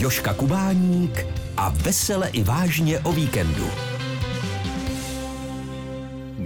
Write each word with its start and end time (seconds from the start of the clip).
Joška 0.00 0.34
Kubáník 0.34 1.26
a 1.56 1.68
vesele 1.68 2.28
i 2.28 2.42
vážně 2.42 3.00
o 3.00 3.12
víkendu. 3.12 3.89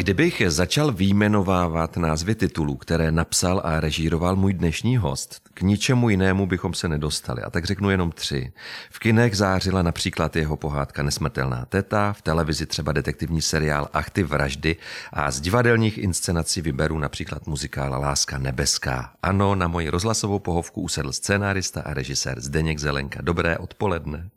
Kdybych 0.05 0.43
začal 0.47 0.93
výjmenovávat 0.93 1.97
názvy 1.97 2.35
titulů, 2.35 2.77
které 2.77 3.13
napsal 3.13 3.61
a 3.65 3.81
režíroval 3.81 4.37
můj 4.37 4.55
dnešní 4.55 4.97
host, 4.97 5.49
k 5.55 5.61
ničemu 5.61 6.09
jinému 6.09 6.47
bychom 6.47 6.75
se 6.75 6.89
nedostali. 6.89 7.43
A 7.43 7.51
tak 7.51 7.65
řeknu 7.65 7.91
jenom 7.91 8.13
tři. 8.13 8.53
V 8.91 8.99
kinech 8.99 9.37
zářila 9.37 9.83
například 9.83 10.37
jeho 10.37 10.57
pohádka 10.57 11.03
Nesmrtelná 11.03 11.65
teta, 11.69 12.13
v 12.13 12.23
televizi 12.23 12.67
třeba 12.67 12.93
detektivní 12.93 13.43
seriál 13.43 13.89
Ach 13.93 14.11
ty 14.11 14.23
vraždy 14.23 14.77
a 15.13 15.31
z 15.31 15.41
divadelních 15.41 15.99
inscenací 15.99 16.61
vyberu 16.61 16.99
například 16.99 17.47
muzikál 17.47 17.91
Láska 18.01 18.39
nebeská. 18.39 19.11
Ano, 19.23 19.55
na 19.55 19.69
moji 19.69 19.89
rozhlasovou 19.89 20.39
pohovku 20.39 20.81
usedl 20.83 21.13
scénárista 21.13 21.81
a 21.81 21.95
režisér 21.95 22.41
Zdeněk 22.41 22.79
Zelenka. 22.79 23.19
Dobré 23.23 23.59
odpoledne. 23.59 24.29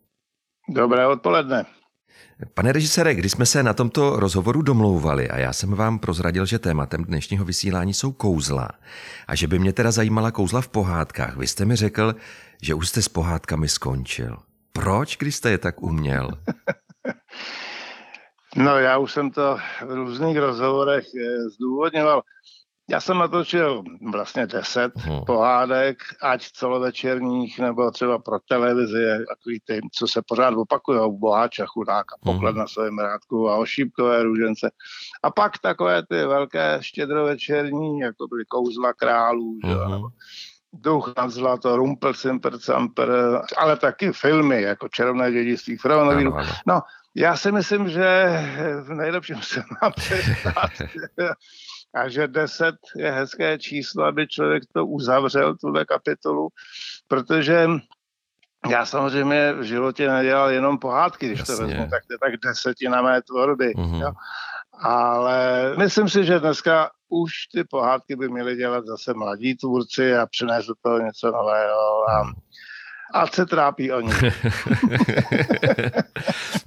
Dobré 0.69 1.07
odpoledne. 1.07 1.65
Pane 2.53 2.71
režisére, 2.71 3.15
když 3.15 3.31
jsme 3.31 3.45
se 3.45 3.63
na 3.63 3.73
tomto 3.73 4.19
rozhovoru 4.19 4.61
domlouvali 4.61 5.29
a 5.29 5.39
já 5.39 5.53
jsem 5.53 5.73
vám 5.73 5.99
prozradil, 5.99 6.45
že 6.45 6.59
tématem 6.59 7.03
dnešního 7.03 7.45
vysílání 7.45 7.93
jsou 7.93 8.11
kouzla 8.11 8.69
a 9.27 9.35
že 9.35 9.47
by 9.47 9.59
mě 9.59 9.73
teda 9.73 9.91
zajímala 9.91 10.31
kouzla 10.31 10.61
v 10.61 10.67
pohádkách, 10.67 11.37
vy 11.37 11.47
jste 11.47 11.65
mi 11.65 11.75
řekl, 11.75 12.15
že 12.61 12.73
už 12.73 12.89
jste 12.89 13.01
s 13.01 13.07
pohádkami 13.07 13.69
skončil. 13.69 14.37
Proč, 14.73 15.17
když 15.17 15.35
jste 15.35 15.49
je 15.49 15.57
tak 15.57 15.81
uměl? 15.81 16.31
No 18.55 18.79
já 18.79 18.97
už 18.97 19.11
jsem 19.11 19.31
to 19.31 19.57
v 19.85 19.91
různých 19.91 20.37
rozhovorech 20.37 21.05
eh, 21.15 21.49
zdůvodňoval. 21.49 22.21
Já 22.89 23.01
jsem 23.01 23.17
natočil 23.17 23.83
vlastně 24.11 24.47
deset 24.47 24.91
hmm. 24.95 25.25
pohádek, 25.25 25.97
ať 26.21 26.51
celovečerních, 26.51 27.59
nebo 27.59 27.91
třeba 27.91 28.19
pro 28.19 28.39
televizi, 28.39 29.05
takový 29.29 29.59
ty, 29.65 29.79
co 29.93 30.07
se 30.07 30.21
pořád 30.27 30.53
opakují, 30.53 30.99
boháč 31.19 31.59
a 31.59 31.65
chudák 31.65 32.05
a 32.13 32.17
poklad 32.23 32.49
hmm. 32.49 32.59
na 32.59 32.67
svém 32.67 32.99
rádku 32.99 33.49
a 33.49 33.57
ošípkové 33.57 34.23
růžence. 34.23 34.71
A 35.23 35.31
pak 35.31 35.57
takové 35.57 36.05
ty 36.05 36.25
velké 36.25 36.77
štědrovečerní, 36.81 37.99
jako 37.99 38.27
byly 38.27 38.45
kouzla 38.45 38.93
králů, 38.93 39.59
hmm. 39.63 39.73
že, 39.73 39.79
nebo 39.89 40.07
Duch 40.73 41.13
nad 41.17 41.29
zlato, 41.29 41.77
Rumpel, 41.77 42.13
Simper, 42.13 42.59
Samper, 42.59 43.09
ale 43.57 43.77
taky 43.77 44.11
filmy, 44.11 44.61
jako 44.61 44.87
Červené 44.89 45.31
dědictví, 45.31 45.77
Fronový. 45.77 46.25
No, 46.67 46.81
já 47.15 47.37
si 47.37 47.51
myslím, 47.51 47.89
že 47.89 48.29
v 48.81 48.93
nejlepším 48.93 49.41
se 49.41 49.63
má 49.81 49.89
přestat 49.89 50.71
a 51.97 52.09
že 52.09 52.27
10 52.27 52.75
je 52.95 53.11
hezké 53.11 53.57
číslo, 53.59 54.03
aby 54.03 54.27
člověk 54.27 54.63
to 54.73 54.85
uzavřel, 54.85 55.55
tuhle 55.55 55.85
kapitolu, 55.85 56.49
protože 57.07 57.67
já 58.69 58.85
samozřejmě 58.85 59.53
v 59.53 59.63
životě 59.63 60.11
nedělal 60.11 60.49
jenom 60.49 60.79
pohádky, 60.79 61.25
když 61.27 61.39
Jasně. 61.39 61.55
to 61.55 61.61
vezmu, 61.61 61.87
tak 61.89 62.05
to 62.07 62.13
je 62.13 62.17
tak 62.17 62.33
desetina 62.45 63.01
mé 63.01 63.21
tvorby. 63.21 63.73
Mm-hmm. 63.75 64.01
Jo. 64.01 64.11
Ale 64.79 65.73
myslím 65.77 66.09
si, 66.09 66.25
že 66.25 66.39
dneska 66.39 66.89
už 67.09 67.31
ty 67.53 67.63
pohádky 67.63 68.15
by 68.15 68.29
měly 68.29 68.55
dělat 68.55 68.85
zase 68.85 69.13
mladí 69.13 69.55
tvůrci 69.55 70.15
a 70.17 70.25
přinést 70.25 70.65
do 70.65 70.73
toho 70.81 70.99
něco 70.99 71.31
nového. 71.31 72.09
A 72.09 72.31
a 73.13 73.27
se 73.27 73.45
trápí 73.45 73.91
oni. 73.91 74.13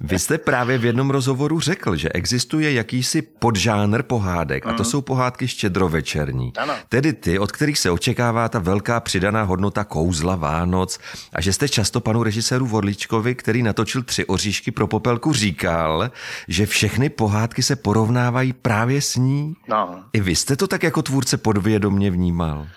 Vy 0.01 0.19
jste 0.19 0.37
právě 0.37 0.77
v 0.77 0.85
jednom 0.85 1.09
rozhovoru 1.09 1.59
řekl, 1.59 1.95
že 1.95 2.09
existuje 2.09 2.73
jakýsi 2.73 3.21
podžánr 3.21 4.03
pohádek 4.03 4.65
mm. 4.65 4.71
a 4.71 4.73
to 4.73 4.83
mhm. 4.83 4.89
jsou 4.89 5.01
pohádky 5.01 5.47
štědrovečerní. 5.47 6.53
Ano. 6.57 6.73
Tedy 6.89 7.13
ty, 7.13 7.39
od 7.39 7.51
kterých 7.51 7.79
se 7.79 7.91
očekává 7.91 8.49
ta 8.49 8.59
velká 8.59 8.99
přidaná 8.99 9.43
hodnota 9.43 9.83
kouzla 9.83 10.35
Vánoc 10.35 10.99
a 11.33 11.41
že 11.41 11.53
jste 11.53 11.69
často 11.69 11.99
panu 11.99 12.23
režiséru 12.23 12.65
Vodličkovi, 12.65 13.35
který 13.35 13.63
natočil 13.63 14.03
tři 14.03 14.25
oříšky 14.25 14.71
pro 14.71 14.87
popelku, 14.87 15.33
říkal, 15.33 16.11
že 16.47 16.65
všechny 16.65 17.09
pohádky 17.09 17.63
se 17.63 17.75
porovnávají 17.75 18.53
právě 18.53 19.01
s 19.01 19.15
ní. 19.15 19.55
No. 19.67 20.03
I 20.13 20.21
vy 20.21 20.35
jste 20.35 20.55
to 20.55 20.67
tak 20.67 20.83
jako 20.83 21.01
tvůrce 21.01 21.37
podvědomně 21.37 22.11
vnímal. 22.11 22.67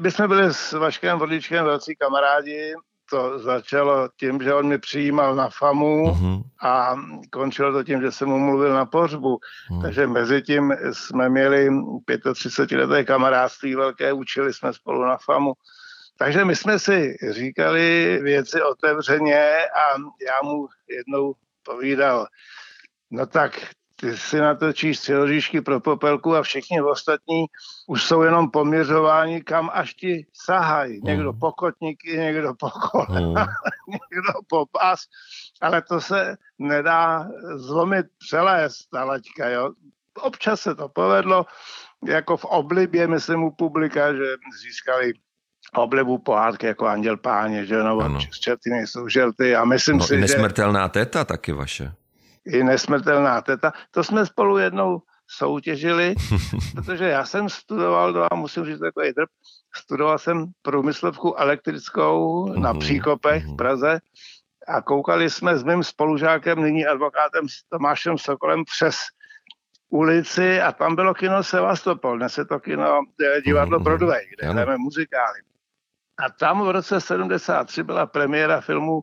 My 0.00 0.10
jsme 0.10 0.28
byli 0.28 0.54
s 0.54 0.72
Vaškem 0.72 1.18
Vodličkem 1.18 1.64
velcí 1.64 1.96
kamarádi, 1.96 2.74
to 3.10 3.38
začalo 3.38 4.08
tím, 4.16 4.42
že 4.42 4.54
on 4.54 4.66
mě 4.66 4.78
přijímal 4.78 5.34
na 5.34 5.48
FAMu 5.48 6.04
uh-huh. 6.04 6.42
a 6.62 6.96
končilo 7.32 7.72
to 7.72 7.84
tím, 7.84 8.00
že 8.00 8.12
jsem 8.12 8.28
mu 8.28 8.38
mluvil 8.38 8.74
na 8.74 8.86
pohřbu. 8.86 9.36
Uh-huh. 9.36 9.82
Takže 9.82 10.06
mezi 10.06 10.42
tím 10.42 10.74
jsme 10.92 11.28
měli 11.28 11.68
35 12.34 12.76
leté 12.76 13.04
kamarádství 13.04 13.74
velké, 13.74 14.12
učili 14.12 14.54
jsme 14.54 14.72
spolu 14.72 15.04
na 15.04 15.16
FAMu. 15.16 15.52
Takže 16.18 16.44
my 16.44 16.56
jsme 16.56 16.78
si 16.78 17.16
říkali 17.30 18.18
věci 18.22 18.62
otevřeně 18.62 19.48
a 19.58 19.98
já 20.26 20.42
mu 20.42 20.68
jednou 20.88 21.34
povídal, 21.62 22.26
no 23.10 23.26
tak 23.26 23.60
ty 23.96 24.16
si 24.16 24.40
natočíš 24.40 24.98
tři 24.98 25.60
pro 25.64 25.80
popelku 25.80 26.36
a 26.36 26.42
všichni 26.42 26.82
ostatní 26.82 27.46
už 27.86 28.04
jsou 28.04 28.22
jenom 28.22 28.50
poměřování, 28.50 29.42
kam 29.42 29.70
až 29.72 29.94
ti 29.94 30.26
sahají. 30.32 31.00
Mm. 31.00 31.04
Někdo 31.04 31.32
po 31.32 31.52
kotníky, 31.52 32.16
někdo 32.16 32.54
po 32.54 32.70
kole, 32.70 33.20
mm. 33.20 33.34
někdo 33.88 34.32
po 34.48 34.66
pás, 34.66 35.00
ale 35.60 35.82
to 35.82 36.00
se 36.00 36.36
nedá 36.58 37.28
zlomit 37.54 38.06
přelést, 38.18 38.90
ta 38.92 39.04
laťka, 39.04 39.48
jo. 39.48 39.70
Občas 40.20 40.60
se 40.60 40.74
to 40.74 40.88
povedlo, 40.88 41.46
jako 42.06 42.36
v 42.36 42.44
oblibě, 42.44 43.06
myslím, 43.06 43.42
u 43.42 43.50
publika, 43.50 44.12
že 44.12 44.34
získali 44.62 45.12
oblibu 45.74 46.18
pohádky 46.18 46.66
jako 46.66 46.86
Anděl 46.86 47.16
Páně, 47.16 47.66
že 47.66 47.82
no, 47.82 48.18
čerty 48.40 48.70
nejsou 48.70 49.08
želty 49.08 49.56
a 49.56 49.64
myslím 49.64 49.98
no, 49.98 50.04
si, 50.04 50.16
nesmrtelná 50.16 50.84
že... 50.84 50.88
teta 50.88 51.24
taky 51.24 51.52
vaše 51.52 51.92
i 52.46 52.64
nesmrtelná 52.64 53.40
teta. 53.40 53.72
To 53.90 54.04
jsme 54.04 54.26
spolu 54.26 54.58
jednou 54.58 55.02
soutěžili, 55.26 56.14
protože 56.74 57.04
já 57.04 57.24
jsem 57.24 57.48
studoval, 57.48 58.28
a 58.30 58.34
musím 58.34 58.64
říct 58.64 58.80
takový 58.80 59.12
drb, 59.12 59.28
studoval 59.76 60.18
jsem 60.18 60.46
průmyslovku 60.62 61.34
elektrickou 61.36 62.48
na 62.52 62.72
mhm, 62.72 62.80
Příkopech 62.80 63.44
v 63.44 63.48
mhm. 63.48 63.56
Praze 63.56 63.98
a 64.68 64.82
koukali 64.82 65.30
jsme 65.30 65.58
s 65.58 65.62
mým 65.62 65.82
spolužákem, 65.82 66.62
nyní 66.62 66.86
advokátem 66.86 67.46
Tomášem 67.68 68.18
Sokolem 68.18 68.64
přes 68.64 68.96
ulici 69.88 70.60
a 70.60 70.72
tam 70.72 70.96
bylo 70.96 71.14
kino 71.14 71.42
Sevastopol, 71.42 72.18
dnes 72.18 72.38
je 72.38 72.44
to 72.44 72.60
kino 72.60 73.00
divadlo 73.44 73.78
mhm, 73.78 73.84
Broadway, 73.84 74.22
kde 74.36 74.48
hrajeme 74.48 74.76
muzikály. 74.76 75.38
A 76.18 76.30
tam 76.30 76.66
v 76.66 76.70
roce 76.70 77.00
73 77.00 77.82
byla 77.82 78.06
premiéra 78.06 78.60
filmu 78.60 79.00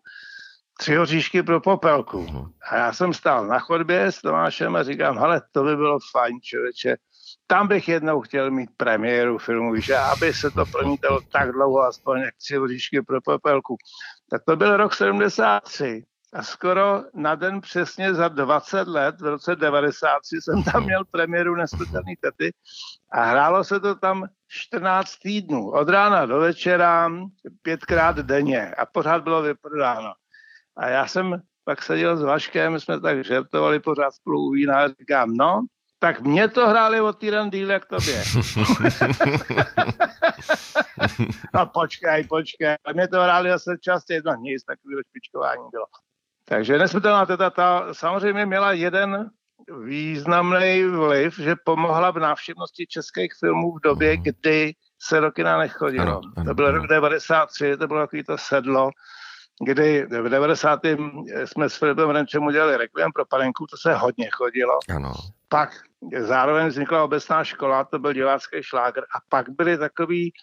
tři 0.81 0.95
hoříšky 0.95 1.43
pro 1.43 1.61
popelku. 1.61 2.49
A 2.69 2.77
já 2.77 2.93
jsem 2.93 3.13
stál 3.13 3.47
na 3.47 3.59
chodbě 3.59 4.11
s 4.11 4.21
Tomášem 4.21 4.75
a 4.75 4.83
říkám, 4.83 5.17
hele, 5.17 5.41
to 5.51 5.63
by 5.63 5.75
bylo 5.75 5.99
fajn, 6.11 6.41
člověče. 6.41 6.95
Tam 7.47 7.67
bych 7.67 7.87
jednou 7.87 8.21
chtěl 8.21 8.51
mít 8.51 8.69
premiéru 8.77 9.37
filmu, 9.37 9.75
že 9.75 9.97
aby 9.97 10.33
se 10.33 10.51
to 10.51 10.65
promítalo 10.65 11.19
tak 11.31 11.51
dlouho, 11.51 11.81
aspoň 11.81 12.19
jak 12.19 12.35
tři 12.35 12.55
hoříšky 12.55 13.01
pro 13.01 13.21
popelku. 13.21 13.77
Tak 14.29 14.41
to 14.43 14.55
byl 14.55 14.77
rok 14.77 14.93
73. 14.93 16.03
A 16.33 16.43
skoro 16.43 17.03
na 17.13 17.35
den 17.35 17.61
přesně 17.61 18.13
za 18.13 18.27
20 18.27 18.87
let, 18.87 19.21
v 19.21 19.25
roce 19.25 19.55
93, 19.55 20.37
jsem 20.41 20.63
tam 20.63 20.83
měl 20.83 21.03
premiéru 21.11 21.55
Nesmrtelný 21.55 22.15
tety 22.21 22.53
a 23.11 23.23
hrálo 23.23 23.63
se 23.63 23.79
to 23.79 23.95
tam 23.95 24.25
14 24.47 25.15
týdnů. 25.15 25.69
Od 25.69 25.89
rána 25.89 26.25
do 26.25 26.39
večera, 26.39 27.11
pětkrát 27.61 28.15
denně 28.15 28.71
a 28.75 28.85
pořád 28.85 29.23
bylo 29.23 29.41
vyprodáno. 29.41 30.13
A 30.77 30.87
já 30.87 31.07
jsem 31.07 31.41
pak 31.63 31.81
seděl 31.81 32.17
s 32.17 32.21
Vaškem, 32.21 32.79
jsme 32.79 32.99
tak 32.99 33.25
žertovali 33.25 33.79
pořád 33.79 34.11
spolu 34.11 34.47
u 34.47 34.51
vína 34.51 34.83
a 34.83 34.87
říkám, 34.87 35.33
no, 35.33 35.65
tak 35.99 36.21
mě 36.21 36.47
to 36.47 36.67
hráli 36.67 37.01
o 37.01 37.13
týden 37.13 37.49
díl 37.49 37.71
jak 37.71 37.85
tobě. 37.85 38.23
no 41.53 41.65
počkej, 41.65 42.23
počkej. 42.23 42.75
A 42.85 42.93
mě 42.93 43.07
to 43.07 43.21
hráli 43.21 43.49
zase 43.49 43.77
častěji, 43.81 44.21
no 44.25 44.35
nic, 44.35 44.63
takového 44.63 45.01
špičkování 45.09 45.63
bylo. 45.71 45.85
Takže 46.45 46.77
nesmrtelná 46.77 47.25
teta 47.25 47.49
ta 47.49 47.93
samozřejmě 47.93 48.45
měla 48.45 48.71
jeden 48.71 49.29
významný 49.85 50.83
vliv, 50.83 51.35
že 51.37 51.55
pomohla 51.65 52.11
v 52.11 52.19
návštěvnosti 52.19 52.87
českých 52.87 53.33
filmů 53.39 53.71
v 53.71 53.81
době, 53.81 54.13
mhm. 54.13 54.23
kdy 54.23 54.73
se 55.01 55.21
do 55.21 55.31
kina 55.31 55.57
nechodilo. 55.57 56.03
Ano, 56.03 56.21
ano, 56.35 56.45
to 56.45 56.53
byl 56.53 56.71
rok 56.71 56.87
93, 56.87 57.77
to 57.77 57.87
bylo 57.87 57.99
takový 57.99 58.23
to 58.23 58.37
sedlo, 58.37 58.89
kdy 59.65 60.05
v 60.05 60.29
90. 60.29 60.79
jsme 61.45 61.69
s 61.69 61.75
Filipem 61.75 62.09
Renčem 62.09 62.43
udělali 62.43 62.77
rekviem 62.77 63.11
pro 63.11 63.25
panenku, 63.25 63.65
to 63.67 63.77
se 63.77 63.93
hodně 63.93 64.29
chodilo. 64.31 64.79
Ano. 64.95 65.13
Pak 65.49 65.69
zároveň 66.19 66.67
vznikla 66.67 67.03
obecná 67.03 67.43
škola, 67.43 67.83
to 67.83 67.99
byl 67.99 68.13
divácký 68.13 68.63
šláger 68.63 69.03
a 69.03 69.17
pak 69.29 69.49
byly 69.49 69.77
takový 69.77 70.33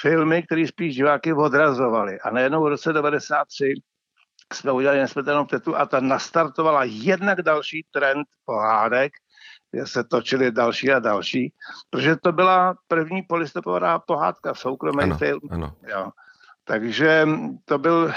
filmy, 0.00 0.42
které 0.42 0.66
spíš 0.66 0.94
diváky 0.94 1.32
odrazovaly. 1.32 2.20
A 2.20 2.30
najednou 2.30 2.62
v 2.62 2.68
roce 2.68 2.92
93 2.92 3.74
jsme 4.52 4.72
udělali 4.72 4.98
nesmrtelnou 4.98 5.44
tetu 5.44 5.76
a 5.76 5.86
ta 5.86 6.00
nastartovala 6.00 6.84
jednak 6.84 7.42
další 7.42 7.86
trend 7.90 8.26
pohádek, 8.44 9.12
kde 9.70 9.86
se 9.86 10.04
točily 10.04 10.52
další 10.52 10.92
a 10.92 10.98
další, 10.98 11.52
protože 11.90 12.16
to 12.16 12.32
byla 12.32 12.74
první 12.88 13.22
polistopadová 13.22 13.98
pohádka, 13.98 14.54
soukromý 14.54 15.12
film. 15.18 15.40
Ano. 15.50 15.72
Jo. 15.88 16.10
Takže 16.68 17.28
to 17.64 17.78
byl 17.78 18.12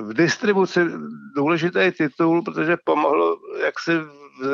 v 0.00 0.14
distribuci 0.14 0.80
důležitý 1.36 1.90
titul, 1.98 2.42
protože 2.42 2.76
pomohl 2.84 3.38
jak 3.64 3.74
si 3.80 3.92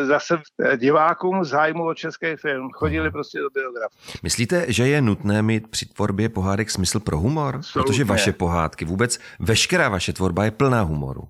zase 0.03 0.39
divákům 0.77 1.45
zájmu 1.45 1.87
o 1.87 1.95
český 1.95 2.27
film. 2.37 2.71
Chodili 2.73 3.11
prostě 3.11 3.39
do 3.39 3.51
biograf. 3.51 3.93
Myslíte, 4.23 4.65
že 4.69 4.89
je 4.89 5.03
nutné 5.03 5.43
mít 5.43 5.69
při 5.69 5.87
tvorbě 5.87 6.29
pohádek 6.29 6.71
smysl 6.71 7.01
pro 7.01 7.19
humor? 7.19 7.57
Absolutně. 7.57 7.93
Protože 7.93 8.05
vaše 8.05 8.33
pohádky, 8.33 8.85
vůbec 8.85 9.19
veškerá 9.39 9.89
vaše 9.89 10.13
tvorba 10.13 10.45
je 10.45 10.51
plná 10.51 10.83
humoru. 10.83 11.29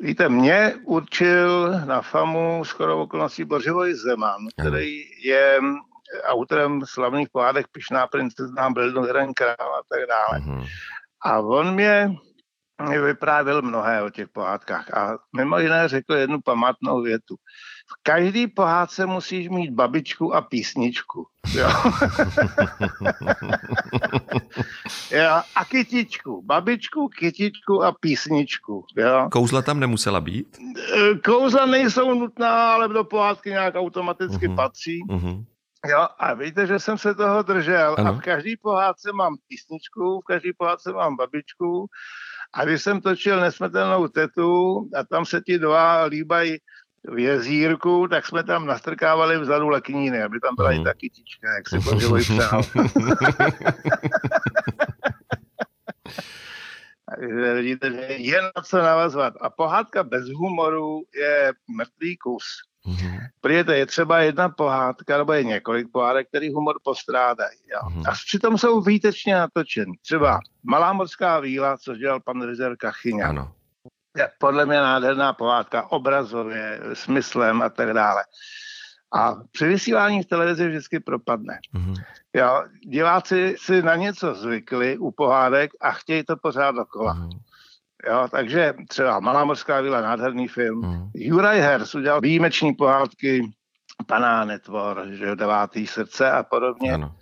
Víte, 0.00 0.28
mě 0.28 0.74
určil 0.84 1.80
na 1.84 2.02
FAMu 2.02 2.64
skoro 2.64 3.02
okolností 3.02 3.44
Bořivoj 3.44 3.94
Zeman, 3.94 4.40
který 4.60 5.00
je 5.24 5.60
autorem 6.24 6.80
slavných 6.84 7.28
pohádek 7.32 7.66
Pišná 7.72 8.06
princezna, 8.06 8.70
byl 8.70 8.92
král 9.34 9.74
a 9.74 9.80
tak 9.88 10.00
dále. 10.08 10.40
Uh-huh. 10.40 10.66
A 11.24 11.40
on 11.40 11.74
mě 11.74 12.16
vyprávěl 12.88 13.62
mnohé 13.62 14.02
o 14.02 14.10
těch 14.10 14.28
pohádkách 14.28 14.94
a 14.94 15.18
mimo 15.36 15.58
jiné 15.58 15.88
řekl 15.88 16.14
jednu 16.14 16.40
památnou 16.40 17.02
větu. 17.02 17.36
V 17.86 18.02
každý 18.02 18.46
pohádce 18.46 19.06
musíš 19.06 19.48
mít 19.48 19.70
babičku 19.70 20.34
a 20.34 20.40
písničku. 20.40 21.26
Jo? 21.54 21.68
jo, 25.10 25.42
a 25.54 25.64
kytičku. 25.64 26.42
Babičku, 26.42 27.08
kytičku 27.08 27.84
a 27.84 27.92
písničku. 27.92 28.84
Jo? 28.96 29.28
Kouzla 29.32 29.62
tam 29.62 29.80
nemusela 29.80 30.20
být? 30.20 30.56
Kouzla 31.24 31.66
nejsou 31.66 32.14
nutná, 32.14 32.74
ale 32.74 32.88
do 32.88 33.04
pohádky 33.04 33.50
nějak 33.50 33.74
automaticky 33.74 34.48
uh-huh. 34.48 34.56
patří. 34.56 35.02
Uh-huh. 35.08 35.44
Jo, 35.88 36.08
a 36.18 36.34
víte, 36.34 36.66
že 36.66 36.78
jsem 36.78 36.98
se 36.98 37.14
toho 37.14 37.42
držel 37.42 37.94
ano. 37.98 38.08
a 38.08 38.12
v 38.12 38.20
každý 38.20 38.56
pohádce 38.56 39.12
mám 39.12 39.36
písničku, 39.48 40.20
v 40.20 40.24
každý 40.24 40.52
pohádce 40.52 40.92
mám 40.92 41.16
babičku 41.16 41.86
a 42.54 42.64
když 42.64 42.82
jsem 42.82 43.00
točil 43.00 43.40
nesmrtelnou 43.40 44.08
tetu 44.08 44.88
a 44.96 45.04
tam 45.04 45.24
se 45.24 45.40
ti 45.40 45.58
dva 45.58 46.04
líbají 46.04 46.58
v 47.04 47.18
jezírku, 47.18 48.08
tak 48.08 48.26
jsme 48.26 48.44
tam 48.44 48.66
nastrkávali 48.66 49.38
vzadu 49.38 49.68
lekníny, 49.68 50.22
aby 50.22 50.40
tam 50.40 50.54
byla 50.56 50.70
mm. 50.70 50.80
i 50.80 50.84
ta 50.84 50.94
kytička, 50.94 51.54
jak 51.54 51.68
si 51.68 51.78
Boživoj 51.78 52.22
přál. 52.22 52.62
Takže 57.10 57.54
vidíte, 57.54 57.92
že 57.92 58.00
je 58.00 58.42
na 58.42 58.62
co 58.64 58.78
navazovat. 58.78 59.34
A 59.40 59.50
pohádka 59.50 60.02
bez 60.04 60.28
humoru 60.28 61.02
je 61.14 61.52
mrtvý 61.76 62.16
kus. 62.16 62.44
Mm-hmm. 62.86 63.18
Protože 63.40 63.76
je 63.76 63.86
třeba 63.86 64.18
jedna 64.18 64.48
pohádka, 64.48 65.18
nebo 65.18 65.32
je 65.32 65.44
několik 65.44 65.86
pohádek, 65.92 66.28
který 66.28 66.52
humor 66.52 66.76
postrádají. 66.84 67.58
Jo. 67.72 67.78
Mm-hmm. 67.88 68.08
A 68.08 68.12
přitom 68.26 68.58
jsou 68.58 68.80
výtečně 68.80 69.34
natočený. 69.34 69.92
Třeba 70.02 70.40
Malá 70.62 70.92
morská 70.92 71.40
víla, 71.40 71.78
což 71.78 71.98
dělal 71.98 72.20
pan 72.20 72.42
Rizer 72.48 72.76
Kachyňa. 72.76 73.28
Ano. 73.28 73.52
Je 74.16 74.30
podle 74.38 74.66
mě 74.66 74.76
nádherná 74.76 75.32
pohádka, 75.32 75.92
obrazově, 75.92 76.80
smyslem 76.92 77.62
a 77.62 77.68
tak 77.68 77.92
dále. 77.92 78.24
A 79.14 79.36
při 79.52 79.66
vysílání 79.66 80.22
v 80.22 80.26
televizi 80.26 80.68
vždycky 80.68 81.00
propadne. 81.00 81.58
Mm-hmm. 81.74 81.94
Jo, 82.34 82.64
diváci 82.86 83.54
si 83.58 83.82
na 83.82 83.96
něco 83.96 84.34
zvykli 84.34 84.98
u 84.98 85.10
pohádek 85.10 85.70
a 85.80 85.90
chtějí 85.90 86.24
to 86.24 86.36
pořád 86.36 86.70
dokola. 86.70 87.14
Mm-hmm. 87.14 87.38
Jo, 88.08 88.28
takže 88.30 88.74
třeba 88.88 89.20
Malá 89.20 89.44
morská 89.44 89.80
vila, 89.80 90.00
nádherný 90.00 90.48
film. 90.48 90.80
Mm. 90.80 91.10
Juraj 91.14 91.60
Hers 91.60 91.94
udělal 91.94 92.20
výjimeční 92.20 92.74
pohádky 92.74 93.50
Paná 94.06 94.44
netvor, 94.44 95.06
že 95.10 95.26
jo, 95.26 95.34
Devátý 95.34 95.86
srdce 95.86 96.30
a 96.30 96.42
podobně. 96.42 96.94
Ano. 96.94 97.14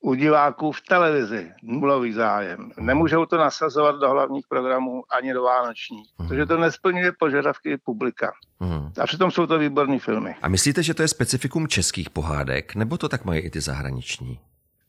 U 0.00 0.14
diváků 0.14 0.72
v 0.72 0.80
televizi 0.88 1.52
nulový 1.62 2.12
zájem. 2.12 2.70
Nemůžou 2.78 3.26
to 3.26 3.36
nasazovat 3.36 3.96
do 3.96 4.10
hlavních 4.10 4.46
programů 4.48 5.02
ani 5.18 5.32
do 5.32 5.42
vánočních, 5.42 6.10
mm. 6.18 6.28
protože 6.28 6.46
to 6.46 6.56
nesplňuje 6.56 7.12
požadavky 7.18 7.76
publika. 7.84 8.32
Mm. 8.60 8.92
A 9.00 9.06
přitom 9.06 9.30
jsou 9.30 9.46
to 9.46 9.58
výborné 9.58 9.98
filmy. 9.98 10.34
A 10.42 10.48
myslíte, 10.48 10.82
že 10.82 10.94
to 10.94 11.02
je 11.02 11.08
specifikum 11.08 11.68
českých 11.68 12.10
pohádek, 12.10 12.74
nebo 12.74 12.98
to 12.98 13.08
tak 13.08 13.24
mají 13.24 13.40
i 13.40 13.50
ty 13.50 13.60
zahraniční? 13.60 14.40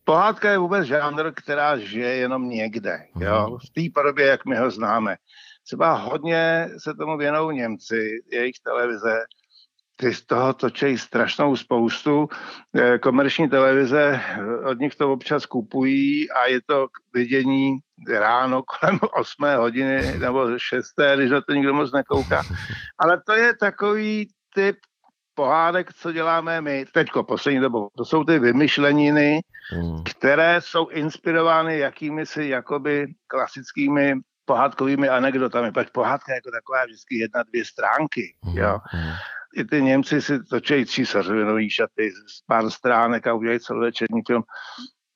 Pohádka 0.06 0.52
je 0.52 0.58
vůbec 0.58 0.86
žánr, 0.86 1.32
která 1.36 1.78
žije 1.78 2.16
jenom 2.16 2.50
někde, 2.50 3.06
mm. 3.16 3.22
jo, 3.22 3.58
v 3.58 3.70
té 3.70 3.82
podobě, 3.94 4.26
jak 4.26 4.46
my 4.46 4.58
ho 4.58 4.72
známe. 4.72 5.16
Třeba 5.64 5.94
hodně 5.94 6.70
se 6.78 6.94
tomu 6.94 7.18
věnou 7.18 7.52
Němci, 7.52 8.20
jejich 8.32 8.60
televize, 8.64 9.26
ty 9.96 10.14
z 10.14 10.26
toho 10.26 10.54
točí 10.54 10.98
strašnou 10.98 11.56
spoustu. 11.56 12.28
Eh, 12.76 13.00
komerční 13.00 13.50
televize 13.50 14.22
eh, 14.22 14.70
od 14.70 14.80
nich 14.80 14.96
to 14.96 15.14
občas 15.14 15.46
kupují 15.46 16.32
a 16.32 16.46
je 16.46 16.60
to 16.66 16.88
vidění 17.14 17.78
ráno 18.10 18.64
kolem 18.64 19.00
8 19.14 19.58
hodiny 19.58 20.20
nebo 20.20 20.60
6, 20.60 20.86
když 21.16 21.32
na 21.32 21.42
to 21.42 21.54
nikdo 21.54 21.74
moc 21.74 21.92
nekouká. 21.92 22.44
Ale 23.00 23.22
to 23.26 23.34
je 23.34 23.56
takový 23.56 24.30
typ 24.56 24.76
pohádek, 25.36 25.94
co 25.94 26.12
děláme 26.12 26.62
my 26.62 26.86
teďko, 26.94 27.24
poslední 27.24 27.60
dobou. 27.60 27.90
To 27.98 28.06
jsou 28.06 28.24
ty 28.24 28.40
vymyšleniny, 28.40 29.42
hmm. 29.72 30.04
které 30.04 30.62
jsou 30.62 30.88
inspirovány 30.88 31.80
jakými 31.80 32.26
si 32.26 32.46
jakoby 32.46 33.08
klasickými 33.28 34.14
pohádkovými 34.46 35.10
anekdotami. 35.10 35.72
Pak 35.72 35.90
pohádka 35.90 36.34
jako 36.34 36.52
taková 36.52 36.86
vždycky 36.86 37.18
jedna, 37.18 37.44
dvě 37.44 37.66
stránky. 37.66 38.36
Mm, 38.46 38.58
jo. 38.58 38.80
Mm. 38.94 39.12
I 39.56 39.66
ty 39.66 39.82
Němci 39.82 40.22
si 40.22 40.44
točejí 40.44 40.86
císařovinový 40.86 41.70
šaty 41.70 42.12
z 42.12 42.42
pár 42.48 42.70
stránek 42.70 43.28
a 43.28 43.34
udělají 43.34 43.60
celovečerní 43.60 44.22
film. 44.28 44.44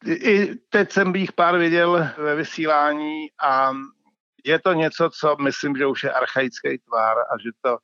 I 0.05 0.55
teď 0.69 0.91
jsem 0.91 1.11
bych 1.11 1.31
pár 1.31 1.57
viděl 1.57 2.07
ve 2.17 2.35
vysílání 2.35 3.27
a 3.43 3.71
je 4.45 4.59
to 4.59 4.73
něco, 4.73 5.09
co 5.19 5.35
myslím, 5.41 5.75
že 5.75 5.85
už 5.85 6.03
je 6.03 6.11
archaický 6.11 6.77
tvar 6.77 7.17
a 7.17 7.37
že 7.43 7.49
to 7.61 7.77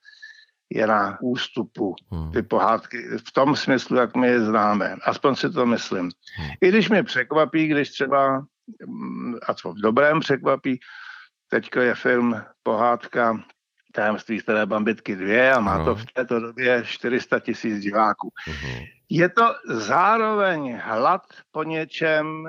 je 0.69 0.87
na 0.87 1.17
ústupu 1.21 1.95
hmm. 2.11 2.31
ty 2.31 2.41
pohádky 2.41 2.97
v 3.27 3.31
tom 3.31 3.55
smyslu, 3.55 3.97
jak 3.97 4.15
my 4.15 4.27
je 4.27 4.41
známe. 4.41 4.95
Aspoň 5.03 5.35
si 5.35 5.49
to 5.49 5.65
myslím. 5.65 6.11
Hmm. 6.37 6.49
I 6.61 6.69
když 6.69 6.89
mě 6.89 7.03
překvapí, 7.03 7.67
když 7.67 7.89
třeba, 7.89 8.45
a 9.47 9.53
co 9.53 9.71
v 9.71 9.81
dobrém 9.81 10.19
překvapí, 10.19 10.79
Teďko 11.49 11.79
je 11.79 11.95
film 11.95 12.41
Pohádka 12.63 13.43
tajemství 13.93 14.39
staré 14.39 14.65
bambitky 14.65 15.15
2 15.15 15.55
a 15.55 15.59
má 15.59 15.77
no. 15.77 15.85
to 15.85 15.95
v 15.95 16.05
této 16.05 16.39
době 16.39 16.83
400 16.85 17.39
tisíc 17.39 17.79
diváků. 17.79 18.29
Uh-huh. 18.47 18.87
Je 19.09 19.29
to 19.29 19.55
zároveň 19.69 20.79
hlad 20.83 21.21
po 21.51 21.63
něčem, 21.63 22.45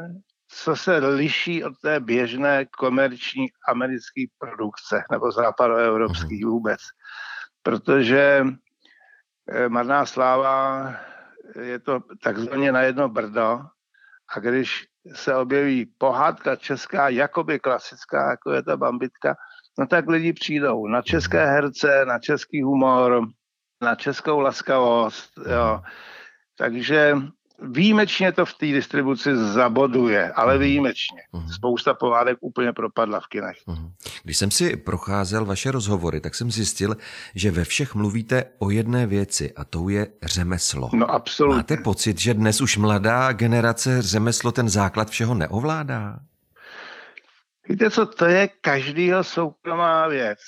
co 0.48 0.76
se 0.76 0.96
liší 0.96 1.64
od 1.64 1.78
té 1.82 2.00
běžné 2.00 2.66
komerční 2.78 3.46
americké 3.68 4.24
produkce 4.38 5.02
nebo 5.10 5.32
západoevropský 5.32 6.44
uh-huh. 6.44 6.50
vůbec. 6.50 6.80
Protože 7.66 8.46
eh, 9.50 9.68
Marná 9.68 10.06
sláva 10.06 10.94
je 11.60 11.78
to 11.78 12.00
takzvaně 12.22 12.72
na 12.72 12.82
jedno 12.82 13.08
brdo 13.08 13.60
a 14.36 14.40
když 14.40 14.86
se 15.14 15.34
objeví 15.34 15.86
pohádka 15.98 16.56
česká, 16.56 17.08
jakoby 17.08 17.58
klasická, 17.58 18.30
jako 18.30 18.52
je 18.52 18.62
ta 18.62 18.76
bambitka, 18.76 19.36
no 19.78 19.86
tak 19.86 20.08
lidi 20.08 20.32
přijdou 20.32 20.86
na 20.86 21.02
české 21.02 21.46
herce, 21.46 22.04
na 22.04 22.18
český 22.18 22.62
humor, 22.62 23.26
na 23.82 23.94
českou 23.94 24.40
laskavost, 24.40 25.30
jo. 25.50 25.82
Takže 26.58 27.14
Výjimečně 27.62 28.32
to 28.32 28.46
v 28.46 28.54
té 28.54 28.66
distribuci 28.66 29.36
zaboduje, 29.36 30.32
ale 30.32 30.54
mhm. 30.54 30.62
výjimečně. 30.62 31.22
Mhm. 31.32 31.48
Spousta 31.48 31.94
pohádek 31.94 32.38
úplně 32.40 32.72
propadla 32.72 33.20
v 33.20 33.26
kinech. 33.26 33.56
Mhm. 33.66 33.92
Když 34.22 34.36
jsem 34.36 34.50
si 34.50 34.76
procházel 34.76 35.44
vaše 35.44 35.70
rozhovory, 35.70 36.20
tak 36.20 36.34
jsem 36.34 36.50
zjistil, 36.50 36.96
že 37.34 37.50
ve 37.50 37.64
všech 37.64 37.94
mluvíte 37.94 38.44
o 38.58 38.70
jedné 38.70 39.06
věci 39.06 39.52
a 39.54 39.64
tou 39.64 39.88
je 39.88 40.06
řemeslo. 40.22 40.90
No 40.92 41.10
absolutně. 41.10 41.56
Máte 41.56 41.76
pocit, 41.76 42.20
že 42.20 42.34
dnes 42.34 42.60
už 42.60 42.76
mladá 42.76 43.32
generace 43.32 44.02
řemeslo 44.02 44.52
ten 44.52 44.68
základ 44.68 45.10
všeho 45.10 45.34
neovládá? 45.34 46.18
Víte 47.68 47.90
co, 47.90 48.06
to 48.06 48.24
je 48.24 48.48
každýho 48.60 49.24
soukromá 49.24 50.08
věc. 50.08 50.38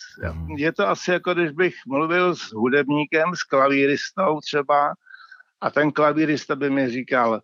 Je 0.57 0.73
to 0.73 0.89
asi 0.89 1.11
jako 1.11 1.35
když 1.35 1.51
bych 1.51 1.75
mluvil 1.87 2.37
s 2.37 2.53
hudebníkem, 2.53 3.35
s 3.35 3.43
klavíristou 3.43 4.41
třeba, 4.41 4.95
a 5.61 5.71
ten 5.71 5.93
klavírista 5.93 6.57
by 6.57 6.71
mi 6.71 6.91
říkal, 6.91 7.41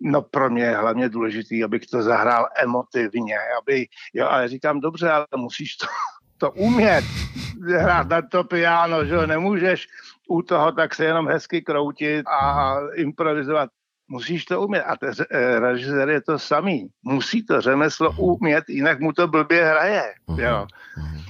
no 0.00 0.22
pro 0.22 0.50
mě 0.50 0.62
je 0.62 0.76
hlavně 0.76 1.08
důležitý, 1.08 1.64
abych 1.64 1.86
to 1.86 2.02
zahrál 2.02 2.48
emotivně, 2.56 3.36
aby, 3.58 3.86
jo, 4.14 4.26
ale 4.26 4.48
říkám, 4.48 4.80
dobře, 4.80 5.10
ale 5.10 5.26
musíš 5.36 5.76
to, 5.76 5.86
to 6.38 6.50
umět 6.50 7.04
hrát 7.70 8.08
na 8.08 8.22
to 8.22 8.44
piano, 8.44 9.04
že 9.04 9.14
jo, 9.14 9.26
nemůžeš 9.26 9.88
u 10.28 10.42
toho 10.42 10.72
tak 10.72 10.94
se 10.94 11.04
jenom 11.04 11.28
hezky 11.28 11.62
kroutit 11.62 12.26
a 12.26 12.76
improvizovat. 12.94 13.70
Musíš 14.08 14.44
to 14.44 14.60
umět. 14.60 14.82
A 14.82 14.96
ten 14.96 15.12
režisér 15.58 16.08
je 16.08 16.20
to 16.20 16.38
samý. 16.38 16.88
Musí 17.02 17.46
to 17.46 17.60
řemeslo 17.60 18.12
umět, 18.18 18.64
jinak 18.68 19.00
mu 19.00 19.12
to 19.12 19.28
blbě 19.28 19.64
hraje. 19.64 20.02
Jo. 20.36 20.66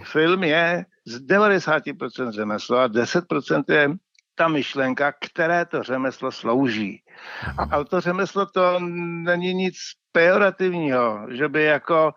Film 0.05 0.45
je 0.45 0.85
z 1.05 1.21
90% 1.21 2.31
řemeslo 2.31 2.79
a 2.79 2.89
10% 2.89 3.65
je 3.69 3.89
ta 4.35 4.49
myšlenka, 4.49 5.13
které 5.13 5.67
to 5.67 5.83
řemeslo 5.83 6.33
slouží. 6.33 7.03
A, 7.71 7.85
to 7.85 8.01
řemeslo 8.01 8.47
to 8.47 8.81
není 8.81 9.55
nic 9.55 9.75
pejorativního, 10.13 11.27
že 11.31 11.49
by 11.49 11.63
jako 11.63 12.13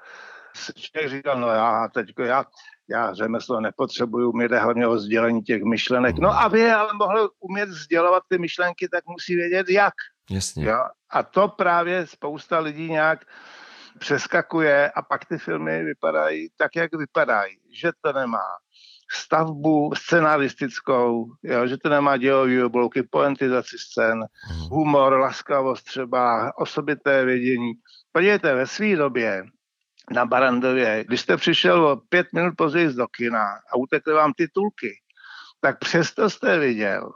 člověk 0.75 1.12
říkal, 1.12 1.39
no 1.39 1.48
já 1.48 1.88
teďko, 1.93 2.24
já, 2.24 2.45
já 2.89 3.13
řemeslo 3.13 3.62
nepotřebuju, 3.62 4.34
mě 4.34 4.48
jde 4.48 4.60
hlavně 4.60 4.88
o 4.88 4.98
sdělení 4.98 5.41
těch 5.41 5.63
myšlenek. 5.63 6.17
No 6.17 6.39
aby 6.39 6.72
ale 6.72 6.93
mohl 6.93 7.29
umět 7.39 7.69
sdělovat 7.69 8.24
ty 8.29 8.38
myšlenky, 8.38 8.88
tak 8.89 9.03
musí 9.07 9.36
vědět 9.36 9.69
jak. 9.69 9.93
Jasně. 10.29 10.65
Jo? 10.65 10.84
A 11.10 11.24
to 11.24 11.48
právě 11.48 12.07
spousta 12.07 12.60
lidí 12.60 12.91
nějak 12.91 13.25
přeskakuje 14.00 14.91
a 14.91 15.01
pak 15.01 15.25
ty 15.25 15.38
filmy 15.38 15.84
vypadají 15.84 16.50
tak, 16.57 16.75
jak 16.75 16.95
vypadají. 16.95 17.57
Že 17.81 17.91
to 18.01 18.13
nemá 18.13 18.43
stavbu 19.12 19.93
scenaristickou, 19.95 21.31
jo, 21.43 21.67
že 21.67 21.77
to 21.77 21.89
nemá 21.89 22.17
dělový 22.17 22.63
oblouky, 22.63 23.03
poentizaci 23.03 23.77
scén, 23.79 24.17
mhm. 24.17 24.69
humor, 24.69 25.13
laskavost 25.13 25.85
třeba, 25.85 26.53
osobité 26.57 27.25
vědění. 27.25 27.74
Podívejte, 28.12 28.55
ve 28.55 28.67
své 28.67 28.95
době 28.95 29.43
na 30.12 30.25
Barandově, 30.25 31.03
když 31.07 31.21
jste 31.21 31.38
přišel 31.38 31.85
o 31.85 31.95
pět 32.09 32.27
minut 32.33 32.53
později 32.57 32.93
do 32.93 33.07
kina 33.07 33.43
a 33.74 33.77
utekly 33.77 34.13
vám 34.13 34.33
titulky, 34.33 34.93
tak 35.62 35.79
přesto 35.79 36.29
jste 36.29 36.59
viděl, 36.59 37.12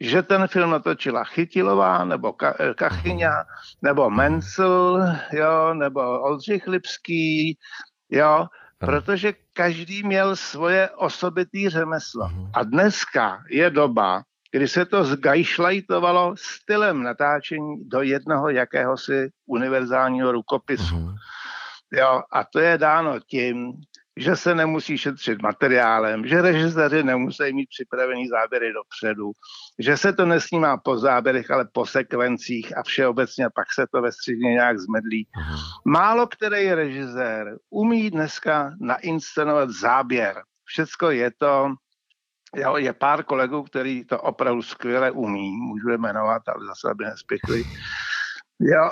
že 0.00 0.22
ten 0.22 0.48
film 0.48 0.70
natočila 0.70 1.24
Chytilová, 1.24 2.04
nebo 2.04 2.32
Kachyňa, 2.74 3.44
nebo 3.82 4.10
Mencel, 4.10 5.06
jo, 5.32 5.74
nebo 5.74 6.20
Oldřich 6.20 6.66
Lipský, 6.66 7.58
jo, 8.10 8.46
protože 8.78 9.34
každý 9.52 10.02
měl 10.02 10.36
svoje 10.36 10.90
osobitý 10.90 11.68
řemeslo. 11.68 12.28
Mhm. 12.28 12.50
A 12.54 12.64
dneska 12.64 13.42
je 13.50 13.70
doba, 13.70 14.22
kdy 14.52 14.68
se 14.68 14.84
to 14.84 15.04
zgajšlajtovalo 15.04 16.34
stylem 16.38 17.02
natáčení 17.02 17.88
do 17.88 18.02
jednoho 18.02 18.50
jakéhosi 18.50 19.30
univerzálního 19.46 20.32
rukopisu. 20.32 20.94
Uh-huh. 20.94 21.14
Jo, 21.92 22.22
a 22.32 22.44
to 22.44 22.58
je 22.58 22.78
dáno 22.78 23.20
tím, 23.20 23.72
že 24.18 24.36
se 24.36 24.54
nemusí 24.54 24.98
šetřit 24.98 25.42
materiálem, 25.42 26.26
že 26.26 26.42
režiséři 26.42 27.02
nemusí 27.02 27.52
mít 27.52 27.68
připravený 27.68 28.28
záběry 28.28 28.72
dopředu, 28.72 29.32
že 29.78 29.96
se 29.96 30.12
to 30.12 30.26
nesnímá 30.26 30.76
po 30.76 30.98
záběrech, 30.98 31.50
ale 31.50 31.68
po 31.72 31.86
sekvencích 31.86 32.76
a 32.76 32.82
všeobecně 32.82 33.46
pak 33.54 33.66
se 33.74 33.86
to 33.92 34.02
ve 34.02 34.12
středně 34.12 34.50
nějak 34.50 34.78
zmedlí. 34.78 35.28
Málo 35.84 36.26
který 36.26 36.72
režisér 36.72 37.56
umí 37.70 38.10
dneska 38.10 38.72
nainscenovat 38.80 39.70
záběr. 39.70 40.42
Všecko 40.64 41.10
je 41.10 41.30
to, 41.38 41.74
jo, 42.56 42.76
je 42.76 42.92
pár 42.92 43.24
kolegů, 43.24 43.62
který 43.62 44.04
to 44.04 44.20
opravdu 44.20 44.62
skvěle 44.62 45.10
umí, 45.10 45.56
můžu 45.56 45.88
je 45.88 45.98
jmenovat, 45.98 46.42
ale 46.48 46.66
zase 46.66 46.90
aby 46.90 47.04
nespěchli. 47.04 47.64
Jo, 48.60 48.90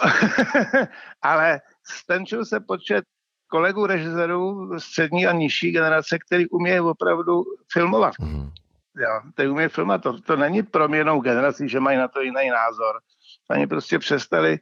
ale 1.23 1.61
stenčil 1.85 2.45
se 2.45 2.61
počet 2.61 3.04
kolegů 3.48 3.86
režisérů 3.86 4.70
střední 4.78 5.26
a 5.26 5.32
nižší 5.32 5.72
generace, 5.72 6.18
který 6.26 6.48
umějí 6.48 6.80
opravdu 6.80 7.44
filmovat. 7.72 8.14
Mm. 8.20 8.50
Jo, 8.96 9.20
který 9.32 9.48
umějí 9.48 9.68
filmovat. 9.68 10.02
To, 10.02 10.20
to 10.20 10.36
není 10.36 10.62
proměnou 10.62 11.20
generací, 11.20 11.68
že 11.68 11.80
mají 11.80 11.98
na 11.98 12.08
to 12.08 12.20
jiný 12.20 12.50
názor. 12.50 13.00
Oni 13.50 13.66
prostě 13.66 13.98
přestali 13.98 14.58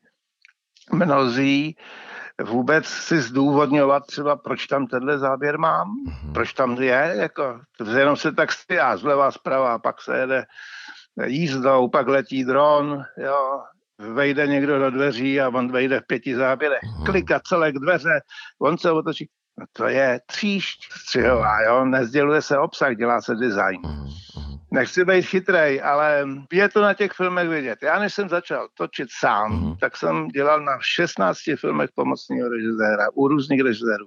mnozí 0.92 1.76
vůbec 2.42 2.86
si 2.86 3.20
zdůvodňovat 3.20 4.06
třeba, 4.06 4.36
proč 4.36 4.66
tam 4.66 4.86
tenhle 4.86 5.18
záběr 5.18 5.58
mám, 5.58 5.88
mm. 5.88 6.32
proč 6.32 6.52
tam 6.52 6.74
je, 6.82 7.14
jako, 7.16 7.60
jenom 7.96 8.16
se 8.16 8.32
tak 8.32 8.52
stěhá 8.52 8.96
zleva, 8.96 9.30
zprava, 9.30 9.78
pak 9.78 10.02
se 10.02 10.18
jede 10.18 10.44
jízdou, 11.24 11.88
pak 11.88 12.08
letí 12.08 12.44
dron, 12.44 13.04
jo, 13.16 13.62
vejde 13.98 14.46
někdo 14.46 14.78
do 14.78 14.90
dveří 14.90 15.40
a 15.40 15.48
on 15.48 15.72
vejde 15.72 16.00
v 16.00 16.06
pěti 16.06 16.36
záběrech, 16.36 16.82
uh-huh. 16.82 17.06
klika 17.06 17.40
celé 17.40 17.72
k 17.72 17.78
dveře, 17.78 18.20
on 18.58 18.78
se 18.78 18.90
otočí, 18.90 19.28
no 19.58 19.66
to 19.72 19.88
je 19.88 20.20
tříšť 20.26 20.92
střihová, 20.92 21.62
jo, 21.62 21.84
nezděluje 21.84 22.42
se 22.42 22.58
obsah, 22.58 22.96
dělá 22.96 23.20
se 23.20 23.34
design. 23.34 23.82
Uh-huh. 23.82 24.24
Nechci 24.72 25.04
být 25.04 25.22
chytrej, 25.22 25.82
ale 25.84 26.26
je 26.52 26.68
to 26.68 26.82
na 26.82 26.94
těch 26.94 27.12
filmech 27.12 27.48
vidět. 27.48 27.78
Já 27.82 27.98
než 27.98 28.14
jsem 28.14 28.28
začal 28.28 28.68
točit 28.74 29.08
sám, 29.20 29.76
tak 29.80 29.96
jsem 29.96 30.28
dělal 30.28 30.60
na 30.60 30.78
16 30.80 31.38
filmech 31.60 31.90
pomocného 31.94 32.48
režiséra, 32.48 33.06
u 33.14 33.28
různých 33.28 33.60
režisérů. 33.60 34.06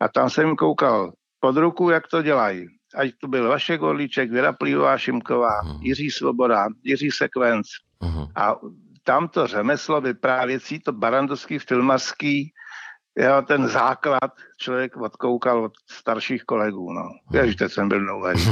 A 0.00 0.08
tam 0.08 0.30
jsem 0.30 0.46
jim 0.46 0.56
koukal 0.56 1.12
pod 1.40 1.56
ruku, 1.56 1.90
jak 1.90 2.06
to 2.06 2.22
dělají. 2.22 2.66
Ať 2.94 3.10
to 3.20 3.28
byl 3.28 3.48
Vašek 3.48 3.82
Orlíček, 3.82 4.30
Věra 4.30 4.52
Plívová 4.52 4.98
Šimková. 4.98 5.60
Jiří 5.80 6.10
Svoboda, 6.10 6.66
Jiří 6.82 7.10
Sekvenc. 7.10 7.66
A 8.36 8.56
tam 9.04 9.28
to 9.28 9.46
řemeslo 9.46 10.00
vyprávěcí, 10.00 10.80
to 10.80 10.92
barandovský 10.92 11.58
filmařský, 11.58 12.52
jo, 13.18 13.42
ten 13.46 13.68
základ 13.68 14.32
člověk 14.56 14.96
odkoukal 14.96 15.64
od 15.64 15.72
starších 15.90 16.44
kolegů. 16.44 16.92
No. 16.92 17.02
Ježiš, 17.40 17.56
teď 17.56 17.72
jsem 17.72 17.88
byl 17.88 18.00
dlouhý. 18.00 18.32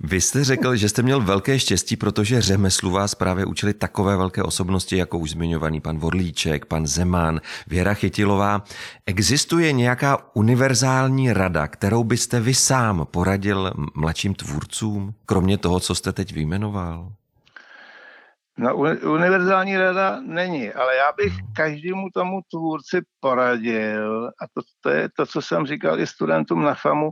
Vy 0.00 0.20
jste 0.20 0.44
řekl, 0.44 0.76
že 0.76 0.88
jste 0.88 1.02
měl 1.02 1.20
velké 1.20 1.58
štěstí, 1.58 1.96
protože 1.96 2.40
řemeslu 2.40 2.90
vás 2.90 3.14
právě 3.14 3.44
učili 3.44 3.74
takové 3.74 4.16
velké 4.16 4.42
osobnosti, 4.42 4.96
jako 4.96 5.18
už 5.18 5.30
zmiňovaný 5.30 5.80
pan 5.80 5.98
Vodlíček, 5.98 6.66
pan 6.66 6.86
Zeman, 6.86 7.40
Věra 7.66 7.94
Chytilová. 7.94 8.64
Existuje 9.06 9.72
nějaká 9.72 10.18
univerzální 10.34 11.32
rada, 11.32 11.66
kterou 11.68 12.04
byste 12.04 12.40
vy 12.40 12.54
sám 12.54 13.06
poradil 13.10 13.72
mladším 13.94 14.34
tvůrcům, 14.34 15.14
kromě 15.26 15.58
toho, 15.58 15.80
co 15.80 15.94
jste 15.94 16.12
teď 16.12 16.32
vyjmenoval? 16.32 17.12
No, 18.58 18.76
univerzální 19.02 19.76
rada 19.76 20.20
není, 20.20 20.72
ale 20.72 20.96
já 20.96 21.12
bych 21.12 21.32
každému 21.56 22.08
tomu 22.14 22.40
tvůrci 22.50 23.02
poradil, 23.20 24.26
a 24.26 24.44
to, 24.54 24.62
to 24.80 24.90
je 24.90 25.08
to, 25.16 25.26
co 25.26 25.42
jsem 25.42 25.66
říkal 25.66 26.00
i 26.00 26.06
studentům 26.06 26.62
na 26.62 26.74
FAMu, 26.74 27.10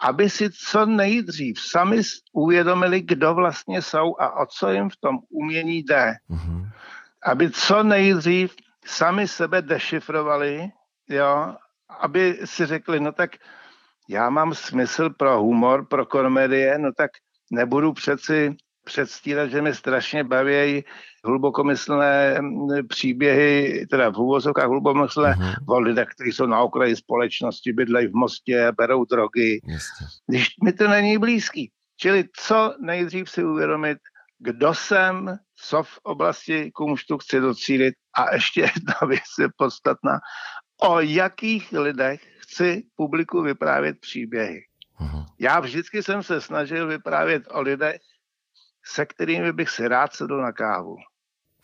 aby 0.00 0.30
si 0.30 0.50
co 0.50 0.86
nejdřív 0.86 1.60
sami 1.60 2.02
uvědomili, 2.32 3.00
kdo 3.00 3.34
vlastně 3.34 3.82
jsou 3.82 4.16
a 4.20 4.40
o 4.40 4.46
co 4.46 4.70
jim 4.70 4.90
v 4.90 4.96
tom 4.96 5.18
umění 5.30 5.78
jde. 5.78 6.14
Mm-hmm. 6.30 6.70
Aby 7.22 7.50
co 7.50 7.82
nejdřív 7.82 8.54
sami 8.84 9.28
sebe 9.28 9.62
dešifrovali, 9.62 10.70
jo, 11.08 11.54
aby 12.00 12.40
si 12.44 12.66
řekli, 12.66 13.00
no 13.00 13.12
tak 13.12 13.30
já 14.08 14.30
mám 14.30 14.54
smysl 14.54 15.10
pro 15.10 15.42
humor, 15.42 15.86
pro 15.86 16.06
komedie, 16.06 16.78
no 16.78 16.92
tak 16.96 17.10
nebudu 17.50 17.92
přeci 17.92 18.56
předstírat, 18.90 19.50
že 19.50 19.62
mi 19.62 19.74
strašně 19.74 20.24
baví 20.24 20.84
hlubokomyslné 21.24 22.40
mm, 22.40 22.88
příběhy, 22.88 23.86
teda 23.90 24.10
v 24.10 24.18
úvozovkách 24.18 24.66
hlubokomyslné 24.66 25.34
uh-huh. 25.34 25.54
o 25.68 25.80
lidech, 25.80 26.08
kteří 26.14 26.32
jsou 26.32 26.46
na 26.46 26.58
okraji 26.60 26.96
společnosti, 26.96 27.72
bydlejí 27.72 28.06
v 28.06 28.14
mostě, 28.14 28.72
berou 28.76 29.04
drogy. 29.04 29.60
Jistě. 29.64 30.04
Když 30.26 30.48
mi 30.64 30.72
to 30.72 30.88
není 30.88 31.18
blízký. 31.18 31.70
Čili 31.96 32.24
co 32.36 32.74
nejdřív 32.80 33.30
si 33.30 33.44
uvědomit, 33.44 33.98
kdo 34.38 34.74
jsem, 34.74 35.38
co 35.56 35.82
v 35.82 35.98
oblasti 36.02 36.70
kumštu 36.74 37.18
chci 37.18 37.40
docílit 37.40 37.94
a 38.16 38.34
ještě 38.34 38.60
jedna 38.74 38.94
věc 39.06 39.30
je 39.38 39.48
podstatná, 39.56 40.18
o 40.82 41.00
jakých 41.00 41.72
lidech 41.72 42.20
chci 42.38 42.82
publiku 42.96 43.42
vyprávět 43.42 44.00
příběhy. 44.00 44.60
Uh-huh. 45.00 45.24
Já 45.38 45.60
vždycky 45.60 46.02
jsem 46.02 46.22
se 46.22 46.40
snažil 46.40 46.86
vyprávět 46.86 47.42
o 47.50 47.60
lidech, 47.60 48.00
se 48.84 49.06
kterými 49.06 49.52
bych 49.52 49.70
si 49.70 49.88
rád 49.88 50.12
sedl 50.12 50.42
na 50.42 50.52
kávu. 50.52 50.96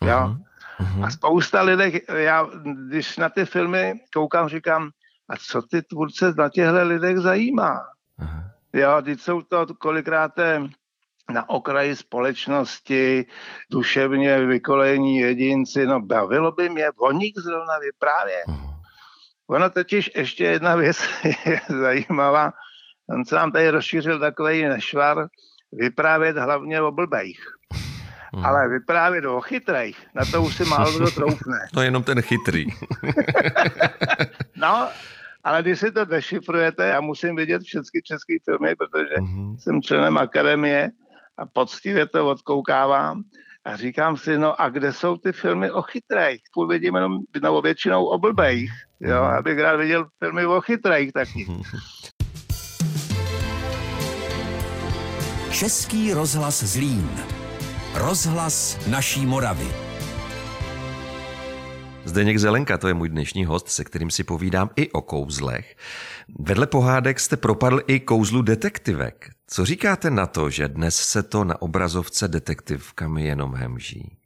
Jo? 0.01 0.35
Uh-huh. 0.79 1.05
A 1.05 1.09
spousta 1.09 1.61
lidí, 1.61 1.99
já 2.13 2.49
když 2.87 3.17
na 3.17 3.29
ty 3.29 3.45
filmy 3.45 3.93
koukám, 4.13 4.49
říkám, 4.49 4.89
a 5.29 5.37
co 5.37 5.61
ty 5.61 5.81
tvůrce 5.81 6.33
na 6.37 6.49
těchto 6.49 6.83
lidech 6.83 7.17
zajímá? 7.17 7.79
Uh-huh. 8.19 8.43
Jo, 8.73 9.01
teď 9.01 9.19
jsou 9.19 9.41
to 9.41 9.65
kolikrát 9.79 10.31
na 11.31 11.49
okraji 11.49 11.95
společnosti, 11.95 13.25
duševně 13.71 14.45
vykolení 14.45 15.17
jedinci, 15.17 15.85
no 15.85 15.99
bavilo 15.99 16.51
by 16.51 16.69
mě 16.69 16.91
o 16.97 17.11
nich 17.11 17.33
zrovna 17.37 17.79
vyprávět. 17.79 18.45
Uh-huh. 18.47 18.73
Ono 19.47 19.69
totiž 19.69 20.11
ještě 20.15 20.43
jedna 20.43 20.75
věc 20.75 20.97
je 21.45 21.61
zajímavá, 21.69 22.53
on 23.09 23.25
se 23.25 23.35
nám 23.35 23.51
tady 23.51 23.69
rozšířil 23.69 24.19
takový 24.19 24.63
nešvar, 24.63 25.27
vyprávět 25.71 26.37
hlavně 26.37 26.81
o 26.81 26.91
blbejch. 26.91 27.39
Hmm. 28.33 28.45
Ale 28.45 28.69
vyprávět 28.69 29.25
o 29.25 29.41
chytrejch, 29.41 29.97
na 30.15 30.25
to 30.25 30.43
už 30.43 30.55
si 30.55 30.65
málo 30.65 30.97
kdo 30.97 31.11
troufne. 31.11 31.57
To 31.73 31.81
je 31.81 31.87
jenom 31.87 32.03
ten 32.03 32.21
chytrý. 32.21 32.67
no, 34.55 34.89
ale 35.43 35.61
když 35.61 35.79
si 35.79 35.91
to 35.91 36.05
dešifrujete, 36.05 36.87
já 36.87 37.01
musím 37.01 37.35
vidět 37.35 37.61
všechny 37.61 38.01
české 38.03 38.35
filmy, 38.45 38.75
protože 38.75 39.15
uh-huh. 39.15 39.57
jsem 39.57 39.81
členem 39.81 40.17
akademie 40.17 40.89
a 41.37 41.45
poctivě 41.45 42.07
to 42.07 42.29
odkoukávám 42.29 43.23
a 43.65 43.75
říkám 43.75 44.17
si, 44.17 44.37
no 44.37 44.61
a 44.61 44.69
kde 44.69 44.93
jsou 44.93 45.17
ty 45.17 45.31
filmy 45.31 45.71
o 45.71 45.81
chytrejch? 45.81 46.41
Půl 46.53 46.67
vidím 46.67 46.95
jenom, 46.95 47.19
no 47.41 47.61
většinou 47.61 48.05
o 48.05 48.17
blbejch, 48.17 48.71
jo, 48.99 49.23
mhm. 49.23 49.33
abych 49.37 49.59
rád 49.59 49.75
viděl 49.75 50.07
filmy 50.19 50.45
o 50.45 50.61
chytrejch 50.61 51.11
taky. 51.11 51.47
Český 55.57 56.13
rozhlas 56.13 56.63
Zlín. 56.63 57.09
Rozhlas 57.93 58.87
naší 58.87 59.25
Moravy. 59.25 59.67
Zdeněk 62.05 62.39
Zelenka, 62.39 62.77
to 62.77 62.87
je 62.87 62.93
můj 62.93 63.09
dnešní 63.09 63.45
host, 63.45 63.67
se 63.67 63.83
kterým 63.83 64.11
si 64.11 64.23
povídám 64.23 64.69
i 64.75 64.91
o 64.91 65.01
kouzlech. 65.01 65.75
Vedle 66.39 66.67
pohádek 66.67 67.19
jste 67.19 67.37
propadl 67.37 67.81
i 67.87 67.99
kouzlu 67.99 68.41
detektivek. 68.41 69.29
Co 69.47 69.65
říkáte 69.65 70.09
na 70.09 70.27
to, 70.27 70.49
že 70.49 70.67
dnes 70.67 70.95
se 70.95 71.23
to 71.23 71.43
na 71.43 71.61
obrazovce 71.61 72.27
detektivkami 72.27 73.25
jenom 73.25 73.55
hemží? 73.55 74.17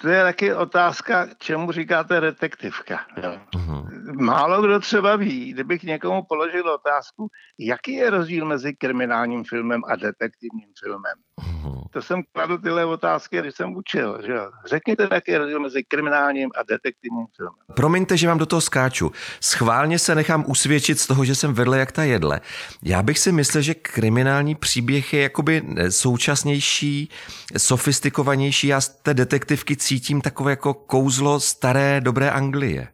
To 0.00 0.08
je 0.08 0.22
taky 0.22 0.54
otázka, 0.54 1.28
čemu 1.38 1.72
říkáte 1.72 2.20
detektivka. 2.20 3.00
Uh-huh. 3.16 3.88
Málo 4.20 4.62
kdo 4.62 4.80
třeba 4.80 5.16
ví, 5.16 5.52
kdybych 5.52 5.82
někomu 5.82 6.22
položil 6.22 6.68
otázku, 6.70 7.28
jaký 7.58 7.92
je 7.92 8.10
rozdíl 8.10 8.46
mezi 8.46 8.74
kriminálním 8.74 9.44
filmem 9.44 9.82
a 9.88 9.96
detektivním 9.96 10.68
filmem. 10.84 11.14
Uh-huh. 11.40 11.82
To 11.90 12.02
jsem 12.02 12.22
kladl 12.32 12.58
tyhle 12.58 12.84
otázky, 12.84 13.38
když 13.40 13.54
jsem 13.54 13.76
učil. 13.76 14.18
Že? 14.26 14.34
Řekněte, 14.66 15.08
jaký 15.12 15.30
je 15.32 15.38
rozdíl 15.38 15.60
mezi 15.60 15.84
kriminálním 15.84 16.50
a 16.58 16.62
detektivním 16.62 17.26
filmem. 17.36 17.76
Promiňte, 17.76 18.16
že 18.16 18.28
vám 18.28 18.38
do 18.38 18.46
toho 18.46 18.60
skáču. 18.60 19.12
Schválně 19.40 19.98
se 19.98 20.14
nechám 20.14 20.44
usvědčit 20.46 21.00
z 21.00 21.06
toho, 21.06 21.24
že 21.24 21.34
jsem 21.34 21.54
vedle 21.54 21.78
jak 21.78 21.92
ta 21.92 22.04
jedle. 22.04 22.40
Já 22.82 23.02
bych 23.02 23.18
si 23.18 23.32
myslel, 23.32 23.62
že 23.62 23.74
kriminální 23.74 24.54
příběh 24.54 25.12
je 25.12 25.22
jakoby 25.22 25.62
současnější, 25.88 27.10
sofistikovanější. 27.56 28.66
Já 28.66 28.80
z 28.80 28.88
té 28.88 29.14
detektivky 29.14 29.76
cítím 29.90 30.20
takové 30.20 30.52
jako 30.52 30.74
kouzlo 30.74 31.40
staré, 31.40 32.00
dobré 32.00 32.30
Anglie. 32.30 32.88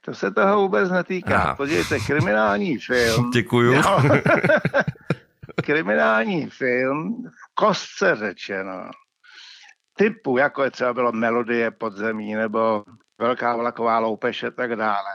To 0.00 0.14
se 0.14 0.30
toho 0.30 0.62
vůbec 0.62 0.90
netýká. 0.90 1.36
Aha. 1.36 1.54
Podívejte, 1.54 2.00
kriminální 2.00 2.78
film. 2.78 3.30
Děkuju. 3.34 3.82
kriminální 5.64 6.50
film 6.50 7.24
v 7.24 7.54
kostce 7.54 8.16
řečeno, 8.16 8.90
typu, 9.96 10.38
jako 10.38 10.64
je 10.64 10.70
třeba 10.70 10.94
bylo 10.94 11.12
Melodie 11.12 11.70
podzemí 11.70 12.34
nebo 12.34 12.84
Velká 13.20 13.56
vlaková 13.56 13.98
loupež 13.98 14.42
a 14.42 14.50
tak 14.50 14.76
dále, 14.76 15.12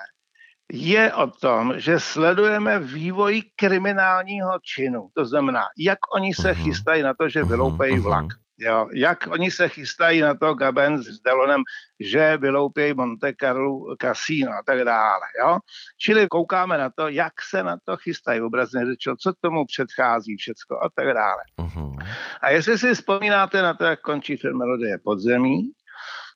je 0.72 1.14
o 1.14 1.28
tom, 1.28 1.74
že 1.80 2.00
sledujeme 2.00 2.80
vývoj 2.80 3.42
kriminálního 3.56 4.60
činu. 4.62 5.08
To 5.14 5.26
znamená, 5.26 5.64
jak 5.78 6.00
oni 6.16 6.34
se 6.34 6.52
mhm. 6.52 6.64
chystají 6.64 7.04
na 7.04 7.14
to, 7.14 7.30
že 7.30 7.44
vyloupejí 7.44 7.94
mhm, 7.94 8.04
vlak. 8.04 8.26
Jo, 8.58 8.88
jak 8.94 9.28
oni 9.28 9.52
se 9.52 9.70
chystají 9.70 10.22
na 10.22 10.36
to 10.36 10.54
Gaben 10.54 11.04
s 11.04 11.20
Delonem, 11.20 11.62
že 12.00 12.38
vyloupějí 12.38 12.94
Monte 12.94 13.34
Carlo 13.40 13.96
kasíno 14.00 14.52
a 14.52 14.64
tak 14.66 14.84
dále. 14.86 15.26
Jo? 15.40 15.58
Čili 15.98 16.28
koukáme 16.28 16.78
na 16.78 16.90
to, 16.90 17.08
jak 17.08 17.34
se 17.50 17.64
na 17.64 17.78
to 17.86 17.98
chystají, 17.98 18.42
obrazně 18.42 18.86
řečeno, 18.86 19.16
co 19.16 19.34
tomu 19.42 19.66
předchází 19.66 20.38
všecko 20.38 20.80
a 20.84 20.90
tak 20.96 21.14
dále. 21.14 21.42
Uh-huh. 21.60 21.98
A 22.42 22.50
jestli 22.50 22.78
si 22.78 22.94
vzpomínáte 22.94 23.62
na 23.62 23.74
to, 23.74 23.84
jak 23.84 24.02
končí 24.02 24.38
film 24.38 24.58
Melodie 24.58 24.98
podzemí, 25.04 25.72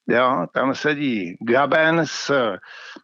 Jo, 0.09 0.47
tam 0.53 0.75
sedí 0.75 1.37
Gaben 1.41 2.01
s 2.05 2.31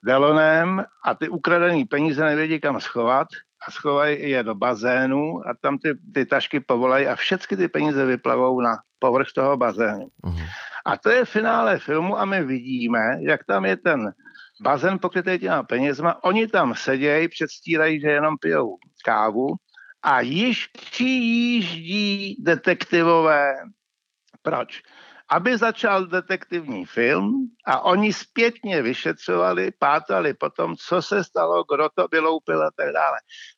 Delonem 0.06 0.84
a 1.06 1.16
ty 1.16 1.30
ukradený 1.30 1.86
peníze 1.86 2.26
nevědí 2.26 2.60
kam 2.60 2.82
schovat 2.82 3.28
a 3.68 3.72
schovají 3.72 4.30
je 4.30 4.44
do 4.44 4.56
bazénu 4.56 5.48
a 5.48 5.54
tam 5.62 5.78
ty, 5.78 5.94
ty 6.14 6.26
tašky 6.26 6.60
povolají 6.60 7.08
a 7.08 7.16
všechny 7.16 7.58
ty 7.58 7.68
peníze 7.68 8.06
vyplavou 8.06 8.62
na 8.62 8.78
povrch 9.00 9.28
toho 9.36 9.58
bazénu. 9.58 10.08
Uh-huh. 10.24 10.48
A 10.86 10.98
to 10.98 11.10
je 11.10 11.26
finále 11.26 11.80
filmu 11.80 12.20
a 12.20 12.26
my 12.26 12.44
vidíme, 12.44 13.18
jak 13.20 13.44
tam 13.44 13.66
je 13.66 13.78
ten 13.78 14.14
bazén 14.62 15.00
pokrytý 15.00 15.40
těma 15.40 15.64
penězma. 15.64 16.24
Oni 16.24 16.48
tam 16.48 16.76
sedějí, 16.76 17.28
předstírají, 17.28 18.02
že 18.02 18.08
jenom 18.08 18.38
pijou 18.38 18.78
kávu 19.06 19.48
a 20.04 20.22
již 20.22 20.68
přijíždí 20.68 22.36
detektivové. 22.40 23.54
Proč? 24.42 24.82
Aby 25.30 25.58
začal 25.58 26.06
detektivní 26.06 26.86
film 26.86 27.48
a 27.66 27.80
oni 27.80 28.14
zpětně 28.14 28.82
vyšetřovali, 28.82 29.72
pátali 29.80 30.34
potom, 30.34 30.76
co 30.76 31.02
se 31.02 31.24
stalo, 31.24 31.64
kdo 31.74 31.90
to 31.96 32.08
vyloupil 32.12 32.64
a 32.64 32.72
tak 32.76 32.94
dále. 32.94 33.18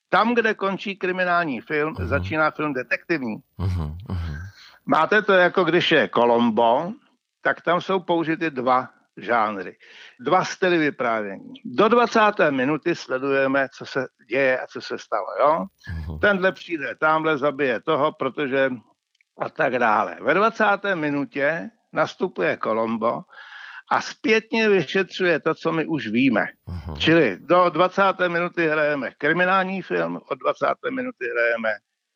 Tam, 0.10 0.36
kde 0.36 0.54
končí 0.54 0.96
kriminální 0.96 1.62
film, 1.62 1.94
uh-huh. 1.94 2.08
začíná 2.08 2.52
film 2.52 2.74
detektivní. 2.74 3.36
Uh-huh. 3.60 3.98
Uh-huh. 4.10 4.38
Máte 4.86 5.22
to 5.22 5.34
jako 5.34 5.64
když 5.64 5.92
je 5.92 6.10
Colombo, 6.16 6.92
tak 7.42 7.62
tam 7.62 7.82
jsou 7.82 8.00
použity 8.00 8.50
dva 8.52 8.90
žánry. 9.18 9.78
Dva 10.20 10.46
styly 10.46 10.78
vyprávění. 10.78 11.54
Do 11.66 11.88
20. 11.88 12.20
minuty 12.50 12.96
sledujeme, 12.96 13.68
co 13.78 13.86
se 13.86 14.08
děje 14.30 14.60
a 14.60 14.68
co 14.68 14.82
se 14.82 14.98
stalo. 14.98 15.28
Jo? 15.40 15.66
Tenhle 16.22 16.52
přijde, 16.52 16.96
tamhle 16.96 17.38
zabije 17.38 17.82
toho, 17.82 18.12
protože 18.12 18.70
a 19.38 19.50
tak 19.50 19.80
dále. 19.80 20.18
Ve 20.22 20.34
20. 20.34 20.64
minutě 20.96 21.70
nastupuje 21.94 22.58
Colombo 22.64 23.22
a 23.92 24.02
zpětně 24.02 24.70
vyšetřuje 24.70 25.40
to, 25.40 25.56
co 25.56 25.72
my 25.72 25.86
už 25.86 26.08
víme. 26.08 26.46
Uh-huh. 26.68 26.98
Čili 26.98 27.38
do 27.40 27.70
20. 27.70 28.02
minuty 28.28 28.68
hrajeme 28.68 29.12
kriminální 29.18 29.82
film, 29.82 30.20
od 30.32 30.40
20. 30.40 30.66
minuty 30.96 31.26
hrajeme 31.32 31.70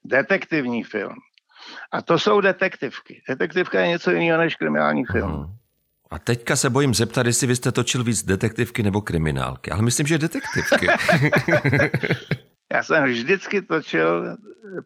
detektivní 0.06 0.84
film. 0.84 1.16
A 1.92 2.02
to 2.02 2.20
jsou 2.20 2.42
detektivky. 2.42 3.22
Detektivka 3.30 3.80
je 3.80 3.88
něco 3.88 4.12
jiného 4.12 4.38
než 4.38 4.56
kriminální 4.56 5.06
film. 5.06 5.32
Uh-huh. 5.32 5.50
A 6.12 6.20
teďka 6.20 6.56
se 6.56 6.70
bojím 6.70 6.94
zeptat, 6.94 7.26
jestli 7.26 7.48
vy 7.48 7.56
jste 7.56 7.72
točil 7.72 8.04
víc 8.04 8.24
detektivky 8.24 8.84
nebo 8.84 9.02
kriminálky. 9.02 9.72
Ale 9.72 9.82
myslím, 9.82 10.08
že 10.08 10.18
detektivky. 10.18 10.88
Já 12.74 12.84
jsem 12.84 13.04
vždycky 13.04 13.62
točil, 13.62 14.38